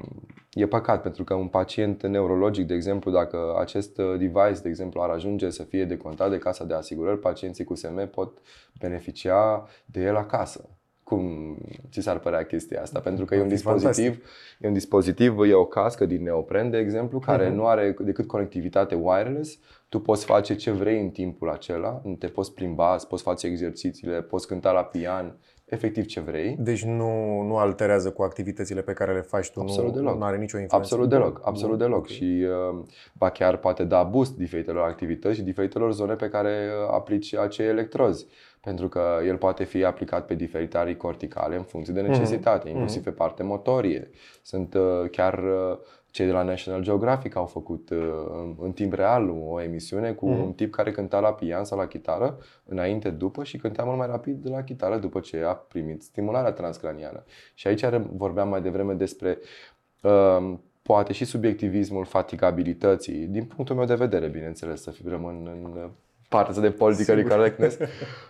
e 0.51 0.67
păcat 0.67 1.03
pentru 1.03 1.25
că 1.25 1.35
un 1.35 1.49
pacient 1.49 2.07
neurologic, 2.07 2.67
de 2.67 2.75
exemplu, 2.75 3.11
dacă 3.11 3.57
acest 3.59 3.97
device, 3.97 4.61
de 4.63 4.69
exemplu, 4.69 5.01
ar 5.01 5.11
ajunge 5.11 5.51
să 5.51 5.63
fie 5.63 5.85
decontat 5.85 6.31
de 6.31 6.39
casa 6.39 6.65
de 6.65 6.75
asigurări, 6.75 7.19
pacienții 7.19 7.65
cu 7.65 7.75
SM 7.75 8.11
pot 8.11 8.39
beneficia 8.79 9.69
de 9.85 10.03
el 10.03 10.17
acasă 10.17 10.69
cum 11.13 11.57
ți 11.91 12.01
s-ar 12.01 12.19
părea 12.19 12.45
chestia 12.45 12.83
asta? 12.83 13.01
Pentru 13.01 13.25
că 13.25 13.35
e 13.35 13.41
un 13.41 13.49
dispozitiv, 13.49 14.25
e 14.61 14.67
un 14.67 14.73
dispozitiv, 14.73 15.39
e 15.39 15.55
o 15.55 15.65
cască 15.65 16.07
din 16.07 16.23
neopren, 16.23 16.71
de 16.71 16.79
exemplu, 16.79 17.19
care 17.19 17.49
uh-huh. 17.49 17.55
nu 17.55 17.67
are 17.67 17.97
decât 17.99 18.27
conectivitate 18.27 18.95
wireless. 18.95 19.59
Tu 19.89 20.01
poți 20.01 20.25
face 20.25 20.55
ce 20.55 20.71
vrei 20.71 21.01
în 21.01 21.09
timpul 21.11 21.51
acela, 21.51 22.03
te 22.19 22.27
poți 22.27 22.55
plimba, 22.55 22.97
poți 23.09 23.23
face 23.23 23.47
exercițiile, 23.47 24.23
poți 24.23 24.47
cânta 24.47 24.71
la 24.71 24.85
pian, 24.85 25.39
efectiv 25.65 26.07
ce 26.07 26.21
vrei. 26.21 26.57
Deci 26.59 26.85
nu, 26.85 27.43
nu 27.43 27.57
alterează 27.57 28.11
cu 28.11 28.23
activitățile 28.23 28.81
pe 28.81 28.93
care 28.93 29.13
le 29.13 29.21
faci 29.21 29.51
tu, 29.51 29.61
absolut 29.61 29.91
nu, 29.91 29.97
deloc. 29.97 30.19
nu 30.19 30.25
are 30.25 30.37
nicio 30.37 30.59
influență. 30.59 30.77
Absolut 30.77 31.09
deloc, 31.09 31.41
absolut 31.45 31.79
deloc. 31.79 31.99
Okay. 31.99 32.15
Și 32.15 32.47
uh, 32.73 32.85
ba 33.13 33.31
chiar 33.31 33.57
poate 33.57 33.85
da 33.85 34.03
boost 34.03 34.37
diferitelor 34.37 34.83
activități 34.83 35.37
și 35.37 35.43
diferitelor 35.43 35.93
zone 35.93 36.15
pe 36.15 36.29
care 36.29 36.49
uh, 36.49 36.93
aplici 36.93 37.35
acei 37.35 37.67
electrozi 37.67 38.27
pentru 38.63 38.89
că 38.89 39.21
el 39.27 39.37
poate 39.37 39.65
fi 39.65 39.85
aplicat 39.85 40.27
pe 40.27 40.35
diferite 40.35 40.79
arii 40.79 40.97
corticale 40.97 41.57
în 41.57 41.63
funcție 41.63 41.95
de 41.95 42.01
mhm. 42.01 42.11
necesitate, 42.11 42.69
mm-hmm. 42.69 42.73
inclusiv 42.73 43.03
pe 43.03 43.11
parte 43.11 43.43
motorie. 43.43 44.11
Sunt 44.43 44.75
uh, 44.75 45.11
chiar 45.11 45.39
uh, 45.39 45.79
cei 46.11 46.27
de 46.27 46.33
la 46.33 46.43
National 46.43 46.83
Geographic 46.83 47.37
au 47.37 47.47
făcut 47.47 47.91
uh, 47.91 47.99
în, 48.29 48.57
în 48.61 48.73
timp 48.73 48.93
real 48.93 49.29
o 49.29 49.61
emisiune 49.63 50.13
cu 50.13 50.27
mm-hmm. 50.27 50.43
un 50.45 50.53
tip 50.53 50.73
care 50.73 50.91
cânta 50.91 51.21
la 51.21 51.33
pian 51.33 51.65
sau 51.65 51.79
la 51.79 51.87
chitară 51.87 52.39
înainte, 52.65 53.11
după 53.11 53.45
și 53.45 53.57
cânta 53.57 53.85
mult 53.85 53.99
mai 53.99 54.07
rapid 54.07 54.43
de 54.43 54.49
la 54.49 54.63
chitară 54.63 54.97
după 54.97 55.21
ce 55.21 55.43
a 55.43 55.55
primit 55.55 56.03
stimularea 56.03 56.53
transcraniană. 56.53 57.25
Și 57.55 57.67
aici 57.67 57.85
vorbeam 58.13 58.49
mai 58.49 58.63
devreme 58.63 58.93
despre 58.93 59.39
uh, 60.03 60.55
poate 60.83 61.13
și 61.13 61.25
subiectivismul 61.25 62.05
fatigabilității, 62.05 63.27
din 63.27 63.45
punctul 63.45 63.77
meu 63.77 63.85
de 63.85 63.95
vedere, 63.95 64.27
bineînțeles, 64.27 64.83
să 64.83 64.91
fi 64.91 65.09
rămân 65.09 65.47
în 65.47 65.91
partea 66.33 66.63
de 66.63 66.71
politică 66.71 67.23
correctness, 67.29 67.79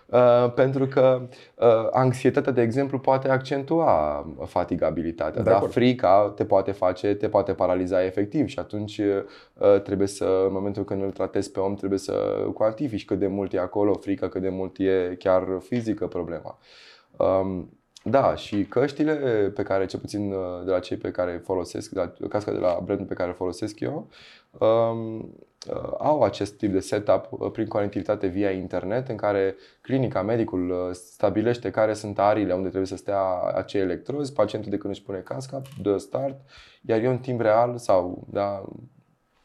uh, 0.05 0.53
pentru 0.55 0.85
că 0.87 1.21
uh, 1.55 1.67
anxietatea, 1.91 2.51
de 2.51 2.61
exemplu, 2.61 2.99
poate 2.99 3.29
accentua 3.29 4.25
fatigabilitatea. 4.45 5.41
Da, 5.41 5.59
frica 5.59 6.33
te 6.35 6.45
poate 6.45 6.71
face, 6.71 7.13
te 7.13 7.27
poate 7.27 7.53
paraliza 7.53 8.03
efectiv 8.03 8.47
și 8.47 8.59
atunci 8.59 8.97
uh, 8.97 9.81
trebuie 9.81 10.07
să, 10.07 10.43
în 10.47 10.53
momentul 10.53 10.83
când 10.83 11.01
îl 11.01 11.11
tratezi 11.11 11.51
pe 11.51 11.59
om, 11.59 11.75
trebuie 11.75 11.99
să 11.99 12.13
cuantifici 12.53 13.05
cât 13.05 13.19
de 13.19 13.27
mult 13.27 13.53
e 13.53 13.59
acolo 13.59 13.93
frica, 13.93 14.29
cât 14.29 14.41
de 14.41 14.49
mult 14.49 14.77
e 14.77 15.15
chiar 15.19 15.47
fizică 15.59 16.07
problema. 16.07 16.57
Um, 17.17 17.69
Da, 18.05 18.35
și 18.35 18.65
căștile 18.65 19.13
pe 19.55 19.63
care, 19.63 19.85
cel 19.85 19.99
puțin 19.99 20.31
uh, 20.31 20.65
de 20.65 20.71
la 20.71 20.79
cei 20.79 20.97
pe 20.97 21.11
care 21.11 21.41
folosesc, 21.43 21.91
de 21.91 21.99
la 22.17 22.27
casca 22.27 22.51
de 22.51 22.57
la 22.57 22.81
brandul 22.83 23.05
pe 23.05 23.13
care 23.13 23.31
folosesc 23.31 23.79
eu, 23.79 24.07
um, 24.59 25.17
uh, 25.17 25.25
au 25.97 26.21
acest 26.21 26.57
tip 26.57 26.71
de 26.71 26.79
setup 26.79 27.27
uh, 27.29 27.51
prin 27.51 27.67
conectivitate 27.67 28.27
via 28.27 28.51
internet 28.51 29.07
în 29.07 29.15
care 29.15 29.55
clinica, 29.81 30.21
medicul 30.21 30.69
uh, 30.69 30.77
stabilește 30.91 31.71
care 31.71 31.93
sunt 31.93 32.19
ariile 32.19 32.53
unde 32.53 32.67
trebuie 32.67 32.87
să 32.87 32.95
stea 32.95 33.21
acei 33.55 33.81
electrozi, 33.81 34.33
pacientul 34.33 34.71
de 34.71 34.77
când 34.77 34.93
își 34.93 35.03
pune 35.03 35.17
casca, 35.17 35.61
dă 35.81 35.97
start, 35.97 36.39
iar 36.81 37.01
eu 37.01 37.11
în 37.11 37.17
timp 37.17 37.41
real 37.41 37.77
sau 37.77 38.27
da, 38.29 38.63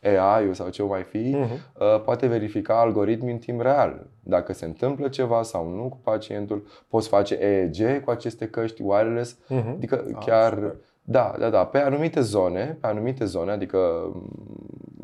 AI-ul 0.02 0.54
sau 0.54 0.68
ce 0.68 0.82
o 0.82 0.86
mai 0.86 1.02
fi, 1.02 1.36
uh-huh. 1.36 2.04
poate 2.04 2.26
verifica 2.26 2.80
algoritmii 2.80 3.32
în 3.32 3.38
timp 3.38 3.60
real. 3.60 4.06
Dacă 4.22 4.52
se 4.52 4.64
întâmplă 4.64 5.08
ceva 5.08 5.42
sau 5.42 5.68
nu 5.68 5.88
cu 5.88 5.98
pacientul, 6.02 6.66
poți 6.88 7.08
face 7.08 7.34
EEG 7.34 8.04
cu 8.04 8.10
aceste 8.10 8.48
căști 8.48 8.82
wireless, 8.82 9.34
uh-huh. 9.34 9.74
adică 9.74 10.04
ah, 10.08 10.24
chiar... 10.26 10.52
Super. 10.52 10.76
Da, 11.10 11.34
da, 11.38 11.50
da. 11.50 11.64
Pe 11.64 11.78
anumite 11.78 12.20
zone, 12.20 12.78
pe 12.80 12.86
anumite 12.86 13.24
zone, 13.24 13.50
adică 13.50 13.78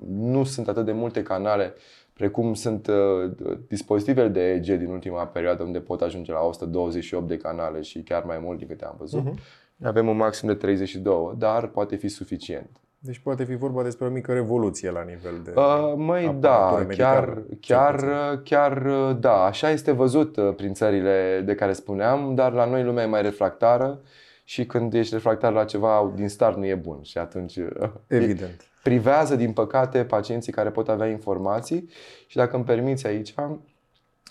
nu 0.09 0.45
sunt 0.45 0.69
atât 0.69 0.85
de 0.85 0.93
multe 0.93 1.23
canale 1.23 1.75
precum 2.15 2.55
sunt 2.55 2.87
uh, 2.87 3.31
dispozitivele 3.69 4.29
de 4.29 4.41
EEG 4.41 4.79
din 4.79 4.89
ultima 4.89 5.27
perioadă, 5.27 5.63
unde 5.63 5.81
pot 5.81 6.01
ajunge 6.01 6.33
la 6.33 6.41
128 6.41 7.29
de 7.29 7.37
canale 7.37 7.81
și 7.81 8.03
chiar 8.03 8.25
mai 8.25 8.39
mult 8.43 8.59
din 8.59 8.67
câte 8.67 8.85
am 8.85 8.95
văzut. 8.99 9.23
Uh-huh. 9.23 9.63
Avem 9.83 10.09
un 10.09 10.17
maxim 10.17 10.49
de 10.49 10.55
32, 10.55 11.35
dar 11.39 11.67
poate 11.67 11.97
fi 11.97 12.09
suficient. 12.09 12.71
Deci 12.99 13.19
poate 13.19 13.45
fi 13.45 13.55
vorba 13.55 13.83
despre 13.83 14.07
o 14.07 14.11
mică 14.11 14.33
revoluție 14.33 14.91
la 14.91 15.03
nivel 15.03 15.41
de. 15.45 15.53
Uh, 15.57 15.93
măi, 15.97 16.37
da, 16.41 16.87
chiar, 16.89 17.43
chiar, 17.61 18.05
chiar, 18.45 18.83
da, 19.13 19.45
așa 19.45 19.71
este 19.71 19.93
văzut 19.93 20.37
uh, 20.37 20.55
prin 20.57 20.73
țările 20.73 21.43
de 21.45 21.55
care 21.55 21.73
spuneam, 21.73 22.35
dar 22.35 22.53
la 22.53 22.65
noi 22.65 22.85
lumea 22.85 23.05
e 23.05 23.07
mai 23.07 23.23
refractară 23.23 24.01
și 24.45 24.67
când 24.67 24.95
ești 24.95 25.15
refractar 25.15 25.53
la 25.53 25.65
ceva 25.65 26.13
din 26.15 26.29
start 26.29 26.57
nu 26.57 26.67
e 26.67 26.75
bun 26.75 27.03
și 27.03 27.19
atunci 27.19 27.57
uh, 27.57 27.91
Evident. 28.07 28.69
Privează 28.85 29.37
din 29.37 29.53
păcate 29.53 30.05
pacienții 30.05 30.53
care 30.53 30.71
pot 30.71 30.89
avea 30.89 31.07
informații 31.07 31.89
și 32.27 32.37
dacă 32.37 32.57
îmi 32.57 32.65
permiți 32.65 33.07
aici 33.07 33.35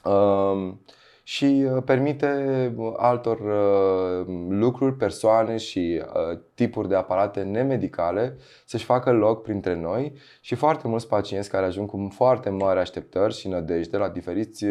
uh, 0.03 0.73
și 1.23 1.65
uh, 1.75 1.83
permite 1.85 2.27
altor 2.97 3.39
lucruri, 4.49 4.95
persoane 4.95 5.57
și 5.57 6.01
tipuri 6.53 6.87
de 6.87 6.95
aparate 6.95 7.41
nemedicale 7.41 8.37
să-și 8.65 8.85
facă 8.85 9.11
loc 9.11 9.41
printre 9.41 9.75
noi 9.75 10.13
și 10.41 10.55
foarte 10.55 10.87
mulți 10.87 11.07
pacienți 11.07 11.49
care 11.49 11.65
ajung 11.65 11.89
cu 11.89 12.07
foarte 12.11 12.49
mari 12.49 12.79
așteptări 12.79 13.33
și 13.33 13.47
nădejde 13.47 13.97
la 13.97 14.09
diferiți 14.09 14.65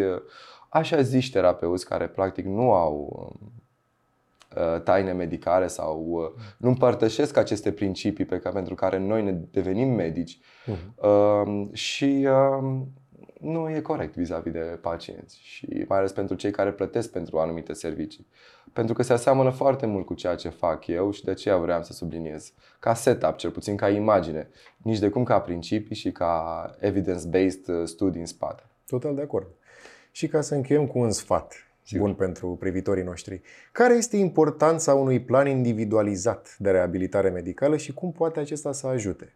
așa 0.69 1.01
zici 1.01 1.31
terapeuți 1.31 1.87
care 1.87 2.09
practic 2.09 2.45
nu 2.45 2.73
au 2.73 3.31
Uh, 3.33 3.62
taine 4.85 5.13
medicale 5.13 5.67
sau 5.67 6.07
uh, 6.09 6.43
nu 6.57 6.69
împărtășesc 6.69 7.37
aceste 7.37 7.73
principii 7.73 8.25
pe 8.25 8.39
care, 8.39 8.55
pentru 8.55 8.75
care 8.75 8.99
noi 8.99 9.23
ne 9.23 9.33
devenim 9.33 9.89
medici 9.89 10.39
uh-huh. 10.39 11.73
și 11.73 12.29
um, 12.61 12.93
nu 13.43 13.71
e 13.71 13.81
corect 13.81 14.17
vis-a-vis 14.17 14.53
de 14.53 14.79
pacienți 14.81 15.39
și 15.43 15.85
mai 15.89 15.99
ales 15.99 16.13
pentru 16.13 16.37
cei 16.37 16.51
care 16.51 16.73
plătesc 16.73 17.11
pentru 17.11 17.39
anumite 17.39 17.73
servicii. 17.73 18.27
Pentru 18.73 18.95
că 18.95 19.03
se 19.03 19.13
aseamănă 19.13 19.51
foarte 19.51 19.87
mult 19.87 20.07
cu 20.07 20.15
ceea 20.15 20.35
ce 20.35 20.49
fac 20.49 20.87
eu 20.87 21.11
și 21.11 21.25
de 21.25 21.31
aceea 21.31 21.57
vreau 21.57 21.83
să 21.83 21.93
subliniez. 21.93 22.53
Ca 22.79 22.95
setup, 22.95 23.37
cel 23.37 23.51
puțin 23.51 23.77
ca 23.77 23.89
imagine, 23.89 24.49
nici 24.77 24.99
de 24.99 25.09
cum 25.09 25.23
ca 25.25 25.41
principii 25.41 25.97
și 25.97 26.13
ca 26.13 26.71
evidence-based 26.79 27.69
uh, 27.69 27.87
studii 27.87 28.21
în 28.21 28.27
spate. 28.27 28.63
Total 28.87 29.15
de 29.15 29.23
acord. 29.23 29.47
Și 30.11 30.27
ca 30.27 30.41
să 30.41 30.55
încheiem 30.55 30.87
cu 30.87 30.99
un 30.99 31.11
sfat 31.11 31.55
Sigur. 31.83 32.07
bun 32.07 32.15
pentru 32.15 32.47
privitorii 32.47 33.03
noștri. 33.03 33.41
Care 33.73 33.95
este 33.95 34.17
importanța 34.17 34.95
unui 34.95 35.21
plan 35.21 35.47
individualizat 35.49 36.57
de 36.59 36.71
reabilitare 36.71 37.29
medicală 37.29 37.77
și 37.77 37.93
cum 37.93 38.13
poate 38.13 38.41
acesta 38.41 38.73
să 38.73 38.87
ajute? 38.87 39.33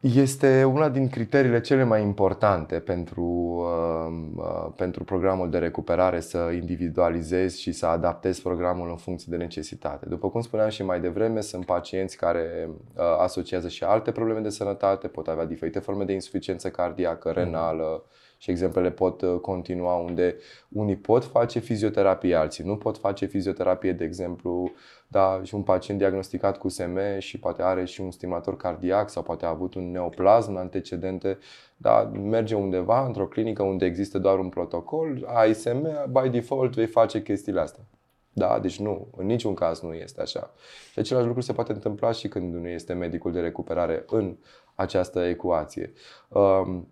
Este 0.00 0.64
una 0.64 0.88
din 0.88 1.08
criteriile 1.08 1.60
cele 1.60 1.84
mai 1.84 2.02
importante 2.02 2.80
pentru, 2.80 3.22
uh, 3.22 4.34
uh, 4.36 4.72
pentru 4.76 5.04
programul 5.04 5.50
de 5.50 5.58
recuperare 5.58 6.20
să 6.20 6.50
individualizezi 6.54 7.60
și 7.60 7.72
să 7.72 7.86
adaptezi 7.86 8.42
programul 8.42 8.90
în 8.90 8.96
funcție 8.96 9.26
de 9.30 9.42
necesitate. 9.42 10.06
După 10.08 10.30
cum 10.30 10.40
spuneam 10.40 10.68
și 10.68 10.84
mai 10.84 11.00
devreme, 11.00 11.40
sunt 11.40 11.64
pacienți 11.64 12.16
care 12.16 12.68
uh, 12.68 13.02
asociază 13.18 13.68
și 13.68 13.84
alte 13.84 14.10
probleme 14.12 14.40
de 14.40 14.48
sănătate, 14.48 15.08
pot 15.08 15.28
avea 15.28 15.44
diferite 15.44 15.78
forme 15.78 16.04
de 16.04 16.12
insuficiență 16.12 16.70
cardiacă, 16.70 17.30
renală, 17.30 18.04
mm 18.04 18.10
și 18.42 18.50
exemplele 18.50 18.90
pot 18.90 19.20
uh, 19.20 19.40
continua 19.40 19.94
unde 19.94 20.36
unii 20.68 20.96
pot 20.96 21.24
face 21.24 21.58
fizioterapie, 21.58 22.34
alții 22.34 22.64
nu 22.64 22.76
pot 22.76 22.98
face 22.98 23.26
fizioterapie, 23.26 23.92
de 23.92 24.04
exemplu, 24.04 24.70
da, 25.08 25.40
și 25.42 25.54
un 25.54 25.62
pacient 25.62 25.98
diagnosticat 25.98 26.58
cu 26.58 26.68
SM 26.68 26.98
și 27.18 27.38
poate 27.38 27.62
are 27.62 27.84
și 27.84 28.00
un 28.00 28.10
stimulator 28.10 28.56
cardiac 28.56 29.10
sau 29.10 29.22
poate 29.22 29.44
a 29.44 29.48
avut 29.48 29.74
un 29.74 29.90
neoplasm 29.90 30.56
antecedente, 30.56 31.38
da, 31.76 32.02
merge 32.02 32.54
undeva 32.54 33.06
într-o 33.06 33.26
clinică 33.26 33.62
unde 33.62 33.84
există 33.84 34.18
doar 34.18 34.38
un 34.38 34.48
protocol, 34.48 35.24
ai 35.26 35.54
SM, 35.54 35.88
by 36.10 36.28
default 36.28 36.74
vei 36.74 36.86
face 36.86 37.22
chestiile 37.22 37.60
astea. 37.60 37.84
Da, 38.32 38.58
deci 38.58 38.78
nu, 38.78 39.08
în 39.16 39.26
niciun 39.26 39.54
caz 39.54 39.80
nu 39.80 39.92
este 39.92 40.20
așa. 40.20 40.50
Și 40.92 40.98
același 40.98 41.26
lucru 41.26 41.40
se 41.40 41.52
poate 41.52 41.72
întâmpla 41.72 42.12
și 42.12 42.28
când 42.28 42.54
nu 42.54 42.68
este 42.68 42.92
medicul 42.92 43.32
de 43.32 43.40
recuperare 43.40 44.04
în 44.06 44.36
această 44.74 45.20
ecuație. 45.20 45.92
Um, 46.28 46.88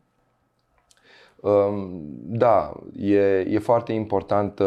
da, 2.22 2.72
e, 2.96 3.44
e 3.48 3.58
foarte 3.58 3.92
importantă 3.92 4.64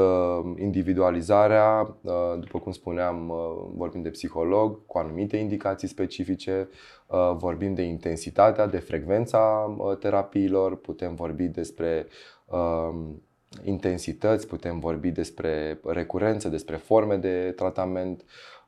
individualizarea, 0.57 1.97
uh, 2.01 2.11
după 2.39 2.59
cum 2.59 2.71
spuneam, 2.71 3.30
uh, 3.30 3.71
vorbim 3.76 4.01
de 4.01 4.09
psiholog 4.09 4.86
cu 4.86 4.97
anumite 4.97 5.38
indicații 5.38 5.88
specifice, 5.88 6.69
uh, 7.07 7.36
vorbim 7.38 7.74
de 7.74 7.82
intensitatea, 7.82 8.67
de 8.67 8.78
frecvența 8.78 9.76
terapiilor, 9.99 10.76
putem 10.76 11.15
vorbi 11.15 11.47
despre 11.47 12.07
um, 12.45 13.21
intensități, 13.63 14.47
putem 14.47 14.80
vorbi 14.80 15.11
despre 15.11 15.80
recurență, 15.84 16.49
despre 16.49 16.76
forme 16.76 17.15
de 17.15 17.53
tratament. 17.55 18.24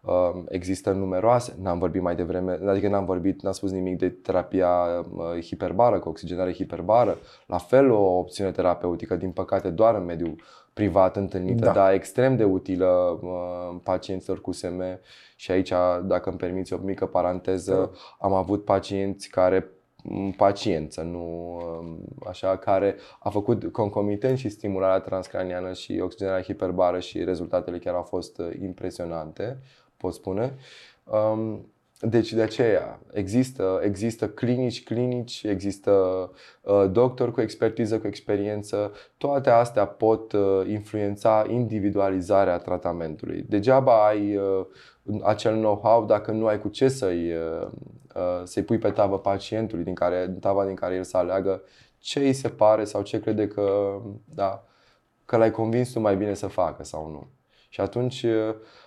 Um, 0.05 0.45
există 0.49 0.91
numeroase, 0.91 1.55
n-am 1.61 1.79
vorbit 1.79 2.01
mai 2.01 2.15
devreme, 2.15 2.59
adică 2.67 2.87
n-am 2.87 3.05
vorbit, 3.05 3.41
n-am 3.41 3.53
spus 3.53 3.71
nimic 3.71 3.97
de 3.97 4.09
terapia 4.09 4.69
uh, 5.11 5.43
hiperbară, 5.43 5.99
cu 5.99 6.09
oxigenare 6.09 6.53
hiperbară, 6.53 7.17
la 7.45 7.57
fel 7.57 7.91
o 7.91 8.17
opțiune 8.17 8.51
terapeutică, 8.51 9.15
din 9.15 9.31
păcate 9.31 9.69
doar 9.69 9.95
în 9.95 10.05
mediul 10.05 10.35
privat 10.73 11.15
întâlnită, 11.15 11.65
da. 11.65 11.71
dar 11.71 11.93
extrem 11.93 12.35
de 12.35 12.43
utilă 12.43 13.19
uh, 13.21 13.79
pacienților 13.83 14.41
cu 14.41 14.51
SM 14.51 14.81
și 15.35 15.51
aici, 15.51 15.73
dacă 16.03 16.29
îmi 16.29 16.37
permiți 16.37 16.73
o 16.73 16.77
mică 16.77 17.05
paranteză, 17.05 17.73
da. 17.73 18.25
am 18.27 18.33
avut 18.33 18.65
pacienți 18.65 19.29
care 19.29 19.69
paciență, 20.37 21.01
nu 21.01 21.55
um, 21.79 21.99
așa, 22.27 22.57
care 22.57 22.95
a 23.19 23.29
făcut 23.29 23.71
concomitent 23.71 24.37
și 24.37 24.49
stimularea 24.49 24.99
transcraniană 24.99 25.73
și 25.73 25.99
oxigenarea 26.01 26.43
hiperbară 26.43 26.99
și 26.99 27.23
rezultatele 27.23 27.77
chiar 27.77 27.93
au 27.93 28.03
fost 28.03 28.37
uh, 28.37 28.49
impresionante 28.61 29.59
pot 29.97 30.13
spune. 30.13 30.55
Um, 31.03 31.69
deci 31.99 32.33
de 32.33 32.41
aceea 32.41 32.99
există, 33.11 33.79
există 33.83 34.29
clinici, 34.29 34.83
clinici, 34.83 35.43
există 35.43 35.91
uh, 36.61 36.85
doctori 36.91 37.31
cu 37.31 37.41
expertiză, 37.41 37.99
cu 37.99 38.07
experiență. 38.07 38.91
Toate 39.17 39.49
astea 39.49 39.85
pot 39.85 40.31
uh, 40.31 40.61
influența 40.67 41.45
individualizarea 41.49 42.57
tratamentului. 42.57 43.45
Degeaba 43.47 44.07
ai 44.07 44.35
uh, 44.35 44.65
acel 45.23 45.55
know-how 45.55 46.05
dacă 46.05 46.31
nu 46.31 46.45
ai 46.45 46.59
cu 46.59 46.67
ce 46.67 46.87
să-i, 46.87 47.33
uh, 47.33 47.67
uh, 48.15 48.41
să-i 48.43 48.63
pui 48.63 48.77
pe 48.77 48.89
tavă 48.89 49.19
pacientului, 49.19 49.83
din 49.83 49.93
care, 49.93 50.27
din 50.27 50.39
tava 50.39 50.65
din 50.65 50.75
care 50.75 50.95
el 50.95 51.03
să 51.03 51.17
aleagă 51.17 51.61
ce 51.97 52.19
îi 52.19 52.33
se 52.33 52.49
pare 52.49 52.83
sau 52.83 53.01
ce 53.01 53.19
crede 53.19 53.47
că, 53.47 53.97
da, 54.25 54.63
că 55.25 55.37
l-ai 55.37 55.51
convins 55.51 55.91
tu 55.91 55.99
mai 55.99 56.15
bine 56.15 56.33
să 56.33 56.47
facă 56.47 56.83
sau 56.83 57.09
nu. 57.09 57.27
Și 57.69 57.81
atunci 57.81 58.23
uh, 58.23 58.55
Uh, 58.55 58.84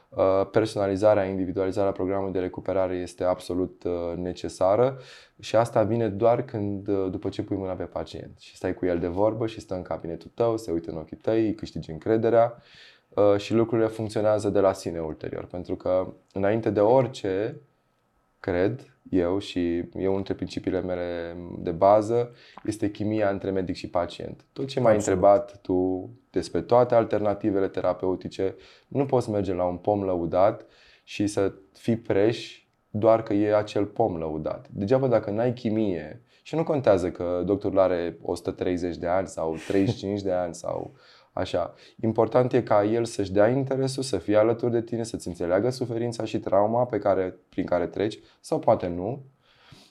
personalizarea, 0.51 1.25
individualizarea 1.25 1.93
programului 1.93 2.33
de 2.33 2.39
recuperare 2.39 2.95
este 2.95 3.25
absolut 3.25 3.85
uh, 3.85 4.17
necesară 4.17 4.99
și 5.41 5.57
asta 5.57 5.83
vine 5.83 6.09
doar 6.09 6.45
când, 6.45 6.89
uh, 6.89 7.11
după 7.11 7.29
ce 7.29 7.43
pui 7.43 7.57
mâna 7.57 7.73
pe 7.73 7.85
pacient 7.85 8.39
și 8.39 8.57
stai 8.57 8.75
cu 8.75 8.87
el 8.87 8.99
de 8.99 9.07
vorbă 9.07 9.47
și 9.47 9.61
stă 9.61 9.75
în 9.75 9.83
cabinetul 9.83 10.31
tău, 10.35 10.57
se 10.57 10.71
uită 10.71 10.91
în 10.91 10.97
ochii 10.97 11.17
tăi, 11.17 11.55
câștigi 11.55 11.91
încrederea 11.91 12.63
și 13.37 13.55
lucrurile 13.55 13.89
funcționează 13.89 14.49
de 14.49 14.61
la 14.61 14.73
sine 14.73 15.01
ulterior. 15.01 15.45
Pentru 15.45 15.77
că 15.77 16.13
înainte 16.33 16.71
de 16.71 16.81
orice, 16.81 17.61
cred 18.41 18.99
eu 19.11 19.39
și 19.39 19.77
e 19.77 19.89
unul 19.95 20.15
dintre 20.15 20.35
principiile 20.35 20.81
mele 20.81 21.37
de 21.59 21.71
bază, 21.71 22.33
este 22.65 22.91
chimia 22.91 23.31
între 23.31 23.51
medic 23.51 23.75
și 23.75 23.91
pacient. 23.91 24.45
Tot 24.53 24.67
ce 24.67 24.81
m-ai 24.81 24.95
întrebat 24.95 25.61
tu 25.61 26.11
despre 26.31 26.63
toate 26.63 26.95
alternativele 26.95 27.69
terapeutice, 27.69 28.57
nu 28.89 29.07
poți 29.07 29.31
merge 29.31 29.55
la 29.55 29.65
un 29.65 29.77
pom 29.77 30.03
lăudat 30.03 30.67
și 31.05 31.27
să 31.27 31.53
fii 31.73 31.97
preș 31.97 32.63
doar 32.91 33.23
că 33.23 33.33
e 33.33 33.57
acel 33.57 33.85
pom 33.87 34.17
lăudat. 34.17 34.69
Degeaba 34.71 35.07
dacă 35.07 35.31
n-ai 35.31 35.53
chimie 35.53 36.23
și 36.43 36.55
nu 36.55 36.65
contează 36.65 37.11
că 37.11 37.43
doctorul 37.45 37.79
are 37.79 38.19
130 38.23 38.97
de 38.97 39.07
ani 39.07 39.27
sau 39.27 39.57
35 39.67 40.23
de 40.23 40.33
ani 40.33 40.55
sau 40.55 40.95
Așa. 41.39 41.75
Important 42.03 42.53
e 42.53 42.63
ca 42.63 42.85
el 42.85 43.05
să-și 43.05 43.33
dea 43.33 43.49
interesul, 43.49 44.03
să 44.03 44.17
fie 44.17 44.37
alături 44.37 44.73
de 44.73 44.83
tine, 44.83 45.03
să-ți 45.03 45.29
înțeleagă 45.29 45.71
suferința 45.71 46.25
și 46.25 46.39
trauma 46.39 46.85
pe 46.85 46.99
care, 46.99 47.37
prin 47.49 47.65
care 47.65 47.87
treci, 47.87 48.19
sau 48.41 48.59
poate 48.59 48.87
nu. 48.87 49.25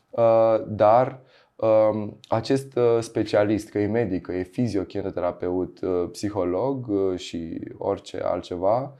Uh, 0.09 0.63
dar 0.67 1.21
um, 1.55 2.19
acest 2.27 2.75
uh, 2.75 2.97
specialist, 2.99 3.69
că 3.69 3.79
e 3.79 3.87
medic, 3.87 4.21
că 4.21 4.31
e 4.31 4.43
fiziochienoterapeut, 4.43 5.81
uh, 5.81 6.09
psiholog 6.11 6.87
și 7.15 7.59
orice 7.77 8.19
altceva, 8.23 8.93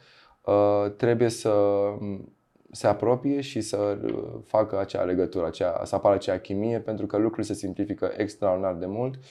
trebuie 0.98 1.30
să 1.30 1.54
se 2.72 2.88
apropie 2.88 3.42
și 3.42 3.62
să 3.62 3.98
facă 4.46 4.80
acea 4.80 5.04
legătură, 5.04 5.46
acea, 5.46 5.82
să 5.84 5.96
apară 5.96 6.16
acea 6.16 6.40
chimie, 6.40 6.80
pentru 6.80 7.06
că 7.06 7.18
lucrurile 7.18 7.54
se 7.54 7.60
simplifică 7.60 8.12
extraordinar 8.18 8.74
de 8.74 8.86
mult 8.86 9.16
Um, 9.16 9.26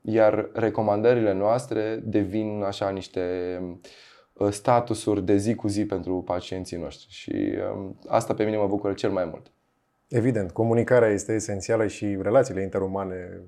iar 0.00 0.48
recomandările 0.52 1.32
noastre 1.32 2.00
devin 2.04 2.62
așa 2.66 2.90
niște 2.90 3.22
uh, 4.32 4.50
statusuri 4.50 5.24
de 5.24 5.36
zi 5.36 5.54
cu 5.54 5.68
zi 5.68 5.86
pentru 5.86 6.22
pacienții 6.22 6.76
noștri 6.76 7.06
și 7.10 7.58
um, 7.74 7.98
asta 8.08 8.34
pe 8.34 8.44
mine 8.44 8.56
mă 8.56 8.66
bucură 8.66 8.92
cel 8.92 9.10
mai 9.10 9.24
mult. 9.24 9.52
Evident, 10.08 10.50
comunicarea 10.50 11.08
este 11.08 11.32
esențială 11.32 11.86
și 11.86 12.18
relațiile 12.22 12.62
interumane 12.62 13.40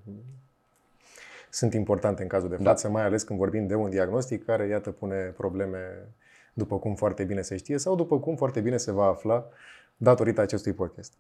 sunt 1.50 1.74
importante 1.74 2.22
în 2.22 2.28
cazul 2.28 2.48
de 2.48 2.56
da. 2.56 2.70
față, 2.70 2.86
da. 2.86 2.92
mai 2.92 3.02
ales 3.02 3.22
când 3.22 3.38
vorbim 3.38 3.66
de 3.66 3.74
un 3.74 3.90
diagnostic 3.90 4.44
care, 4.44 4.66
iată, 4.66 4.90
pune 4.90 5.34
probleme 5.36 6.08
după 6.52 6.78
cum 6.78 6.94
foarte 6.94 7.24
bine 7.24 7.40
se 7.40 7.56
știe 7.56 7.78
sau 7.78 7.94
după 7.94 8.18
cum 8.18 8.36
foarte 8.36 8.60
bine 8.60 8.76
se 8.76 8.92
va 8.92 9.06
afla 9.06 9.48
datorită 10.02 10.40
acestui 10.40 10.72
podcast. 10.72 11.12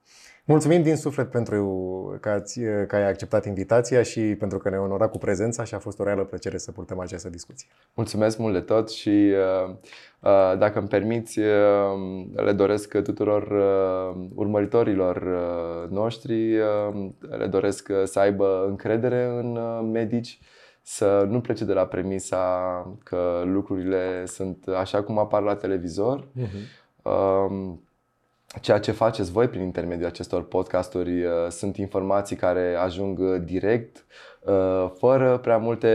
Mulțumim 0.44 0.82
din 0.82 0.96
suflet 0.96 1.30
pentru 1.30 2.18
că, 2.20 2.28
ați, 2.28 2.60
că 2.86 2.96
ai 2.96 3.08
acceptat 3.08 3.46
invitația 3.46 4.02
și 4.02 4.20
pentru 4.20 4.58
că 4.58 4.68
ne-ai 4.68 4.82
onorat 4.82 5.10
cu 5.10 5.18
prezența 5.18 5.64
și 5.64 5.74
a 5.74 5.78
fost 5.78 6.00
o 6.00 6.04
reală 6.04 6.24
plăcere 6.24 6.58
să 6.58 6.72
purtăm 6.72 6.98
această 6.98 7.28
discuție. 7.28 7.68
Mulțumesc 7.94 8.38
mult 8.38 8.52
de 8.52 8.60
tot 8.60 8.90
și 8.90 9.08
uh, 9.08 9.74
uh, 10.20 10.58
dacă 10.58 10.78
îmi 10.78 10.88
permiți, 10.88 11.38
uh, 11.38 11.46
le 12.34 12.52
doresc 12.52 12.98
tuturor 12.98 13.52
urmăritorilor 14.34 15.24
noștri, 15.90 16.56
le 17.38 17.46
doresc 17.50 17.92
să 18.04 18.18
aibă 18.18 18.66
încredere 18.68 19.24
în 19.24 19.58
medici, 19.90 20.38
să 20.82 21.26
nu 21.28 21.40
plece 21.40 21.64
de 21.64 21.72
la 21.72 21.86
premisa 21.86 22.48
că 23.04 23.42
lucrurile 23.44 24.26
sunt 24.26 24.66
așa 24.66 25.02
cum 25.02 25.18
apar 25.18 25.42
la 25.42 25.54
televizor. 25.54 26.28
Uh-huh 26.38 27.90
ceea 28.60 28.78
ce 28.78 28.92
faceți 28.92 29.32
voi 29.32 29.48
prin 29.48 29.62
intermediul 29.62 30.06
acestor 30.06 30.44
podcasturi 30.44 31.24
uh, 31.24 31.30
sunt 31.48 31.76
informații 31.76 32.36
care 32.36 32.74
ajung 32.74 33.18
uh, 33.18 33.42
direct, 33.44 34.04
uh, 34.40 34.90
fără 34.98 35.38
prea 35.38 35.56
multe 35.56 35.88